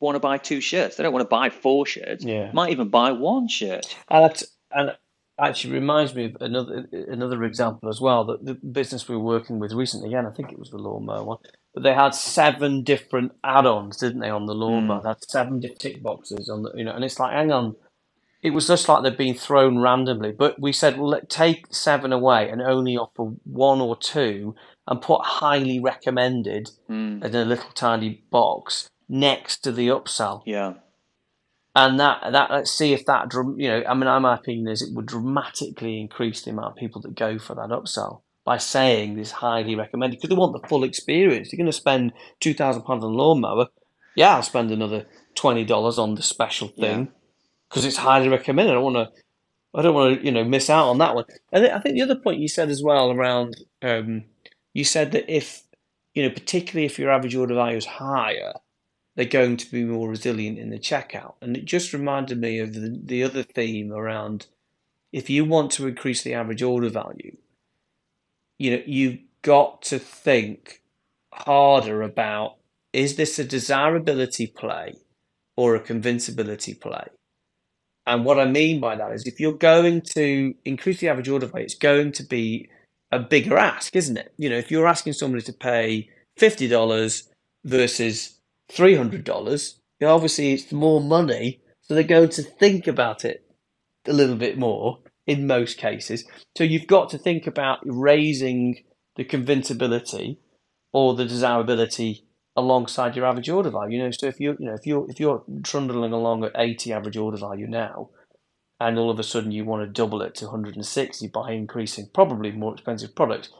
want 0.00 0.16
to 0.16 0.20
buy 0.20 0.38
two 0.38 0.62
shirts. 0.62 0.96
They 0.96 1.02
don't 1.02 1.12
want 1.12 1.24
to 1.24 1.28
buy 1.28 1.50
four 1.50 1.84
shirts. 1.84 2.24
Yeah. 2.24 2.50
Might 2.52 2.72
even 2.72 2.88
buy 2.88 3.12
one 3.12 3.46
shirt. 3.46 3.94
And, 4.08 4.24
that, 4.24 4.42
and 4.72 4.96
actually 5.38 5.74
reminds 5.74 6.14
me 6.14 6.26
of 6.26 6.36
another 6.40 6.86
another 6.92 7.44
example 7.44 7.88
as 7.88 8.00
well. 8.00 8.24
That 8.24 8.44
the 8.44 8.54
business 8.54 9.08
we 9.08 9.16
were 9.16 9.22
working 9.22 9.58
with 9.58 9.72
recently, 9.72 10.08
again, 10.08 10.26
I 10.26 10.30
think 10.30 10.52
it 10.52 10.58
was 10.58 10.70
the 10.70 10.78
lawnmower 10.78 11.24
one, 11.24 11.38
but 11.72 11.82
they 11.82 11.94
had 11.94 12.14
seven 12.14 12.82
different 12.82 13.32
add-ons, 13.42 13.96
didn't 13.96 14.20
they, 14.20 14.30
on 14.30 14.46
the 14.46 14.54
lawnmower? 14.54 15.00
Mm. 15.00 15.02
They 15.02 15.08
had 15.08 15.24
seven 15.30 15.62
tick 15.78 16.02
boxes 16.02 16.48
on 16.48 16.62
the, 16.62 16.72
you 16.74 16.84
know, 16.84 16.92
and 16.92 17.04
it's 17.04 17.18
like, 17.18 17.32
hang 17.32 17.52
on 17.52 17.76
it 18.44 18.50
was 18.50 18.66
just 18.66 18.90
like 18.90 19.02
they'd 19.02 19.16
been 19.16 19.34
thrown 19.34 19.78
randomly. 19.78 20.30
But 20.30 20.60
we 20.60 20.70
said, 20.70 20.98
well, 20.98 21.08
let 21.08 21.30
take 21.30 21.74
seven 21.74 22.12
away 22.12 22.50
and 22.50 22.60
only 22.60 22.94
offer 22.94 23.32
one 23.44 23.80
or 23.80 23.96
two, 23.96 24.54
and 24.86 25.00
put 25.00 25.22
highly 25.22 25.80
recommended 25.80 26.70
mm. 26.88 27.24
in 27.24 27.34
a 27.34 27.44
little 27.44 27.70
tiny 27.74 28.22
box 28.30 28.88
next 29.08 29.58
to 29.60 29.72
the 29.72 29.88
upsell. 29.88 30.42
Yeah. 30.44 30.74
And 31.74 31.98
that 31.98 32.32
that 32.32 32.50
let's 32.50 32.70
see 32.70 32.92
if 32.92 33.04
that 33.06 33.32
you 33.56 33.68
know 33.68 33.82
I 33.88 33.94
mean 33.94 34.22
my 34.22 34.34
opinion 34.34 34.68
is 34.68 34.82
it 34.82 34.94
would 34.94 35.06
dramatically 35.06 36.00
increase 36.00 36.42
the 36.42 36.50
amount 36.50 36.72
of 36.72 36.76
people 36.76 37.00
that 37.02 37.16
go 37.16 37.38
for 37.38 37.54
that 37.56 37.70
upsell 37.70 38.20
by 38.44 38.58
saying 38.58 39.16
this 39.16 39.32
highly 39.32 39.74
recommended 39.74 40.16
because 40.18 40.28
they 40.28 40.36
want 40.36 40.52
the 40.52 40.68
full 40.68 40.84
experience. 40.84 41.52
You're 41.52 41.58
going 41.58 41.66
to 41.66 41.72
spend 41.72 42.12
two 42.40 42.54
thousand 42.54 42.82
pounds 42.82 43.02
on 43.04 43.10
a 43.10 43.14
lawnmower, 43.14 43.66
yeah, 44.14 44.36
I'll 44.36 44.42
spend 44.42 44.70
another 44.70 45.06
twenty 45.34 45.64
dollars 45.64 45.98
on 45.98 46.14
the 46.14 46.22
special 46.22 46.68
thing. 46.68 47.00
Yeah 47.00 47.06
because 47.74 47.84
it's 47.84 47.96
highly 47.96 48.28
recommended. 48.28 48.70
I 48.70 48.74
don't 48.74 48.92
want 48.92 48.96
to, 49.14 49.22
I 49.74 49.82
don't 49.82 49.94
want 49.94 50.20
to, 50.20 50.24
you 50.24 50.30
know, 50.30 50.44
miss 50.44 50.70
out 50.70 50.90
on 50.90 50.98
that 50.98 51.16
one. 51.16 51.24
And 51.52 51.66
I 51.66 51.80
think 51.80 51.96
the 51.96 52.02
other 52.02 52.14
point 52.14 52.38
you 52.38 52.46
said 52.46 52.68
as 52.68 52.82
well 52.84 53.10
around, 53.10 53.56
um, 53.82 54.24
you 54.72 54.84
said 54.84 55.10
that 55.12 55.28
if, 55.28 55.64
you 56.14 56.22
know, 56.22 56.30
particularly 56.30 56.86
if 56.86 57.00
your 57.00 57.10
average 57.10 57.34
order 57.34 57.54
value 57.54 57.76
is 57.76 57.86
higher, 57.86 58.52
they're 59.14 59.24
going 59.24 59.56
to 59.56 59.70
be 59.70 59.84
more 59.84 60.08
resilient 60.08 60.58
in 60.58 60.70
the 60.70 60.78
checkout. 60.78 61.34
And 61.40 61.56
it 61.56 61.64
just 61.64 61.92
reminded 61.92 62.40
me 62.40 62.58
of 62.58 62.74
the, 62.74 63.00
the 63.02 63.22
other 63.22 63.42
theme 63.42 63.92
around 63.92 64.46
if 65.12 65.30
you 65.30 65.44
want 65.44 65.70
to 65.72 65.86
increase 65.86 66.22
the 66.22 66.34
average 66.34 66.62
order 66.62 66.88
value, 66.88 67.36
you 68.58 68.72
know, 68.72 68.82
you've 68.84 69.20
got 69.42 69.82
to 69.82 69.98
think 69.98 70.82
harder 71.32 72.02
about 72.02 72.56
is 72.92 73.16
this 73.16 73.38
a 73.38 73.44
desirability 73.44 74.46
play 74.46 74.94
or 75.56 75.74
a 75.74 75.80
convincibility 75.80 76.74
play? 76.74 77.06
And 78.06 78.24
what 78.24 78.38
I 78.38 78.44
mean 78.44 78.80
by 78.80 78.96
that 78.96 79.12
is 79.12 79.26
if 79.26 79.40
you're 79.40 79.52
going 79.52 80.02
to 80.14 80.54
increase 80.64 81.00
the 81.00 81.08
average 81.08 81.28
order 81.28 81.46
value, 81.46 81.64
it's 81.64 81.74
going 81.74 82.12
to 82.12 82.22
be 82.22 82.68
a 83.10 83.18
bigger 83.18 83.56
ask, 83.56 83.94
isn't 83.96 84.16
it? 84.16 84.34
You 84.36 84.50
know, 84.50 84.56
if 84.56 84.70
you're 84.70 84.86
asking 84.86 85.14
somebody 85.14 85.42
to 85.44 85.52
pay 85.52 86.10
$50 86.38 87.28
versus 87.64 88.33
$300, 88.72 89.74
you 90.00 90.06
know, 90.06 90.14
obviously 90.14 90.52
it's 90.52 90.72
more 90.72 91.00
money. 91.00 91.60
So 91.82 91.94
they're 91.94 92.02
going 92.02 92.30
to 92.30 92.42
think 92.42 92.86
about 92.86 93.24
it 93.24 93.44
a 94.06 94.12
little 94.12 94.36
bit 94.36 94.58
more 94.58 95.00
in 95.26 95.46
most 95.46 95.78
cases. 95.78 96.24
So 96.56 96.64
you've 96.64 96.86
got 96.86 97.10
to 97.10 97.18
think 97.18 97.46
about 97.46 97.80
raising 97.84 98.84
the 99.16 99.24
convincibility 99.24 100.40
or 100.92 101.14
the 101.14 101.24
desirability 101.24 102.26
alongside 102.56 103.16
your 103.16 103.26
average 103.26 103.48
order 103.48 103.70
value. 103.70 103.98
You 103.98 104.04
know, 104.04 104.10
so 104.10 104.26
if 104.26 104.40
you 104.40 104.56
you 104.58 104.66
know 104.66 104.74
if 104.74 104.86
you're 104.86 105.10
if 105.10 105.20
you're 105.20 105.44
trundling 105.62 106.12
along 106.12 106.44
at 106.44 106.52
eighty 106.56 106.92
average 106.92 107.16
order 107.16 107.36
value 107.36 107.66
now, 107.66 108.10
and 108.80 108.98
all 108.98 109.10
of 109.10 109.18
a 109.18 109.22
sudden 109.24 109.52
you 109.52 109.64
want 109.64 109.82
to 109.82 109.92
double 109.92 110.22
it 110.22 110.34
to 110.36 110.46
160 110.46 111.28
by 111.28 111.52
increasing 111.52 112.08
probably 112.12 112.52
more 112.52 112.74
expensive 112.74 113.14
products, 113.14 113.50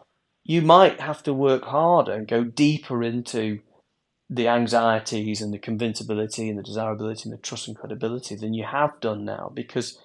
you 0.44 0.60
might 0.60 1.00
have 1.00 1.22
to 1.22 1.32
work 1.32 1.64
harder 1.64 2.12
and 2.12 2.28
go 2.28 2.44
deeper 2.44 3.02
into 3.02 3.60
the 4.30 4.48
anxieties 4.48 5.42
and 5.42 5.52
the 5.52 5.58
convincibility 5.58 6.48
and 6.48 6.58
the 6.58 6.62
desirability 6.62 7.28
and 7.28 7.32
the 7.32 7.42
trust 7.42 7.68
and 7.68 7.76
credibility 7.76 8.34
than 8.34 8.54
you 8.54 8.64
have 8.64 8.98
done 9.00 9.24
now 9.24 9.50
because 9.54 9.98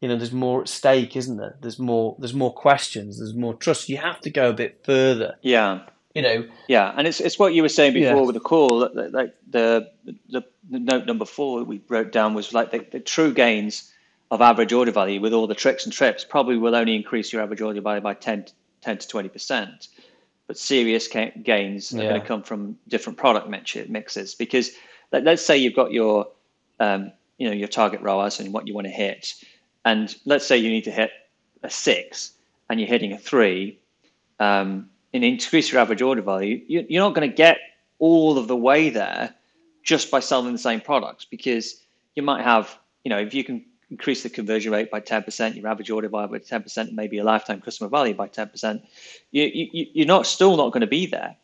you 0.00 0.08
know 0.08 0.16
there's 0.16 0.32
more 0.32 0.60
at 0.60 0.68
stake 0.68 1.16
isn't 1.16 1.38
there 1.38 1.56
there's 1.62 1.78
more 1.78 2.14
there's 2.18 2.34
more 2.34 2.52
questions 2.52 3.18
there's 3.18 3.34
more 3.34 3.54
trust 3.54 3.88
you 3.88 3.96
have 3.96 4.20
to 4.20 4.30
go 4.30 4.50
a 4.50 4.52
bit 4.52 4.80
further 4.84 5.36
yeah 5.40 5.80
you 6.14 6.22
know. 6.22 6.46
Yeah, 6.68 6.94
and 6.96 7.06
it's 7.06 7.20
it's 7.20 7.38
what 7.38 7.54
you 7.54 7.62
were 7.62 7.68
saying 7.68 7.92
before 7.92 8.16
yeah. 8.16 8.22
with 8.22 8.34
the 8.34 8.40
call. 8.40 8.88
Like 8.94 9.34
the, 9.50 9.90
the, 10.28 10.44
the 10.70 10.78
note 10.78 11.06
number 11.06 11.24
four 11.24 11.64
we 11.64 11.82
wrote 11.88 12.12
down 12.12 12.34
was 12.34 12.54
like 12.54 12.70
the, 12.70 12.86
the, 12.90 13.00
true 13.00 13.34
gains 13.34 13.92
of 14.30 14.40
average 14.40 14.72
order 14.72 14.92
value 14.92 15.20
with 15.20 15.32
all 15.32 15.46
the 15.46 15.54
tricks 15.54 15.84
and 15.84 15.92
trips 15.92 16.24
probably 16.24 16.56
will 16.56 16.74
only 16.74 16.94
increase 16.94 17.32
your 17.32 17.42
average 17.42 17.60
order 17.60 17.80
value 17.80 18.00
by 18.00 18.14
10, 18.14 18.46
10 18.80 18.98
to 18.98 19.08
twenty 19.08 19.28
percent. 19.28 19.88
But 20.46 20.58
serious 20.58 21.08
gains 21.08 21.94
are 21.94 22.02
yeah. 22.02 22.08
going 22.10 22.20
to 22.20 22.26
come 22.26 22.42
from 22.42 22.76
different 22.88 23.18
product 23.18 23.48
mix- 23.48 23.76
mixes 23.88 24.34
because 24.34 24.72
like, 25.10 25.24
let's 25.24 25.44
say 25.44 25.56
you've 25.56 25.74
got 25.74 25.92
your 25.92 26.26
um, 26.80 27.12
you 27.38 27.48
know 27.48 27.54
your 27.54 27.68
target 27.68 28.00
ROAS 28.02 28.40
and 28.40 28.52
what 28.52 28.68
you 28.68 28.74
want 28.74 28.86
to 28.86 28.92
hit, 28.92 29.34
and 29.84 30.14
let's 30.26 30.46
say 30.46 30.56
you 30.58 30.68
need 30.68 30.84
to 30.84 30.90
hit 30.90 31.10
a 31.62 31.70
six 31.70 32.32
and 32.68 32.78
you're 32.78 32.88
hitting 32.88 33.12
a 33.12 33.18
three. 33.18 33.78
Um, 34.40 34.90
and 35.14 35.22
increase 35.22 35.70
your 35.70 35.80
average 35.80 36.02
order 36.02 36.20
value, 36.20 36.60
You, 36.66 36.84
you're 36.88 37.02
not 37.02 37.14
going 37.14 37.30
to 37.30 37.34
get 37.34 37.58
all 38.00 38.36
of 38.36 38.48
the 38.48 38.56
way 38.56 38.90
there 38.90 39.32
just 39.82 40.10
by 40.10 40.20
selling 40.20 40.52
the 40.52 40.58
same 40.58 40.80
products 40.80 41.24
because 41.24 41.80
you 42.16 42.22
might 42.22 42.42
have, 42.42 42.76
you 43.04 43.10
know, 43.10 43.18
if 43.18 43.32
you 43.32 43.44
can 43.44 43.64
increase 43.94 44.24
the 44.24 44.28
conversion 44.28 44.72
rate 44.72 44.90
by 44.90 45.00
10%, 45.00 45.54
your 45.54 45.68
average 45.68 45.88
order 45.88 46.08
value 46.08 46.26
by 46.26 46.38
10%, 46.38 46.92
maybe 46.92 47.14
your 47.14 47.24
lifetime 47.24 47.60
customer 47.60 47.88
value 47.88 48.12
by 48.12 48.26
10%, 48.26 48.82
you, 49.30 49.44
you, 49.44 49.86
you're 49.94 50.06
not 50.06 50.26
still 50.26 50.56
not 50.56 50.72
going 50.72 50.80
to 50.80 50.88
be 50.88 51.06
there. 51.06 51.36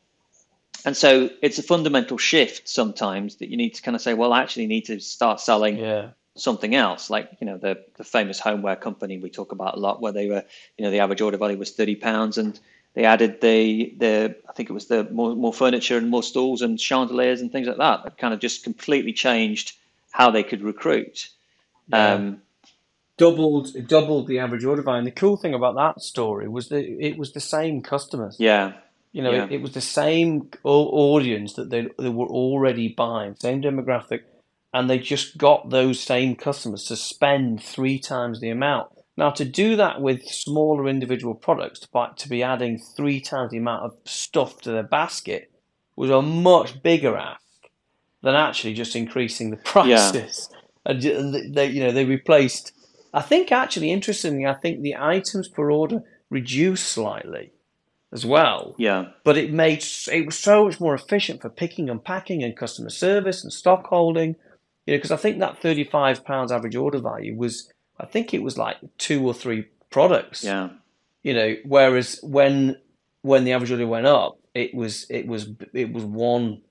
And 0.85 0.97
so 0.97 1.31
it's 1.43 1.59
a 1.59 1.63
fundamental 1.63 2.19
shift 2.19 2.69
sometimes 2.69 3.37
that 3.37 3.51
you 3.51 3.57
need 3.57 3.75
to 3.75 3.83
kind 3.83 3.95
of 3.95 4.03
say, 4.03 4.15
well, 4.15 4.33
I 4.33 4.43
actually 4.43 4.67
need 4.67 4.87
to 4.87 4.99
start 4.99 5.39
selling 5.39 5.77
yeah. 5.77 6.09
something 6.35 6.75
else. 6.75 7.09
Like, 7.09 7.31
you 7.41 7.47
know, 7.47 7.57
the, 7.57 7.85
the 7.97 8.03
famous 8.03 8.41
homeware 8.41 8.75
company 8.77 9.19
we 9.19 9.31
talk 9.31 9.53
about 9.53 9.77
a 9.77 9.81
lot 9.81 10.01
where 10.01 10.13
they 10.13 10.27
were, 10.27 10.43
you 10.77 10.85
know, 10.85 10.91
the 10.91 10.99
average 10.99 11.21
order 11.21 11.37
value 11.37 11.57
was 11.57 11.71
30 11.71 11.97
pounds 11.97 12.37
and 12.37 12.59
they 12.95 13.05
added 13.05 13.41
the 13.41 13.95
the 13.99 14.35
I 14.49 14.53
think 14.53 14.69
it 14.69 14.73
was 14.73 14.87
the 14.87 15.05
more, 15.05 15.37
more 15.37 15.53
furniture 15.53 15.97
and 15.97 16.11
more 16.11 16.25
stools 16.25 16.61
and 16.61 16.81
chandeliers 16.81 17.41
and 17.41 17.53
things 17.53 17.69
like 17.69 17.77
that. 17.77 18.03
That 18.03 18.19
kind 18.19 18.35
of 18.35 18.41
just 18.41 18.65
completely 18.65 19.13
changed 19.13 19.77
how 20.11 20.33
they 20.33 20.43
could 20.43 20.63
recruit. 20.63 21.29
Yeah. 21.93 22.15
Um, 22.15 22.43
doubled 23.21 23.69
doubled 23.87 24.27
the 24.27 24.39
average 24.39 24.65
order 24.65 24.83
value. 24.83 24.99
And 24.99 25.07
the 25.07 25.13
cool 25.13 25.37
thing 25.37 25.55
about 25.55 25.77
that 25.77 26.03
story 26.03 26.49
was 26.49 26.69
that 26.69 26.85
it 26.85 27.19
was 27.19 27.33
the 27.33 27.41
same 27.41 27.83
customers. 27.83 28.37
Yeah. 28.39 28.73
You 29.13 29.23
know, 29.23 29.33
yeah. 29.33 29.45
it, 29.45 29.53
it, 29.53 29.63
was 29.63 29.73
the 29.73 29.81
same 29.81 30.51
audience 30.63 31.55
that 31.55 31.69
they, 31.69 31.89
they 31.99 32.09
were 32.09 32.29
already 32.29 32.89
buying, 32.89 33.35
same 33.35 33.61
demographic, 33.61 34.21
and 34.73 34.89
they 34.89 35.01
just 35.01 35.37
got 35.37 35.71
those 35.71 36.01
same 36.01 36.37
customers 36.37 36.85
to 36.85 36.97
spend 36.97 37.61
three 37.63 37.99
times 37.99 38.41
the 38.41 38.51
amount. 38.51 38.89
Now, 39.17 39.31
to 39.31 39.45
do 39.45 39.75
that 39.77 40.01
with 40.01 40.23
smaller 40.23 40.89
individual 40.89 41.35
products, 41.35 41.81
to, 41.81 42.11
to 42.17 42.29
be 42.29 42.43
adding 42.43 42.79
three 42.79 43.21
times 43.21 43.51
the 43.51 43.59
amount 43.59 43.83
of 43.83 43.97
stuff 44.05 44.61
to 44.63 44.71
their 44.71 44.85
basket, 44.85 45.51
was 45.97 46.09
a 46.11 46.23
much 46.23 46.83
bigger 46.83 47.17
ask 47.17 47.43
than 48.23 48.35
actually 48.35 48.75
just 48.75 48.95
increasing 48.95 49.51
the 49.51 49.57
prices. 49.65 50.49
Yeah. 50.51 50.60
And 50.91 51.55
they, 51.55 51.67
you 51.67 51.85
know, 51.85 51.93
they 51.93 52.05
replaced. 52.05 52.73
I 53.13 53.23
think 53.23 53.51
actually, 53.51 53.91
interestingly, 53.91 54.47
I 54.47 54.55
think 54.55 54.83
the 54.83 54.97
items 54.97 55.49
per 55.49 55.71
order 55.71 56.03
reduced 56.31 56.87
slightly 56.87 57.53
as 58.13 58.27
well. 58.27 58.75
Yeah. 58.79 59.07
But 59.25 59.37
it 59.37 59.53
made 59.53 59.85
it 60.11 60.27
was 60.27 60.39
so 60.39 60.65
much 60.65 60.81
more 60.81 60.95
efficient 60.95 61.43
for 61.43 61.49
picking 61.49 61.89
and 61.89 62.03
packing 62.03 62.43
and 62.43 62.57
customer 62.57 62.91
service 62.91 63.43
and 63.43 63.53
stock 63.53 63.87
holding. 63.87 64.37
You 64.87 64.95
know, 64.95 64.99
because 64.99 65.11
I 65.11 65.17
think 65.17 65.39
that 65.39 65.61
thirty 65.61 65.85
five 65.85 66.25
pounds 66.25 66.53
average 66.53 66.77
order 66.77 66.99
value 66.99 67.37
was 67.37 67.73
I 67.99 68.07
think 68.07 68.33
it 68.33 68.43
was 68.43 68.57
like 68.59 68.79
two 68.99 69.27
or 69.27 69.35
three 69.35 69.67
products. 69.91 70.45
Yeah. 70.45 70.71
You 71.23 71.35
know, 71.35 71.57
whereas 71.65 72.19
when 72.23 72.77
when 73.23 73.45
the 73.45 73.53
average 73.53 73.71
order 73.71 73.87
went 73.87 74.07
up, 74.07 74.39
it 74.55 74.75
was 74.75 75.07
it 75.11 75.27
was 75.27 75.49
it 75.73 75.93
was 75.93 76.05
one 76.05 76.63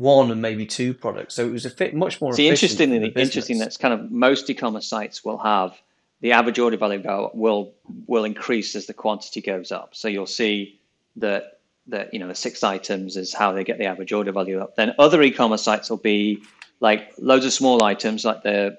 one 0.00 0.30
and 0.30 0.40
maybe 0.40 0.66
two 0.66 0.94
products. 0.94 1.34
So 1.34 1.46
it 1.46 1.52
was 1.52 1.66
a 1.66 1.70
fit 1.70 1.94
much 1.94 2.20
more. 2.20 2.32
See, 2.32 2.48
interestingly, 2.48 3.08
interesting. 3.08 3.58
That's 3.58 3.76
kind 3.76 3.94
of 3.94 4.10
most 4.10 4.48
e-commerce 4.48 4.86
sites 4.86 5.24
will 5.24 5.38
have 5.38 5.78
the 6.20 6.32
average 6.32 6.58
order 6.58 6.76
value 6.76 7.02
will 7.34 7.72
will 8.06 8.24
increase 8.24 8.74
as 8.74 8.86
the 8.86 8.94
quantity 8.94 9.40
goes 9.40 9.72
up. 9.72 9.94
So 9.94 10.08
you'll 10.08 10.26
see 10.26 10.80
that 11.16 11.60
that 11.88 12.12
you 12.12 12.20
know 12.20 12.28
the 12.28 12.34
six 12.34 12.62
items 12.62 13.16
is 13.16 13.34
how 13.34 13.52
they 13.52 13.64
get 13.64 13.78
the 13.78 13.86
average 13.86 14.12
order 14.12 14.32
value 14.32 14.60
up. 14.60 14.76
Then 14.76 14.94
other 14.98 15.22
e-commerce 15.22 15.62
sites 15.62 15.90
will 15.90 15.96
be 15.98 16.42
like 16.80 17.12
loads 17.18 17.44
of 17.44 17.52
small 17.52 17.82
items, 17.84 18.24
like 18.24 18.42
the 18.42 18.78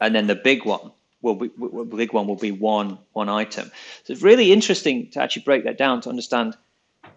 and 0.00 0.14
then 0.14 0.26
the 0.26 0.34
big 0.34 0.64
one 0.64 0.90
will 1.22 1.34
be 1.34 1.50
big 1.96 2.12
one 2.12 2.26
will 2.26 2.36
be 2.36 2.52
one 2.52 2.98
one 3.12 3.28
item. 3.28 3.70
So 4.04 4.12
it's 4.12 4.22
really 4.22 4.52
interesting 4.52 5.10
to 5.10 5.22
actually 5.22 5.42
break 5.42 5.64
that 5.64 5.78
down 5.78 6.00
to 6.02 6.08
understand 6.08 6.56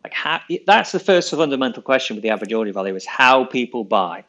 like 0.04 0.14
how 0.14 0.41
that's 0.66 0.91
the 0.91 0.99
first 0.99 1.32
fundamental 1.32 1.82
question 1.82 2.16
with 2.16 2.24
the 2.24 2.30
average 2.30 2.54
order 2.54 2.74
value 2.74 2.95
is 2.95 3.06
how 3.06 3.45
people 3.45 3.84
buy, 3.84 4.26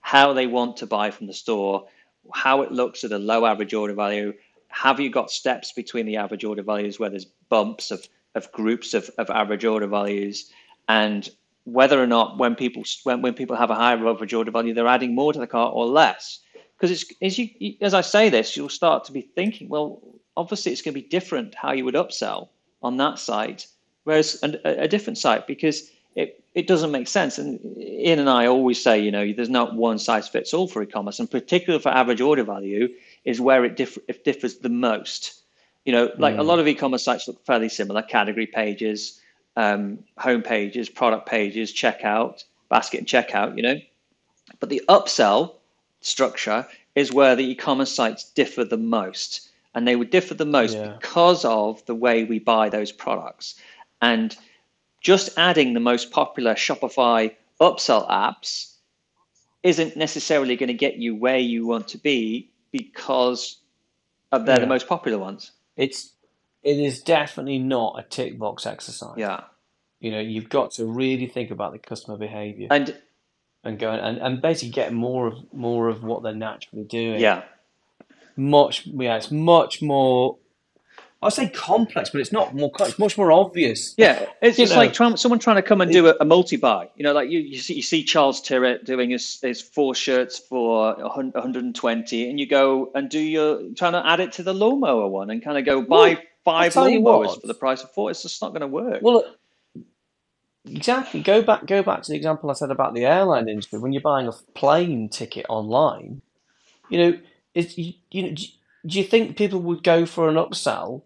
how 0.00 0.32
they 0.32 0.46
want 0.46 0.78
to 0.78 0.86
buy 0.86 1.10
from 1.10 1.26
the 1.26 1.32
store, 1.32 1.86
how 2.34 2.62
it 2.62 2.72
looks 2.72 3.04
at 3.04 3.12
a 3.12 3.18
low 3.18 3.46
average 3.46 3.74
order 3.74 3.94
value. 3.94 4.34
Have 4.68 4.98
you 4.98 5.10
got 5.10 5.30
steps 5.30 5.72
between 5.72 6.06
the 6.06 6.16
average 6.16 6.44
order 6.44 6.62
values 6.62 6.98
where 6.98 7.10
there's 7.10 7.24
bumps 7.24 7.90
of, 7.90 8.06
of 8.34 8.50
groups 8.52 8.94
of, 8.94 9.08
of 9.16 9.30
average 9.30 9.64
order 9.64 9.86
values 9.86 10.50
and 10.88 11.28
whether 11.64 12.00
or 12.02 12.06
not 12.06 12.38
when 12.38 12.54
people 12.54 12.82
when, 13.04 13.22
when 13.22 13.34
people 13.34 13.56
have 13.56 13.70
a 13.70 13.74
higher 13.74 14.06
average 14.08 14.34
order 14.34 14.50
value 14.50 14.74
they're 14.74 14.86
adding 14.86 15.14
more 15.14 15.32
to 15.32 15.38
the 15.38 15.46
cart 15.46 15.72
or 15.74 15.86
less 15.86 16.40
because 16.76 16.90
it's 16.90 17.12
as 17.22 17.38
you 17.38 17.76
as 17.80 17.94
I 17.94 18.02
say 18.02 18.28
this 18.28 18.56
you'll 18.56 18.68
start 18.68 19.04
to 19.04 19.12
be 19.12 19.22
thinking 19.22 19.68
well 19.68 20.00
obviously 20.36 20.72
it's 20.72 20.82
going 20.82 20.94
to 20.94 21.00
be 21.00 21.08
different 21.08 21.54
how 21.54 21.72
you 21.72 21.84
would 21.84 21.94
upsell 21.94 22.48
on 22.82 22.96
that 22.98 23.18
site 23.18 23.66
whereas 24.06 24.38
a, 24.44 24.84
a 24.84 24.88
different 24.88 25.18
site 25.18 25.48
because 25.48 25.90
it, 26.14 26.42
it 26.54 26.66
doesn't 26.66 26.92
make 26.92 27.08
sense. 27.08 27.38
And 27.38 27.60
Ian 27.76 28.20
and 28.20 28.30
I 28.30 28.46
always 28.46 28.80
say, 28.82 28.98
you 29.00 29.10
know, 29.10 29.32
there's 29.32 29.50
not 29.50 29.74
one 29.74 29.98
size 29.98 30.28
fits 30.28 30.54
all 30.54 30.68
for 30.68 30.82
e-commerce, 30.82 31.18
and 31.18 31.30
particularly 31.30 31.82
for 31.82 31.90
average 31.90 32.20
order 32.20 32.44
value 32.44 32.88
is 33.24 33.40
where 33.40 33.64
it, 33.64 33.76
differ, 33.76 34.00
it 34.08 34.24
differs 34.24 34.58
the 34.58 34.68
most. 34.68 35.42
You 35.84 35.92
know, 35.92 36.10
like 36.18 36.36
mm. 36.36 36.38
a 36.38 36.42
lot 36.42 36.58
of 36.60 36.68
e-commerce 36.68 37.04
sites 37.04 37.26
look 37.26 37.44
fairly 37.44 37.68
similar: 37.68 38.00
category 38.02 38.46
pages, 38.46 39.20
um, 39.56 39.98
home 40.18 40.42
pages, 40.42 40.88
product 40.88 41.28
pages, 41.28 41.72
checkout, 41.72 42.44
basket 42.68 42.98
and 42.98 43.08
checkout. 43.08 43.56
You 43.56 43.62
know, 43.62 43.80
but 44.60 44.68
the 44.68 44.82
upsell 44.88 45.54
structure 46.00 46.66
is 46.94 47.12
where 47.12 47.34
the 47.34 47.50
e-commerce 47.50 47.92
sites 47.92 48.30
differ 48.30 48.64
the 48.64 48.78
most, 48.78 49.50
and 49.74 49.86
they 49.86 49.96
would 49.96 50.10
differ 50.10 50.34
the 50.34 50.46
most 50.46 50.74
yeah. 50.74 50.94
because 50.98 51.44
of 51.44 51.84
the 51.86 51.94
way 51.94 52.24
we 52.24 52.38
buy 52.38 52.68
those 52.68 52.92
products. 52.92 53.60
And 54.00 54.36
just 55.00 55.36
adding 55.38 55.74
the 55.74 55.80
most 55.80 56.10
popular 56.10 56.54
Shopify 56.54 57.34
upsell 57.60 58.08
apps 58.10 58.74
isn't 59.62 59.96
necessarily 59.96 60.56
going 60.56 60.68
to 60.68 60.74
get 60.74 60.96
you 60.96 61.14
where 61.14 61.38
you 61.38 61.66
want 61.66 61.88
to 61.88 61.98
be 61.98 62.50
because 62.70 63.58
of 64.32 64.46
they're 64.46 64.56
yeah. 64.56 64.60
the 64.60 64.66
most 64.66 64.88
popular 64.88 65.18
ones. 65.18 65.52
It's 65.76 66.12
it 66.62 66.78
is 66.78 67.00
definitely 67.02 67.58
not 67.58 67.96
a 67.98 68.02
tick 68.02 68.38
box 68.38 68.66
exercise. 68.66 69.14
Yeah. 69.16 69.44
You 70.00 70.10
know, 70.10 70.20
you've 70.20 70.48
got 70.48 70.72
to 70.72 70.84
really 70.84 71.26
think 71.26 71.50
about 71.50 71.72
the 71.72 71.78
customer 71.78 72.16
behavior. 72.16 72.68
And 72.70 72.96
and 73.64 73.78
go 73.78 73.90
and, 73.90 74.18
and 74.18 74.42
basically 74.42 74.70
get 74.70 74.92
more 74.92 75.28
of 75.28 75.52
more 75.52 75.88
of 75.88 76.04
what 76.04 76.22
they're 76.22 76.34
naturally 76.34 76.84
doing. 76.84 77.20
Yeah. 77.20 77.42
Much 78.36 78.86
yeah, 78.86 79.16
it's 79.16 79.30
much 79.30 79.82
more 79.82 80.38
I 81.26 81.28
say 81.30 81.48
complex, 81.48 82.10
but 82.10 82.20
it's 82.20 82.30
not 82.30 82.54
more. 82.54 82.70
It's 82.80 82.98
much 82.98 83.18
more 83.18 83.32
obvious. 83.32 83.94
Yeah, 83.96 84.26
it's 84.40 84.56
just 84.56 84.76
like 84.76 84.92
trying, 84.92 85.16
someone 85.16 85.38
trying 85.38 85.56
to 85.56 85.62
come 85.62 85.80
and 85.80 85.90
do 85.90 86.06
a, 86.06 86.14
a 86.20 86.24
multi-buy. 86.24 86.88
You 86.94 87.02
know, 87.02 87.12
like 87.12 87.28
you, 87.28 87.40
you 87.40 87.58
see, 87.58 87.74
you 87.74 87.82
see 87.82 88.04
Charles 88.04 88.40
Tyrwhitt 88.40 88.84
doing 88.84 89.10
his, 89.10 89.40
his 89.42 89.60
four 89.60 89.94
shirts 89.94 90.38
for 90.38 90.94
120, 90.94 92.30
and 92.30 92.38
you 92.38 92.46
go 92.46 92.90
and 92.94 93.08
do 93.08 93.18
your 93.18 93.60
trying 93.74 93.92
to 93.92 94.06
add 94.06 94.20
it 94.20 94.32
to 94.32 94.42
the 94.42 94.54
lawnmower 94.54 95.08
one, 95.08 95.30
and 95.30 95.42
kind 95.42 95.58
of 95.58 95.64
go 95.64 95.82
buy 95.82 96.10
well, 96.10 96.18
five 96.44 96.74
lawnmowers 96.74 97.40
for 97.40 97.46
the 97.46 97.54
price 97.54 97.82
of 97.82 97.90
four. 97.92 98.10
It's 98.10 98.22
just 98.22 98.40
not 98.40 98.50
going 98.50 98.60
to 98.60 98.68
work. 98.68 99.02
Well, 99.02 99.24
exactly. 100.64 101.22
Go 101.22 101.42
back. 101.42 101.66
Go 101.66 101.82
back 101.82 102.02
to 102.02 102.12
the 102.12 102.16
example 102.16 102.50
I 102.50 102.54
said 102.54 102.70
about 102.70 102.94
the 102.94 103.04
airline 103.04 103.48
industry. 103.48 103.80
When 103.80 103.92
you're 103.92 104.00
buying 104.00 104.28
a 104.28 104.32
plane 104.54 105.08
ticket 105.08 105.46
online, 105.48 106.22
you 106.88 106.98
know, 106.98 107.18
it's 107.52 107.76
you, 107.76 107.94
you 108.12 108.22
know 108.22 108.36
do 108.86 108.98
you 108.98 109.04
think 109.04 109.36
people 109.36 109.60
would 109.60 109.82
go 109.82 110.06
for 110.06 110.28
an 110.28 110.36
upsell 110.36 111.02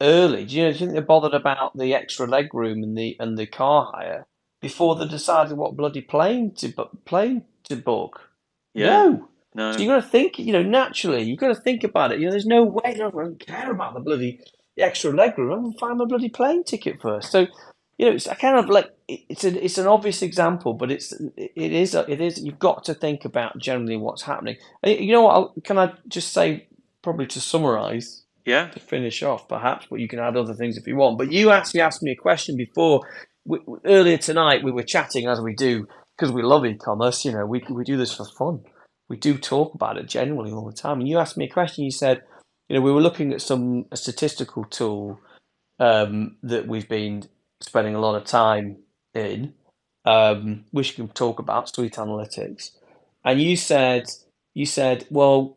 early? 0.00 0.44
Do 0.44 0.56
you, 0.56 0.64
know, 0.64 0.72
do 0.72 0.74
you 0.74 0.78
think 0.78 0.92
they're 0.92 1.02
bothered 1.02 1.34
about 1.34 1.76
the 1.76 1.94
extra 1.94 2.26
leg 2.26 2.54
room 2.54 2.82
and 2.82 2.96
the 2.96 3.16
and 3.20 3.38
the 3.38 3.46
car 3.46 3.90
hire 3.92 4.26
before 4.60 4.96
they 4.96 5.06
decided 5.06 5.56
what 5.56 5.76
bloody 5.76 6.00
plane 6.00 6.54
to 6.56 6.68
plane 7.04 7.44
to 7.64 7.76
book? 7.76 8.30
Yeah. 8.74 8.86
No. 8.86 9.28
No. 9.54 9.72
So 9.72 9.78
you've 9.80 9.88
got 9.88 10.02
to 10.02 10.08
think, 10.08 10.38
you 10.38 10.52
know, 10.52 10.62
naturally, 10.62 11.22
you've 11.22 11.40
got 11.40 11.48
to 11.48 11.60
think 11.60 11.82
about 11.82 12.12
it. 12.12 12.20
You 12.20 12.26
know, 12.26 12.30
there's 12.30 12.46
no 12.46 12.62
way 12.62 12.82
I 12.84 12.94
don't 12.94 13.44
care 13.44 13.70
about 13.70 13.94
the 13.94 14.00
bloody 14.00 14.40
the 14.76 14.82
extra 14.84 15.12
leg 15.12 15.36
room. 15.36 15.52
I'm 15.52 15.62
going 15.62 15.72
to 15.72 15.78
find 15.78 15.98
my 15.98 16.04
bloody 16.04 16.28
plane 16.28 16.64
ticket 16.64 17.00
first. 17.02 17.30
So, 17.30 17.46
you 17.98 18.06
know, 18.06 18.12
it's 18.12 18.26
a 18.26 18.34
kind 18.34 18.56
of 18.58 18.68
like 18.68 18.90
it's 19.08 19.44
an 19.44 19.56
it's 19.56 19.76
an 19.78 19.86
obvious 19.86 20.22
example, 20.22 20.74
but 20.74 20.90
it's 20.90 21.12
it 21.36 21.50
is 21.56 21.94
it 21.94 22.20
is 22.20 22.42
you've 22.42 22.58
got 22.58 22.84
to 22.84 22.94
think 22.94 23.24
about 23.24 23.58
generally 23.58 23.96
what's 23.96 24.22
happening. 24.22 24.56
Uh, 24.86 24.90
you 24.90 25.12
know 25.12 25.22
what? 25.22 25.64
Can 25.64 25.78
I 25.78 25.92
just 26.08 26.32
say 26.32 26.68
probably 27.02 27.26
to 27.26 27.40
summarise, 27.40 28.22
yeah, 28.50 28.68
to 28.68 28.80
finish 28.80 29.22
off, 29.22 29.48
perhaps, 29.48 29.86
but 29.88 30.00
you 30.00 30.08
can 30.08 30.18
add 30.18 30.36
other 30.36 30.54
things 30.54 30.76
if 30.76 30.86
you 30.86 30.96
want. 30.96 31.18
But 31.18 31.32
you 31.32 31.50
actually 31.50 31.80
asked 31.80 32.02
me 32.02 32.12
a 32.12 32.16
question 32.16 32.56
before. 32.56 33.02
We, 33.44 33.58
earlier 33.84 34.18
tonight, 34.18 34.64
we 34.64 34.72
were 34.72 34.82
chatting 34.82 35.26
as 35.28 35.40
we 35.40 35.54
do 35.54 35.86
because 36.16 36.32
we 36.32 36.42
love 36.42 36.66
e-commerce. 36.66 37.24
You 37.24 37.32
know, 37.32 37.46
we 37.46 37.64
we 37.70 37.84
do 37.84 37.96
this 37.96 38.14
for 38.14 38.26
fun. 38.26 38.62
We 39.08 39.16
do 39.16 39.38
talk 39.38 39.74
about 39.74 39.96
it 39.98 40.08
generally 40.08 40.52
all 40.52 40.66
the 40.66 40.76
time. 40.76 41.00
And 41.00 41.08
you 41.08 41.18
asked 41.18 41.36
me 41.36 41.46
a 41.46 41.48
question. 41.58 41.84
You 41.84 41.90
said, 41.90 42.22
you 42.68 42.76
know, 42.76 42.82
we 42.82 42.92
were 42.92 43.00
looking 43.00 43.32
at 43.32 43.42
some 43.42 43.86
statistical 43.94 44.64
tool 44.64 45.20
um, 45.80 46.36
that 46.42 46.68
we've 46.68 46.88
been 46.88 47.24
spending 47.60 47.94
a 47.94 48.00
lot 48.00 48.16
of 48.16 48.24
time 48.24 48.76
in, 49.14 49.54
um, 50.04 50.64
which 50.70 50.90
you 50.90 51.04
can 51.04 51.14
talk 51.14 51.38
about, 51.38 51.74
Sweet 51.74 51.94
Analytics. 51.94 52.70
And 53.24 53.40
you 53.40 53.56
said, 53.56 54.04
you 54.54 54.66
said, 54.66 55.06
well, 55.10 55.56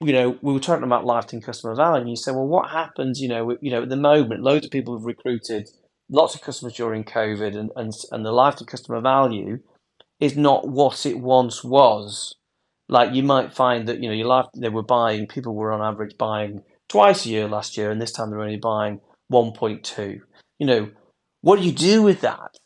you 0.00 0.12
know, 0.12 0.38
we 0.42 0.52
were 0.52 0.60
talking 0.60 0.84
about 0.84 1.04
lifetime 1.04 1.40
customer 1.40 1.74
value, 1.74 2.00
and 2.00 2.10
you 2.10 2.16
said, 2.16 2.34
well, 2.34 2.46
what 2.46 2.70
happens, 2.70 3.20
you 3.20 3.28
know, 3.28 3.56
you 3.60 3.70
know, 3.70 3.82
at 3.82 3.88
the 3.88 3.96
moment, 3.96 4.42
loads 4.42 4.64
of 4.64 4.70
people 4.70 4.96
have 4.96 5.04
recruited 5.04 5.68
lots 6.08 6.34
of 6.34 6.40
customers 6.40 6.74
during 6.74 7.04
COVID, 7.04 7.56
and, 7.56 7.70
and, 7.74 7.92
and 8.12 8.24
the 8.24 8.32
lifetime 8.32 8.66
customer 8.66 9.00
value 9.00 9.58
is 10.20 10.36
not 10.36 10.68
what 10.68 11.04
it 11.04 11.18
once 11.18 11.64
was. 11.64 12.34
Like 12.88 13.12
you 13.14 13.22
might 13.22 13.54
find 13.54 13.88
that, 13.88 14.00
you 14.00 14.08
know, 14.08 14.14
your 14.14 14.28
life, 14.28 14.46
they 14.56 14.68
were 14.68 14.82
buying, 14.82 15.26
people 15.26 15.54
were 15.54 15.72
on 15.72 15.82
average 15.82 16.16
buying 16.16 16.62
twice 16.88 17.26
a 17.26 17.28
year 17.28 17.48
last 17.48 17.76
year, 17.76 17.90
and 17.90 18.00
this 18.00 18.12
time 18.12 18.30
they're 18.30 18.40
only 18.40 18.56
buying 18.56 19.00
1.2. 19.32 20.20
You 20.58 20.66
know, 20.66 20.90
what 21.42 21.58
do 21.58 21.66
you 21.66 21.72
do 21.72 22.02
with 22.02 22.20
that? 22.20 22.56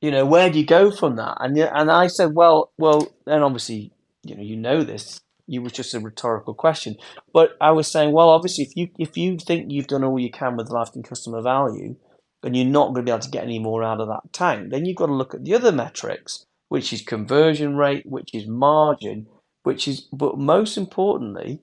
You 0.00 0.10
know, 0.10 0.24
where 0.24 0.48
do 0.50 0.58
you 0.58 0.66
go 0.66 0.90
from 0.90 1.16
that? 1.16 1.36
And 1.40 1.56
and 1.58 1.90
I 1.90 2.06
said, 2.06 2.30
well, 2.34 2.72
well, 2.78 3.12
then 3.26 3.42
obviously, 3.42 3.92
you 4.24 4.34
know, 4.34 4.42
you 4.42 4.56
know 4.56 4.82
this 4.82 5.20
you 5.50 5.60
was 5.62 5.72
just 5.72 5.94
a 5.94 6.00
rhetorical 6.00 6.54
question. 6.54 6.96
But 7.32 7.56
I 7.60 7.72
was 7.72 7.88
saying, 7.88 8.12
well, 8.12 8.30
obviously, 8.30 8.64
if 8.64 8.76
you 8.76 8.88
if 8.98 9.16
you 9.16 9.36
think 9.36 9.70
you've 9.70 9.88
done 9.88 10.04
all 10.04 10.18
you 10.18 10.30
can 10.30 10.56
with 10.56 10.70
lifetime 10.70 11.02
customer 11.02 11.42
value, 11.42 11.96
and 12.44 12.56
you're 12.56 12.64
not 12.64 12.94
going 12.94 13.04
to 13.04 13.10
be 13.10 13.10
able 13.10 13.20
to 13.20 13.30
get 13.30 13.42
any 13.42 13.58
more 13.58 13.82
out 13.82 14.00
of 14.00 14.06
that 14.06 14.32
tank, 14.32 14.70
then 14.70 14.84
you've 14.84 14.96
got 14.96 15.06
to 15.06 15.12
look 15.12 15.34
at 15.34 15.44
the 15.44 15.54
other 15.54 15.72
metrics, 15.72 16.46
which 16.68 16.92
is 16.92 17.02
conversion 17.02 17.76
rate, 17.76 18.06
which 18.06 18.32
is 18.32 18.46
margin, 18.46 19.26
which 19.64 19.88
is, 19.88 20.02
but 20.12 20.38
most 20.38 20.76
importantly, 20.76 21.60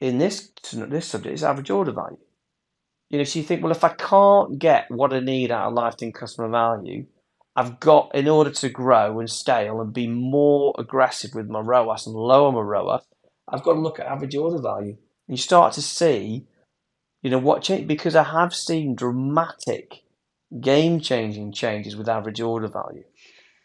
in 0.00 0.18
this 0.18 0.52
this 0.72 1.06
subject 1.06 1.34
is 1.34 1.42
average 1.42 1.70
order 1.70 1.92
value. 1.92 2.18
You 3.10 3.18
know, 3.18 3.24
so 3.24 3.40
you 3.40 3.44
think, 3.44 3.62
well, 3.62 3.72
if 3.72 3.84
I 3.84 3.90
can't 3.90 4.58
get 4.58 4.86
what 4.88 5.12
I 5.12 5.20
need 5.20 5.50
out 5.50 5.68
of 5.68 5.74
lifetime 5.74 6.12
customer 6.12 6.48
value, 6.48 7.06
I've 7.56 7.78
got 7.78 8.14
in 8.14 8.28
order 8.28 8.50
to 8.50 8.68
grow 8.68 9.20
and 9.20 9.30
scale 9.30 9.80
and 9.80 9.92
be 9.92 10.08
more 10.08 10.74
aggressive 10.78 11.34
with 11.34 11.48
my 11.48 11.60
ROAS 11.60 12.06
and 12.06 12.16
lower 12.16 12.50
my 12.50 12.60
ROAS, 12.60 13.02
I've 13.48 13.62
got 13.62 13.74
to 13.74 13.80
look 13.80 14.00
at 14.00 14.06
average 14.06 14.34
order 14.34 14.60
value. 14.60 14.96
And 15.28 15.36
you 15.36 15.36
start 15.36 15.72
to 15.74 15.82
see, 15.82 16.46
you 17.22 17.30
know, 17.30 17.38
what 17.38 17.62
change 17.62 17.86
because 17.86 18.16
I 18.16 18.24
have 18.24 18.54
seen 18.54 18.96
dramatic, 18.96 20.02
game 20.60 21.00
changing 21.00 21.52
changes 21.52 21.96
with 21.96 22.08
average 22.08 22.40
order 22.40 22.68
value. 22.68 23.04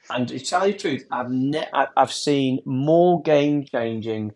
And 0.09 0.27
to 0.27 0.39
tell 0.39 0.67
you 0.67 0.73
the 0.73 0.79
truth, 0.79 1.05
I've 1.11 1.29
ne- 1.29 1.69
I've 1.73 2.13
seen 2.13 2.59
more 2.65 3.21
game 3.21 3.65
changing 3.65 4.33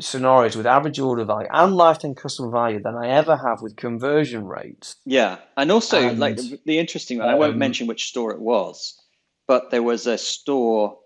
scenarios 0.00 0.56
with 0.56 0.66
average 0.66 0.98
order 0.98 1.24
value 1.24 1.48
and 1.50 1.74
lifetime 1.74 2.14
customer 2.14 2.50
value 2.50 2.80
than 2.80 2.94
I 2.94 3.08
ever 3.08 3.36
have 3.36 3.62
with 3.62 3.76
conversion 3.76 4.46
rates. 4.46 4.96
Yeah, 5.06 5.38
and 5.56 5.70
also 5.70 6.08
and, 6.08 6.18
like 6.18 6.36
the, 6.36 6.60
the 6.66 6.78
interesting 6.78 7.18
one. 7.18 7.28
Um, 7.28 7.34
I 7.34 7.38
won't 7.38 7.52
um, 7.54 7.58
mention 7.58 7.86
which 7.86 8.08
store 8.08 8.32
it 8.32 8.40
was, 8.40 9.00
but 9.46 9.70
there 9.70 9.82
was 9.82 10.06
a 10.06 10.18
store 10.18 10.98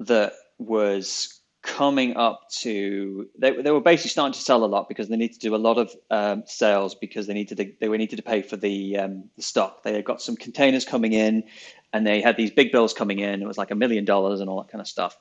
that 0.00 0.34
was 0.58 1.40
coming 1.62 2.16
up 2.16 2.48
to 2.50 3.28
they, 3.38 3.50
they 3.60 3.70
were 3.70 3.80
basically 3.80 4.10
starting 4.10 4.32
to 4.32 4.40
sell 4.40 4.64
a 4.64 4.66
lot 4.66 4.88
because 4.88 5.08
they 5.08 5.16
needed 5.16 5.34
to 5.34 5.48
do 5.48 5.54
a 5.54 5.56
lot 5.56 5.76
of 5.76 5.92
um, 6.10 6.42
sales 6.46 6.94
because 6.94 7.26
they 7.26 7.34
needed 7.34 7.56
to 7.58 7.72
they 7.80 7.88
were 7.88 7.98
needed 7.98 8.16
to 8.16 8.22
pay 8.22 8.42
for 8.42 8.56
the 8.56 8.96
um, 8.98 9.24
the 9.36 9.42
stock. 9.42 9.82
They 9.82 9.94
had 9.94 10.04
got 10.04 10.20
some 10.20 10.36
containers 10.36 10.84
coming 10.84 11.12
in, 11.12 11.44
and 11.92 12.06
they 12.06 12.20
had 12.20 12.36
these 12.36 12.50
big 12.50 12.72
bills 12.72 12.92
coming 12.92 13.20
in. 13.20 13.42
It 13.42 13.48
was 13.48 13.58
like 13.58 13.70
a 13.70 13.74
million 13.74 14.04
dollars 14.04 14.40
and 14.40 14.50
all 14.50 14.62
that 14.62 14.70
kind 14.70 14.80
of 14.80 14.88
stuff 14.88 15.16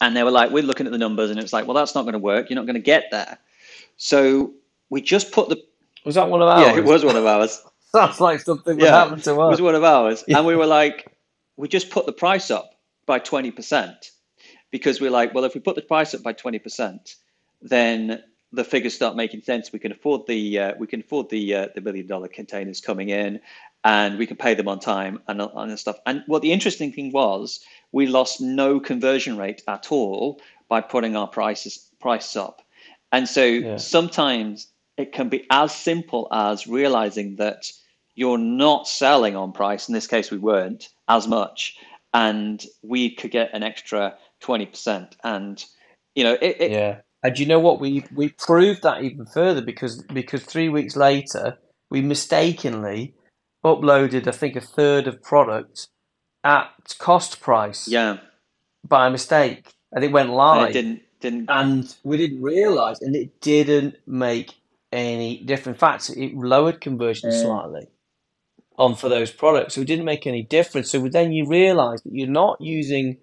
And 0.00 0.16
they 0.16 0.24
were 0.24 0.30
like, 0.32 0.50
we're 0.52 0.64
looking 0.64 0.86
at 0.86 0.92
the 0.92 0.98
numbers, 0.98 1.30
and 1.30 1.40
it's 1.40 1.52
like, 1.52 1.66
well, 1.66 1.74
that's 1.74 1.94
not 1.94 2.02
going 2.02 2.14
to 2.14 2.18
work. 2.20 2.50
You're 2.50 2.56
not 2.56 2.66
going 2.66 2.74
to 2.76 2.80
get 2.82 3.06
there. 3.12 3.38
So 3.96 4.54
we 4.90 5.02
just 5.02 5.32
put 5.32 5.48
the 5.50 5.62
Was 6.04 6.16
that 6.16 6.30
one 6.30 6.42
of 6.42 6.48
ours? 6.48 6.56
yeah, 6.56 6.76
it 6.76 6.84
was 6.84 7.04
one 7.04 7.16
of 7.16 7.26
ours. 7.26 7.62
Sounds 7.94 8.20
like 8.20 8.40
something 8.40 8.78
Yeah, 8.78 8.90
happen 8.90 9.20
to 9.22 9.34
It 9.46 9.50
was 9.50 9.62
one 9.62 9.74
of 9.76 9.84
ours, 9.84 10.24
Yeah. 10.26 10.36
and 10.36 10.46
we 10.46 10.56
were 10.56 10.66
like, 10.66 11.08
we 11.56 11.68
just 11.68 11.90
put 11.90 12.06
the 12.06 12.12
price 12.12 12.50
up 12.50 12.72
by 13.06 13.18
twenty 13.20 13.50
percent 13.52 14.12
because 14.72 15.00
we're 15.00 15.10
like, 15.10 15.34
well, 15.34 15.44
if 15.44 15.54
we 15.54 15.60
put 15.60 15.76
the 15.76 15.82
price 15.82 16.14
up 16.14 16.22
by 16.22 16.34
twenty 16.34 16.60
percent, 16.60 17.16
then 17.62 18.22
the 18.52 18.64
figures 18.64 18.94
start 18.94 19.16
making 19.16 19.42
sense. 19.42 19.72
We 19.72 19.80
can 19.80 19.92
afford 19.92 20.26
the 20.28 20.58
uh, 20.60 20.74
we 20.78 20.86
can 20.88 21.00
afford 21.00 21.30
the 21.30 21.54
uh, 21.54 21.68
the 21.74 21.82
million 21.82 22.06
dollar 22.06 22.28
containers 22.28 22.80
coming 22.80 23.10
in, 23.10 23.40
and 23.84 24.18
we 24.18 24.26
can 24.26 24.36
pay 24.38 24.54
them 24.54 24.68
on 24.68 24.80
time 24.80 25.20
and 25.28 25.40
and 25.42 25.78
stuff. 25.78 25.98
And 26.06 26.24
what 26.26 26.42
the 26.42 26.52
interesting 26.52 26.92
thing 26.92 27.12
was, 27.12 27.60
we 27.92 28.06
lost 28.06 28.40
no 28.40 28.80
conversion 28.80 29.36
rate 29.36 29.62
at 29.68 29.90
all 29.90 30.40
by 30.68 30.80
putting 30.80 31.16
our 31.16 31.28
prices 31.28 31.90
prices 32.00 32.36
up. 32.36 32.62
And 33.12 33.28
so 33.28 33.44
Yeah. 33.44 33.76
sometimes 33.76 34.68
it 34.96 35.12
can 35.12 35.28
be 35.28 35.46
as 35.50 35.74
simple 35.74 36.28
as 36.30 36.66
realizing 36.66 37.36
that 37.36 37.70
you're 38.14 38.38
not 38.38 38.88
selling 38.88 39.36
on 39.36 39.52
price. 39.52 39.88
In 39.88 39.94
this 39.94 40.06
case, 40.06 40.30
we 40.30 40.38
weren't 40.38 40.88
as 41.08 41.28
much, 41.28 41.76
and 42.14 42.64
we 42.82 43.14
could 43.14 43.30
get 43.30 43.50
an 43.54 43.62
extra 43.62 44.16
twenty 44.40 44.66
percent. 44.66 45.16
And 45.22 45.64
you 46.14 46.24
know, 46.24 46.34
it, 46.40 46.56
it, 46.60 46.70
Yeah. 46.72 47.00
And 47.22 47.38
you 47.38 47.46
know 47.46 47.60
what? 47.60 47.80
We 47.80 48.04
we 48.14 48.30
proved 48.30 48.82
that 48.82 49.02
even 49.02 49.26
further 49.26 49.60
because 49.62 50.02
because 50.02 50.44
three 50.44 50.68
weeks 50.68 50.96
later 50.96 51.58
we 51.90 52.00
mistakenly 52.02 53.14
uploaded 53.64 54.26
I 54.28 54.32
think 54.32 54.56
a 54.56 54.60
third 54.60 55.06
of 55.08 55.22
product 55.22 55.88
at 56.46 56.94
cost 56.98 57.40
price 57.40 57.88
yeah, 57.88 58.18
by 58.86 59.08
mistake, 59.08 59.72
and 59.92 60.04
it 60.04 60.12
went 60.12 60.28
and 60.28 60.36
live. 60.36 60.70
it 60.70 60.72
didn't 60.72 61.00
didn't. 61.20 61.46
and 61.50 61.94
we 62.04 62.16
didn't 62.16 62.42
realize, 62.42 63.00
and 63.02 63.16
it 63.16 63.40
didn't 63.40 63.96
make 64.06 64.54
any 64.92 65.38
difference. 65.50 65.76
In 65.76 65.80
fact, 65.86 66.10
it 66.10 66.34
lowered 66.36 66.80
conversion 66.80 67.30
Mm. 67.30 67.42
slightly 67.42 67.86
on 68.78 68.94
for 68.94 69.08
those 69.08 69.30
products, 69.32 69.74
so 69.74 69.80
it 69.80 69.86
didn't 69.86 70.04
make 70.04 70.26
any 70.26 70.42
difference. 70.42 70.90
So 70.90 71.00
then 71.08 71.32
you 71.32 71.46
realize 71.48 72.02
that 72.02 72.12
you're 72.14 72.28
not 72.44 72.60
using, 72.60 73.16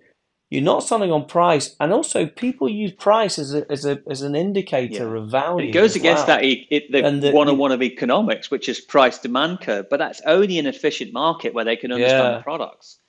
you're 0.50 0.64
not 0.74 0.84
selling 0.84 1.12
on 1.12 1.26
price, 1.26 1.76
and 1.80 1.94
also 1.94 2.26
people 2.26 2.68
use 2.68 2.92
price 2.92 3.40
as 3.40 3.54
a 3.54 3.62
as 3.72 3.86
a 3.86 4.02
as 4.10 4.22
an 4.22 4.36
indicator 4.36 5.16
of 5.16 5.30
value. 5.32 5.70
It 5.70 5.72
goes 5.72 5.96
against 5.96 6.28
well. 6.28 6.38
that 6.40 6.44
e- 6.44 6.68
it, 6.70 6.92
the 6.92 7.06
And 7.06 7.22
the- 7.24 7.32
101 7.32 7.72
of 7.72 7.82
economics, 7.82 8.52
which 8.52 8.68
is 8.68 8.82
price 8.82 9.18
demand 9.20 9.62
curve, 9.62 9.86
but 9.90 9.98
that's 10.00 10.22
only 10.26 10.60
an 10.60 10.66
efficient 10.66 11.14
market 11.14 11.54
where 11.54 11.64
they 11.66 11.78
can 11.78 11.92
understand 11.94 12.24
Yeah. 12.34 12.38
the 12.40 12.44
products. 12.44 13.00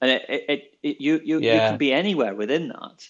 And 0.00 0.10
it, 0.10 0.22
it, 0.28 0.62
it, 0.82 1.00
you, 1.00 1.20
you, 1.24 1.40
you 1.40 1.60
can 1.62 1.78
be 1.78 1.92
anywhere 1.92 2.34
within 2.34 2.68
that. 2.68 3.08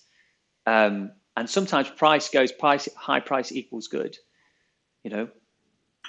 Um, 0.67 1.13
and 1.37 1.49
sometimes 1.51 1.91
price 1.91 2.29
goes 2.31 2.53
price 2.53 2.89
high 2.97 3.21
price 3.21 3.53
equals 3.53 3.89
good. 3.89 4.17
You 5.05 5.11
know, 5.11 5.29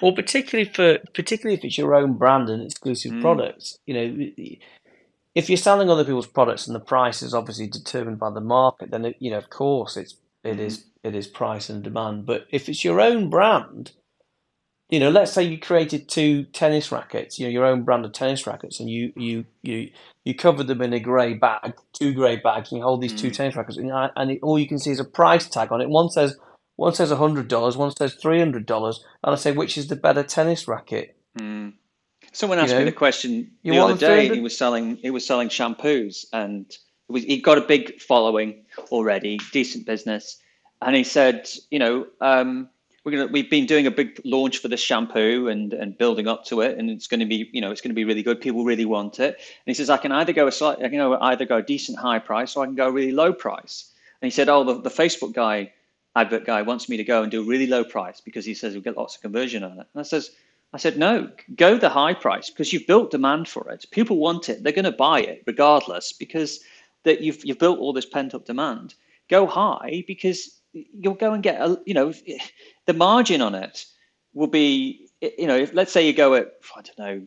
Well, 0.02 0.12
particularly 0.12 0.70
for 0.70 0.98
particularly 1.14 1.56
if 1.58 1.64
it's 1.64 1.78
your 1.78 1.94
own 1.94 2.14
brand 2.14 2.50
and 2.50 2.62
exclusive 2.62 3.12
Mm. 3.14 3.20
products, 3.20 3.78
you 3.86 3.94
know, 3.94 4.46
if 5.34 5.48
you're 5.50 5.56
selling 5.56 5.90
other 5.90 6.04
people's 6.04 6.26
products 6.26 6.66
and 6.66 6.74
the 6.76 6.80
price 6.80 7.22
is 7.22 7.34
obviously 7.34 7.68
determined 7.68 8.18
by 8.18 8.30
the 8.30 8.40
market, 8.40 8.90
then 8.90 9.06
it, 9.06 9.16
you 9.20 9.30
know, 9.30 9.38
of 9.38 9.50
course, 9.50 9.96
it's 9.96 10.16
it 10.44 10.58
Mm. 10.58 10.60
is 10.60 10.86
it 11.04 11.14
is 11.14 11.28
price 11.28 11.70
and 11.70 11.82
demand. 11.84 12.26
But 12.26 12.46
if 12.50 12.68
it's 12.68 12.84
your 12.84 13.00
own 13.00 13.30
brand, 13.30 13.92
you 14.90 15.00
know, 15.00 15.10
let's 15.10 15.32
say 15.32 15.42
you 15.44 15.58
created 15.58 16.08
two 16.08 16.44
tennis 16.44 16.92
rackets, 16.92 17.38
you 17.38 17.46
know, 17.46 17.52
your 17.52 17.66
own 17.66 17.84
brand 17.84 18.04
of 18.04 18.12
tennis 18.12 18.46
rackets, 18.46 18.80
and 18.80 18.90
you 18.90 19.12
you 19.16 19.46
you 19.62 19.90
you 20.28 20.34
covered 20.34 20.66
them 20.66 20.82
in 20.82 20.92
a 20.92 21.00
grey 21.00 21.32
bag, 21.32 21.72
two 21.94 22.12
grey 22.12 22.36
bags, 22.36 22.70
and 22.70 22.76
you 22.78 22.84
hold 22.84 23.00
these 23.00 23.14
two 23.18 23.30
Mm. 23.30 23.32
tennis 23.32 23.56
rackets, 23.56 23.78
and, 23.78 23.90
and 24.14 24.30
it, 24.30 24.40
all 24.42 24.58
you 24.58 24.68
can 24.68 24.78
see 24.78 24.90
is 24.90 25.00
a 25.00 25.04
price 25.04 25.48
tag 25.48 25.72
on 25.72 25.80
it. 25.80 25.88
One 25.88 26.10
says 26.10 26.36
one 26.76 26.92
says 26.92 27.10
hundred 27.10 27.48
dollars, 27.48 27.78
one 27.78 27.90
says 27.96 28.12
three 28.14 28.38
hundred 28.38 28.66
dollars, 28.66 29.02
and 29.24 29.32
I 29.32 29.36
say 29.36 29.52
which 29.52 29.78
is 29.78 29.88
the 29.88 29.96
better 29.96 30.22
tennis 30.22 30.68
racket? 30.68 31.16
Mm. 31.38 31.72
Someone 32.32 32.58
You 32.58 32.64
asked 32.64 32.76
me 32.76 32.84
the 32.84 32.92
question 32.92 33.52
the 33.64 33.78
other 33.78 33.94
day. 33.94 34.28
300 34.28 34.34
He 34.34 34.40
was 34.42 34.58
selling 34.58 34.96
he 34.96 35.10
was 35.10 35.26
selling 35.26 35.48
shampoos, 35.48 36.26
and 36.30 36.66
it 36.70 37.12
was, 37.12 37.24
he 37.24 37.40
got 37.40 37.56
a 37.56 37.62
big 37.62 37.98
following 37.98 38.66
already, 38.90 39.38
decent 39.52 39.86
business. 39.86 40.38
And 40.82 40.94
he 40.94 41.04
said, 41.04 41.48
you 41.70 41.78
know, 41.78 42.06
um, 42.20 42.68
we're 43.04 43.12
gonna 43.12 43.26
we've 43.26 43.50
been 43.50 43.66
doing 43.66 43.86
a 43.86 43.90
big 43.90 44.20
launch 44.24 44.58
for 44.58 44.68
this 44.68 44.80
shampoo 44.80 45.48
and 45.48 45.72
and 45.72 45.96
building 45.96 46.28
up 46.28 46.44
to 46.46 46.60
it, 46.60 46.78
and 46.78 46.90
it's 46.90 47.06
going 47.06 47.20
to 47.20 47.26
be 47.26 47.48
you 47.52 47.60
know 47.60 47.70
it's 47.70 47.80
going 47.80 47.90
to 47.90 47.94
be 47.94 48.04
really 48.04 48.22
good. 48.22 48.40
People 48.40 48.64
really 48.64 48.84
want 48.84 49.20
it. 49.20 49.36
And 49.36 49.66
he 49.66 49.74
says 49.74 49.90
I 49.90 49.96
can 49.96 50.12
either 50.12 50.32
go 50.32 50.46
a 50.46 50.52
slight, 50.52 50.82
I 50.82 50.88
can 50.88 51.00
either 51.00 51.44
go 51.44 51.60
decent 51.62 51.98
high 51.98 52.18
price 52.18 52.56
or 52.56 52.64
I 52.64 52.66
can 52.66 52.74
go 52.74 52.88
really 52.88 53.12
low 53.12 53.32
price. 53.32 53.92
And 54.20 54.26
he 54.26 54.34
said, 54.34 54.48
oh, 54.48 54.64
the, 54.64 54.80
the 54.80 54.90
Facebook 54.90 55.32
guy 55.32 55.72
advert 56.16 56.44
guy 56.44 56.62
wants 56.62 56.88
me 56.88 56.96
to 56.96 57.04
go 57.04 57.22
and 57.22 57.30
do 57.30 57.42
a 57.42 57.44
really 57.44 57.66
low 57.66 57.84
price 57.84 58.20
because 58.20 58.44
he 58.44 58.54
says 58.54 58.74
we'll 58.74 58.82
get 58.82 58.96
lots 58.96 59.14
of 59.14 59.22
conversion 59.22 59.62
on 59.62 59.72
it. 59.72 59.86
And 59.94 60.00
I 60.00 60.02
says, 60.02 60.32
I 60.72 60.76
said, 60.76 60.98
no, 60.98 61.30
go 61.54 61.78
the 61.78 61.88
high 61.88 62.14
price 62.14 62.50
because 62.50 62.72
you've 62.72 62.86
built 62.86 63.12
demand 63.12 63.48
for 63.48 63.70
it. 63.70 63.86
People 63.90 64.18
want 64.18 64.48
it. 64.48 64.62
They're 64.62 64.72
going 64.72 64.84
to 64.84 64.92
buy 64.92 65.20
it 65.20 65.44
regardless 65.46 66.12
because 66.12 66.60
that 67.04 67.20
you've 67.20 67.44
you've 67.44 67.58
built 67.58 67.78
all 67.78 67.92
this 67.92 68.06
pent 68.06 68.34
up 68.34 68.44
demand. 68.44 68.94
Go 69.28 69.46
high 69.46 70.04
because 70.06 70.57
you'll 70.92 71.14
go 71.14 71.32
and 71.32 71.42
get 71.42 71.60
a 71.60 71.80
you 71.86 71.94
know 71.94 72.12
the 72.86 72.94
margin 72.94 73.40
on 73.40 73.54
it 73.54 73.84
will 74.34 74.46
be 74.46 75.08
you 75.20 75.46
know 75.46 75.56
if 75.56 75.72
let's 75.74 75.92
say 75.92 76.06
you 76.06 76.12
go 76.12 76.34
at 76.34 76.52
I 76.76 76.82
don't 76.82 76.98
know 76.98 77.26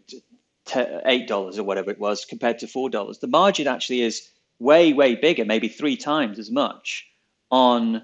eight 1.05 1.27
dollars 1.27 1.57
or 1.57 1.63
whatever 1.63 1.91
it 1.91 1.99
was 1.99 2.25
compared 2.25 2.59
to 2.59 2.67
four 2.67 2.89
dollars, 2.89 3.19
the 3.19 3.27
margin 3.27 3.67
actually 3.67 4.01
is 4.01 4.29
way 4.59 4.93
way 4.93 5.15
bigger, 5.15 5.45
maybe 5.45 5.67
three 5.67 5.97
times 5.97 6.39
as 6.39 6.51
much 6.51 7.05
on 7.49 8.03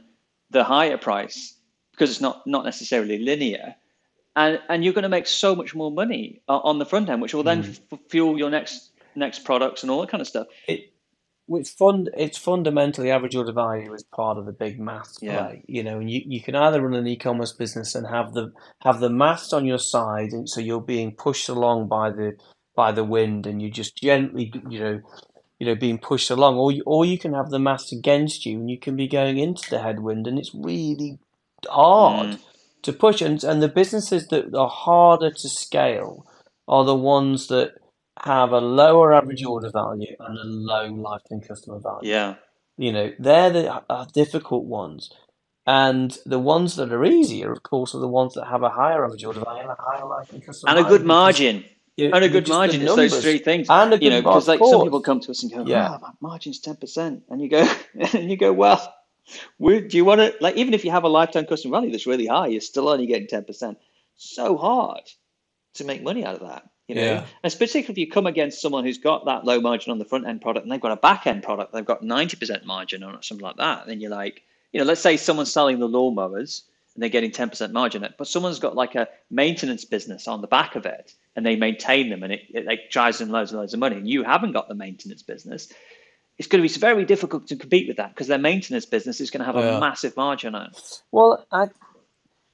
the 0.50 0.64
higher 0.64 0.98
price 0.98 1.56
because 1.91 2.10
it's 2.10 2.22
not 2.22 2.45
not 2.48 2.66
necessarily 2.66 3.20
linear. 3.20 3.76
And 4.36 4.60
and 4.70 4.84
you're 4.84 4.93
going 4.93 5.04
to 5.04 5.10
make 5.10 5.28
so 5.28 5.56
much 5.56 5.74
more 5.76 5.91
money 5.91 6.41
on 6.48 6.80
the 6.80 6.86
front 6.86 7.10
end 7.10 7.22
which 7.22 7.34
will 7.34 7.43
then 7.43 7.64
hmm. 7.64 7.72
f- 7.91 8.00
fuel 8.10 8.38
your 8.38 8.50
next 8.50 8.91
next 9.16 9.43
products 9.43 9.84
and 9.84 9.91
all 9.91 10.02
that 10.02 10.10
kind 10.10 10.22
of 10.22 10.28
stuff. 10.28 10.48
It, 10.68 10.93
it's 11.50 11.72
fund. 11.72 12.10
It's 12.18 12.38
fundamentally 12.38 13.12
average 13.12 13.36
order 13.36 13.54
value 13.54 13.93
is 13.93 14.04
part 14.04 14.38
of 14.38 14.45
the 14.45 14.54
big 14.54 14.80
Yeah. 15.22 15.48
play. 15.48 15.64
You 15.68 15.84
know, 15.84 16.00
and 16.00 16.10
you, 16.12 16.22
you 16.26 16.41
can 16.41 16.56
either 16.56 16.82
run 16.82 16.95
an 16.95 17.08
e-commerce 17.08 17.54
business 17.54 17.95
and 17.95 18.08
have 18.08 18.34
the 18.34 18.54
have 18.82 19.00
the 19.00 19.10
maths 19.10 19.54
on 19.54 19.66
your 19.66 19.80
side, 19.80 20.32
and 20.34 20.50
so 20.50 20.62
you're 20.62 20.82
being 20.82 21.14
pushed 21.16 21.50
along 21.50 21.88
by 21.88 22.12
the 22.12 22.34
by 22.76 22.91
the 22.91 23.04
wind, 23.06 23.48
and 23.48 23.62
you 23.62 23.72
just 23.72 23.98
gently, 23.98 24.52
you 24.70 24.80
know, 24.80 25.02
you 25.60 25.68
know, 25.68 25.76
being 25.76 25.98
pushed 26.00 26.30
along, 26.32 26.58
or 26.58 26.72
you, 26.72 26.84
or 26.86 27.06
you 27.06 27.18
can 27.20 27.34
have 27.34 27.50
the 27.50 27.60
maths 27.60 27.91
against 27.91 28.45
you, 28.45 28.60
and 28.60 28.70
you 28.70 28.80
can 28.80 28.95
be 28.95 29.08
going 29.08 29.38
into 29.39 29.70
the 29.70 29.82
headwind, 29.82 30.28
and 30.28 30.39
it's 30.39 30.54
really 30.56 31.20
hard 31.70 32.32
Mm. 32.32 32.39
to 32.84 32.93
push. 32.93 33.22
And 33.22 33.43
and 33.43 33.62
the 33.64 33.70
businesses 33.70 34.28
that 34.30 34.54
are 34.56 34.70
harder 34.70 35.32
to 35.32 35.50
scale 35.50 36.26
are 36.68 36.86
the 36.86 36.95
ones 36.95 37.48
that 37.48 37.74
have 38.24 38.51
a 38.51 38.59
lower 38.59 39.13
average 39.13 39.43
order 39.43 39.70
value 39.70 40.15
and 40.20 40.38
a 40.38 40.43
low 40.43 40.86
lifetime 40.93 41.41
customer 41.41 41.80
value. 41.80 42.09
yeah. 42.09 42.36
You 42.80 42.91
know, 42.91 43.11
they're 43.18 43.49
the 43.49 43.84
difficult 44.13 44.65
ones. 44.65 45.09
And 45.65 46.18
the 46.26 46.39
ones 46.39 46.76
that 46.76 46.91
are 46.93 47.03
easier, 47.05 47.51
of 47.51 47.63
course, 47.63 47.95
are 47.95 47.99
the 47.99 48.07
ones 48.07 48.36
that 48.36 48.45
have 48.45 48.63
a 48.63 48.70
higher 48.70 49.03
average 49.03 49.24
order 49.26 49.41
value 49.41 49.61
and 49.61 49.72
a 49.72 49.76
higher 49.80 50.05
lifetime 50.05 50.41
customer 50.41 50.70
and 50.70 50.80
a 50.80 50.84
good 50.88 51.05
margin. 51.05 51.65
you- 51.97 52.11
and 52.13 52.24
a 52.24 52.30
good 52.30 52.47
margin 52.47 52.82
it's 52.84 52.95
those 52.95 53.22
three 53.22 53.39
things. 53.39 53.68
And 53.70 53.91
a 53.93 53.95
you 53.95 53.99
good 54.01 54.09
know 54.11 54.22
because 54.22 54.47
like 54.47 54.59
some 54.59 54.84
people 54.84 55.01
come 55.01 55.20
to 55.22 55.32
us 55.32 55.43
and 55.43 55.51
go 55.51 55.63
Yeah. 55.65 55.95
oh, 55.95 55.99
my 55.99 56.11
margin's 56.22 56.61
10% 56.61 57.24
and 57.30 57.41
you 57.41 57.49
go 57.49 57.68
and 58.13 58.30
you 58.30 58.38
go 58.38 58.53
well 58.53 58.93
would 59.59 59.89
do 59.89 59.97
you 59.97 60.05
want 60.05 60.22
to 60.22 60.34
like 60.39 60.55
even 60.55 60.74
if 60.74 60.86
you 60.86 60.91
have 60.91 61.03
a 61.03 61.09
lifetime 61.09 61.45
customer 61.45 61.78
value 61.78 61.91
that's 61.91 62.05
really 62.07 62.28
high 62.28 62.47
you're 62.47 62.61
still 62.61 62.88
only 62.88 63.07
getting 63.07 63.28
10% 63.28 63.76
so 64.15 64.55
hard 64.57 65.01
to 65.74 65.84
make 65.84 66.01
money 66.03 66.24
out 66.24 66.36
of 66.36 66.47
that 66.47 66.63
you 66.88 66.96
know 66.96 67.02
Yeah. 67.02 67.26
and 67.44 67.54
particularly 67.54 67.92
if 67.92 67.98
you 67.98 68.10
come 68.12 68.28
against 68.28 68.62
someone 68.62 68.84
who's 68.86 68.98
got 68.98 69.26
that 69.26 69.46
low 69.46 69.60
margin 69.62 69.92
on 69.92 70.00
the 70.00 70.06
front 70.06 70.28
end 70.28 70.42
product 70.42 70.64
and 70.66 70.72
they've 70.72 70.82
got 70.82 70.92
a 70.92 70.98
back 70.98 71.28
end 71.28 71.44
product 71.44 71.74
they've 71.74 71.86
got 71.86 72.02
90% 72.02 72.66
margin 72.66 73.04
on 73.04 73.16
it 73.16 73.26
something 73.26 73.44
like 73.46 73.58
that 73.58 73.88
then 73.88 74.00
you're 74.00 74.12
like 74.12 74.44
you 74.74 74.80
know 74.80 74.86
let's 74.86 75.02
say 75.02 75.18
someone's 75.18 75.52
selling 75.52 75.80
the 75.80 75.88
lawnmowers 75.88 76.64
and 76.96 77.04
they're 77.04 77.10
getting 77.10 77.32
10% 77.32 77.72
margin 77.72 78.04
on 78.04 78.10
it 78.10 78.16
but 78.18 78.28
someone's 78.28 78.60
got 78.60 78.76
like 78.76 78.96
a 78.96 79.08
maintenance 79.30 79.86
business 79.86 80.28
on 80.28 80.42
the 80.42 80.48
back 80.48 80.76
of 80.76 80.86
it 80.86 81.14
and 81.36 81.46
they 81.46 81.56
maintain 81.56 82.10
them 82.10 82.24
and 82.24 82.34
it, 82.34 82.42
it 82.54 82.66
like 82.66 82.90
drives 82.90 83.20
them 83.20 83.30
loads 83.30 83.52
and 83.52 83.60
loads 83.60 83.74
of 83.74 83.80
money 83.80 83.98
and 83.98 84.10
you 84.10 84.24
haven't 84.24 84.54
got 84.54 84.68
the 84.68 84.76
maintenance 84.76 85.24
business 85.24 85.72
it's 86.38 86.48
going 86.48 86.64
to 86.64 86.72
be 86.72 86.80
very 86.80 87.04
difficult 87.04 87.48
to 87.48 87.56
compete 87.56 87.88
with 87.88 87.98
that 87.98 88.10
because 88.14 88.28
their 88.28 88.38
maintenance 88.38 88.86
business 88.86 89.20
is 89.20 89.32
going 89.32 89.40
to 89.40 89.46
have 89.46 89.56
Yeah. 89.56 89.78
a 89.78 89.80
massive 89.80 90.16
margin 90.16 90.54
on 90.56 90.68
it 90.68 91.02
Well, 91.12 91.46
I, 91.52 91.68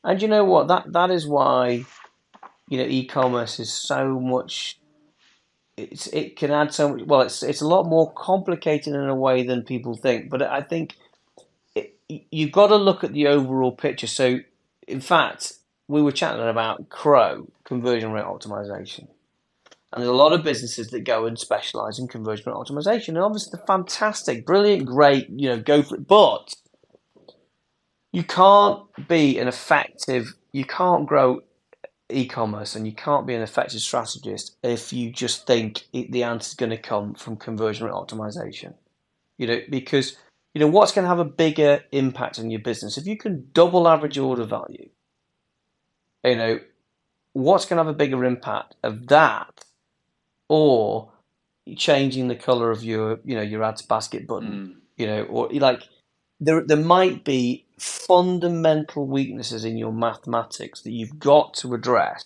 and 0.05 0.21
you 0.21 0.27
know 0.27 0.43
what? 0.45 0.67
That 0.69 0.91
that 0.93 1.11
is 1.11 1.27
why, 1.27 1.85
you 2.73 2.79
know, 2.79 2.85
e-commerce 2.85 3.59
is 3.59 3.71
so 3.71 4.19
much. 4.19 4.79
It's 5.77 6.07
it 6.07 6.35
can 6.35 6.49
add 6.49 6.73
so 6.73 6.89
much. 6.89 7.05
Well, 7.05 7.21
it's 7.21 7.43
it's 7.43 7.61
a 7.61 7.67
lot 7.67 7.85
more 7.85 8.11
complicated 8.13 8.95
in 8.95 9.09
a 9.09 9.13
way 9.13 9.43
than 9.43 9.61
people 9.61 9.95
think. 9.95 10.31
But 10.31 10.41
I 10.41 10.61
think 10.61 10.95
it, 11.75 11.95
you've 12.09 12.51
got 12.51 12.69
to 12.69 12.75
look 12.77 13.03
at 13.03 13.13
the 13.13 13.27
overall 13.27 13.71
picture. 13.71 14.07
So, 14.07 14.39
in 14.87 15.01
fact, 15.01 15.53
we 15.87 16.01
were 16.01 16.11
chatting 16.11 16.41
about 16.47 16.89
CRO 16.89 17.47
conversion 17.63 18.11
rate 18.11 18.25
optimization, 18.25 19.07
And 19.91 20.01
there's 20.01 20.07
a 20.07 20.13
lot 20.13 20.33
of 20.33 20.43
businesses 20.43 20.87
that 20.87 21.01
go 21.01 21.27
and 21.27 21.37
specialize 21.37 21.99
in 21.99 22.07
conversion 22.07 22.45
rate 22.47 22.55
optimization. 22.55 23.09
And 23.09 23.19
obviously, 23.19 23.55
they're 23.55 23.67
fantastic, 23.67 24.47
brilliant, 24.47 24.87
great, 24.87 25.29
you 25.29 25.47
know, 25.47 25.59
go 25.59 25.83
for 25.83 25.93
it. 25.93 26.07
But 26.07 26.55
you 28.11 28.23
can't 28.23 28.81
be 29.07 29.37
an 29.37 29.47
effective, 29.47 30.33
you 30.51 30.65
can't 30.65 31.05
grow 31.05 31.41
e-commerce 32.13 32.75
and 32.75 32.85
you 32.85 32.93
can't 32.93 33.27
be 33.27 33.33
an 33.33 33.41
effective 33.41 33.81
strategist 33.81 34.55
if 34.63 34.93
you 34.93 35.11
just 35.11 35.47
think 35.47 35.83
it, 35.93 36.11
the 36.11 36.23
answer 36.23 36.47
is 36.47 36.53
going 36.53 36.69
to 36.69 36.77
come 36.77 37.13
from 37.13 37.35
conversion 37.35 37.85
rate 37.85 37.93
optimization. 37.93 38.73
You 39.37 39.47
know, 39.47 39.59
because 39.69 40.17
you 40.53 40.59
know 40.59 40.67
what's 40.67 40.91
going 40.91 41.03
to 41.03 41.09
have 41.09 41.19
a 41.19 41.25
bigger 41.25 41.83
impact 41.91 42.39
on 42.39 42.51
your 42.51 42.61
business 42.61 42.97
if 42.97 43.07
you 43.07 43.17
can 43.17 43.49
double 43.53 43.87
average 43.87 44.17
order 44.17 44.43
value. 44.43 44.89
You 46.23 46.35
know, 46.35 46.59
what's 47.33 47.65
going 47.65 47.77
to 47.77 47.83
have 47.83 47.93
a 47.93 47.97
bigger 47.97 48.23
impact 48.23 48.75
of 48.83 49.07
that, 49.07 49.65
or 50.47 51.11
changing 51.75 52.27
the 52.27 52.35
color 52.35 52.71
of 52.71 52.83
your 52.83 53.19
you 53.25 53.35
know 53.35 53.41
your 53.41 53.63
ads 53.63 53.81
basket 53.81 54.27
button. 54.27 54.49
Mm. 54.49 54.75
You 54.97 55.07
know, 55.07 55.23
or 55.23 55.49
like 55.49 55.81
there 56.39 56.61
there 56.61 56.77
might 56.77 57.23
be 57.23 57.65
fundamental 57.83 59.05
weaknesses 59.05 59.65
in 59.65 59.77
your 59.77 59.91
mathematics 59.91 60.81
that 60.81 60.91
you've 60.91 61.19
got 61.19 61.53
to 61.53 61.73
address 61.73 62.23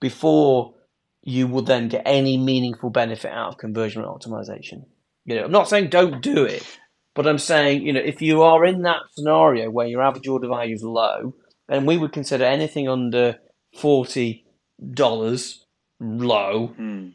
before 0.00 0.74
you 1.22 1.46
will 1.46 1.62
then 1.62 1.88
get 1.88 2.02
any 2.04 2.36
meaningful 2.36 2.90
benefit 2.90 3.30
out 3.30 3.48
of 3.48 3.58
conversion 3.58 4.02
rate 4.02 4.08
optimization. 4.08 4.84
You 5.24 5.36
know, 5.36 5.44
I'm 5.44 5.52
not 5.52 5.68
saying 5.68 5.90
don't 5.90 6.20
do 6.20 6.44
it, 6.44 6.64
but 7.14 7.26
I'm 7.26 7.38
saying, 7.38 7.82
you 7.82 7.92
know, 7.92 8.00
if 8.00 8.20
you 8.20 8.42
are 8.42 8.64
in 8.64 8.82
that 8.82 9.02
scenario 9.12 9.70
where 9.70 9.86
your 9.86 10.02
average 10.02 10.26
order 10.26 10.48
value 10.48 10.74
is 10.74 10.82
low, 10.82 11.34
then 11.68 11.86
we 11.86 11.96
would 11.96 12.12
consider 12.12 12.44
anything 12.44 12.88
under 12.88 13.36
forty 13.76 14.46
dollars 14.94 15.64
low. 16.00 16.68
Hmm 16.68 17.08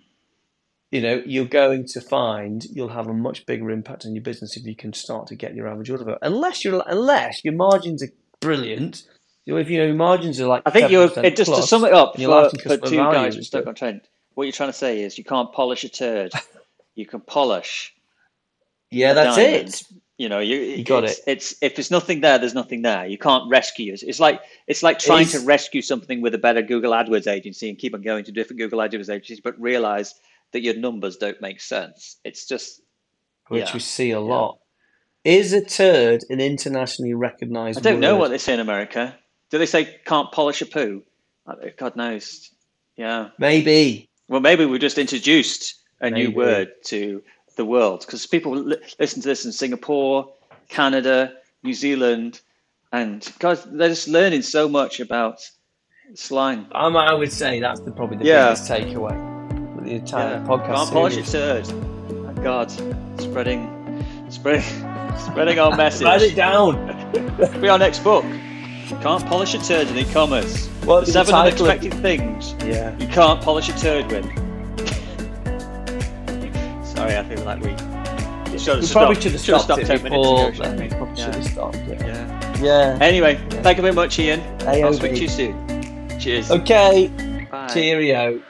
you 0.93 1.01
know, 1.01 1.23
you're 1.25 1.45
going 1.45 1.87
to 1.87 1.99
find 1.99 2.65
you'll 2.65 2.89
have 2.89 3.07
a 3.07 3.13
much 3.13 3.47
bigger 3.47 3.71
impact 3.71 4.05
on 4.05 4.13
your 4.13 4.21
business 4.21 4.55
if 4.55 4.63
you 4.63 4.75
can 4.75 4.93
start 4.93 5.25
to 5.25 5.35
get 5.35 5.55
your 5.55 5.67
average 5.67 5.89
order 5.89 6.03
value. 6.03 6.19
Unless 6.21 6.63
you're 6.63 6.83
unless 6.85 7.43
your 7.43 7.55
margins 7.55 8.03
are 8.03 8.09
brilliant. 8.39 9.01
You 9.45 9.55
know, 9.55 9.59
if 9.59 9.71
you 9.71 9.79
know 9.79 9.85
your 9.85 9.95
margins 9.95 10.39
are 10.39 10.45
like 10.45 10.61
I 10.67 10.69
think 10.69 10.91
you're 10.91 11.11
it, 11.17 11.35
just 11.35 11.53
to 11.53 11.63
sum 11.63 11.83
it 11.83 11.93
up 11.93 12.15
for, 12.15 12.49
for 12.59 12.77
two 12.77 12.97
guys 12.97 13.35
with 13.35 13.45
stuck 13.45 13.65
on 13.65 13.73
trend. 13.73 14.01
What 14.35 14.43
you're 14.43 14.51
trying 14.51 14.69
to 14.69 14.77
say 14.77 15.01
is 15.01 15.17
you 15.17 15.23
can't 15.23 15.51
polish 15.51 15.83
a 15.83 15.89
turd. 15.89 16.31
you 16.95 17.07
can 17.07 17.21
polish. 17.21 17.95
Yeah, 18.91 19.13
that's 19.13 19.35
diamond. 19.35 19.69
it. 19.69 19.83
You 20.19 20.29
know, 20.29 20.39
you, 20.39 20.57
you 20.57 20.83
got 20.83 21.05
it's, 21.05 21.17
it. 21.17 21.23
It's 21.25 21.55
if 21.63 21.75
there's 21.75 21.89
nothing 21.89 22.21
there, 22.21 22.37
there's 22.37 22.53
nothing 22.53 22.83
there. 22.83 23.07
You 23.07 23.17
can't 23.17 23.49
rescue 23.49 23.93
it. 23.93 24.03
It's 24.03 24.19
like 24.19 24.41
it's 24.67 24.83
like 24.83 24.99
trying 24.99 25.25
to 25.29 25.39
rescue 25.39 25.81
something 25.81 26.21
with 26.21 26.35
a 26.35 26.37
better 26.37 26.61
Google 26.61 26.91
AdWords 26.91 27.25
agency 27.25 27.67
and 27.67 27.79
keep 27.79 27.95
on 27.95 28.03
going 28.03 28.25
to 28.25 28.31
different 28.31 28.59
Google 28.59 28.77
AdWords 28.77 29.09
agencies, 29.09 29.39
but 29.39 29.59
realize 29.59 30.13
that 30.53 30.61
your 30.61 30.75
numbers 30.75 31.17
don't 31.17 31.41
make 31.41 31.59
sense. 31.59 32.17
It's 32.23 32.47
just 32.47 32.81
which 33.49 33.67
yeah. 33.67 33.73
we 33.73 33.79
see 33.79 34.11
a 34.11 34.19
lot. 34.19 34.59
Is 35.23 35.53
a 35.53 35.63
turd 35.63 36.23
an 36.29 36.39
internationally 36.39 37.13
recognised? 37.13 37.79
I 37.79 37.81
don't 37.81 37.95
word? 37.95 38.01
know 38.01 38.15
what 38.15 38.29
they 38.29 38.37
say 38.37 38.53
in 38.53 38.59
America. 38.59 39.15
Do 39.49 39.57
they 39.57 39.65
say 39.65 39.99
can't 40.05 40.31
polish 40.31 40.61
a 40.61 40.65
poo? 40.65 41.03
God 41.77 41.95
knows. 41.95 42.49
Yeah. 42.95 43.29
Maybe. 43.37 44.09
Well, 44.27 44.41
maybe 44.41 44.65
we 44.65 44.79
just 44.79 44.97
introduced 44.97 45.75
a 46.01 46.09
maybe. 46.09 46.27
new 46.27 46.35
word 46.35 46.71
to 46.85 47.21
the 47.55 47.65
world 47.65 48.01
because 48.01 48.25
people 48.25 48.55
li- 48.55 48.77
listen 48.99 49.21
to 49.21 49.27
this 49.27 49.45
in 49.45 49.51
Singapore, 49.51 50.31
Canada, 50.69 51.33
New 51.63 51.73
Zealand, 51.73 52.41
and 52.91 53.31
guys, 53.39 53.63
they're 53.65 53.89
just 53.89 54.07
learning 54.07 54.41
so 54.41 54.67
much 54.69 54.99
about 54.99 55.39
slime. 56.15 56.67
Um, 56.73 56.95
I 56.95 57.13
would 57.13 57.31
say 57.31 57.59
that's 57.59 57.81
the, 57.81 57.91
probably 57.91 58.17
the 58.17 58.25
yeah. 58.25 58.49
biggest 58.49 58.71
takeaway 58.71 59.32
the 59.83 59.93
entire 59.95 60.35
yeah. 60.35 60.45
podcast. 60.45 60.75
Can't 60.75 60.89
polish 60.91 61.17
it 61.17 61.25
turd. 61.25 61.65
God, 62.43 62.71
spreading, 63.21 64.05
spreading, 64.29 64.63
spreading 65.17 65.59
our 65.59 65.75
message. 65.75 66.03
Write 66.05 66.21
it 66.21 66.35
down. 66.35 66.75
Be 67.61 67.69
our 67.69 67.79
next 67.79 67.99
book. 67.99 68.25
Can't 69.01 69.25
polish 69.25 69.53
a 69.53 69.59
turd 69.59 69.87
in 69.87 69.97
e-commerce. 69.97 70.67
What 70.83 71.05
the 71.05 71.11
seven 71.11 71.33
unexpected 71.33 71.93
things 71.95 72.53
yeah. 72.65 72.97
you 72.99 73.07
can't 73.07 73.41
polish 73.41 73.69
a 73.69 73.77
turd 73.77 74.11
with. 74.11 74.25
Sorry, 76.85 77.17
I 77.17 77.23
feel 77.23 77.43
like 77.45 77.61
we. 77.61 77.75
Should 78.59 78.83
have 78.83 78.91
probably 78.91 79.19
should 79.19 79.31
have 79.31 79.41
stopped, 79.41 79.63
stopped 79.63 79.89
it 79.89 80.03
before. 80.03 80.49
Ago, 80.49 80.59
probably 80.59 80.87
yeah. 80.87 81.15
should 81.15 81.35
have 81.35 81.45
stopped. 81.45 81.77
Yeah. 81.77 82.05
Yeah. 82.05 82.61
yeah. 82.61 82.97
Anyway, 83.01 83.33
yeah. 83.33 83.61
thank 83.61 83.77
you 83.77 83.81
very 83.81 83.95
much, 83.95 84.19
Ian. 84.19 84.41
I'll 84.67 84.93
speak 84.93 85.15
to 85.15 85.21
you 85.21 85.27
soon. 85.27 86.19
Cheers. 86.19 86.51
Okay. 86.51 87.07
Bye. 87.49 87.67
Cheerio. 87.73 88.41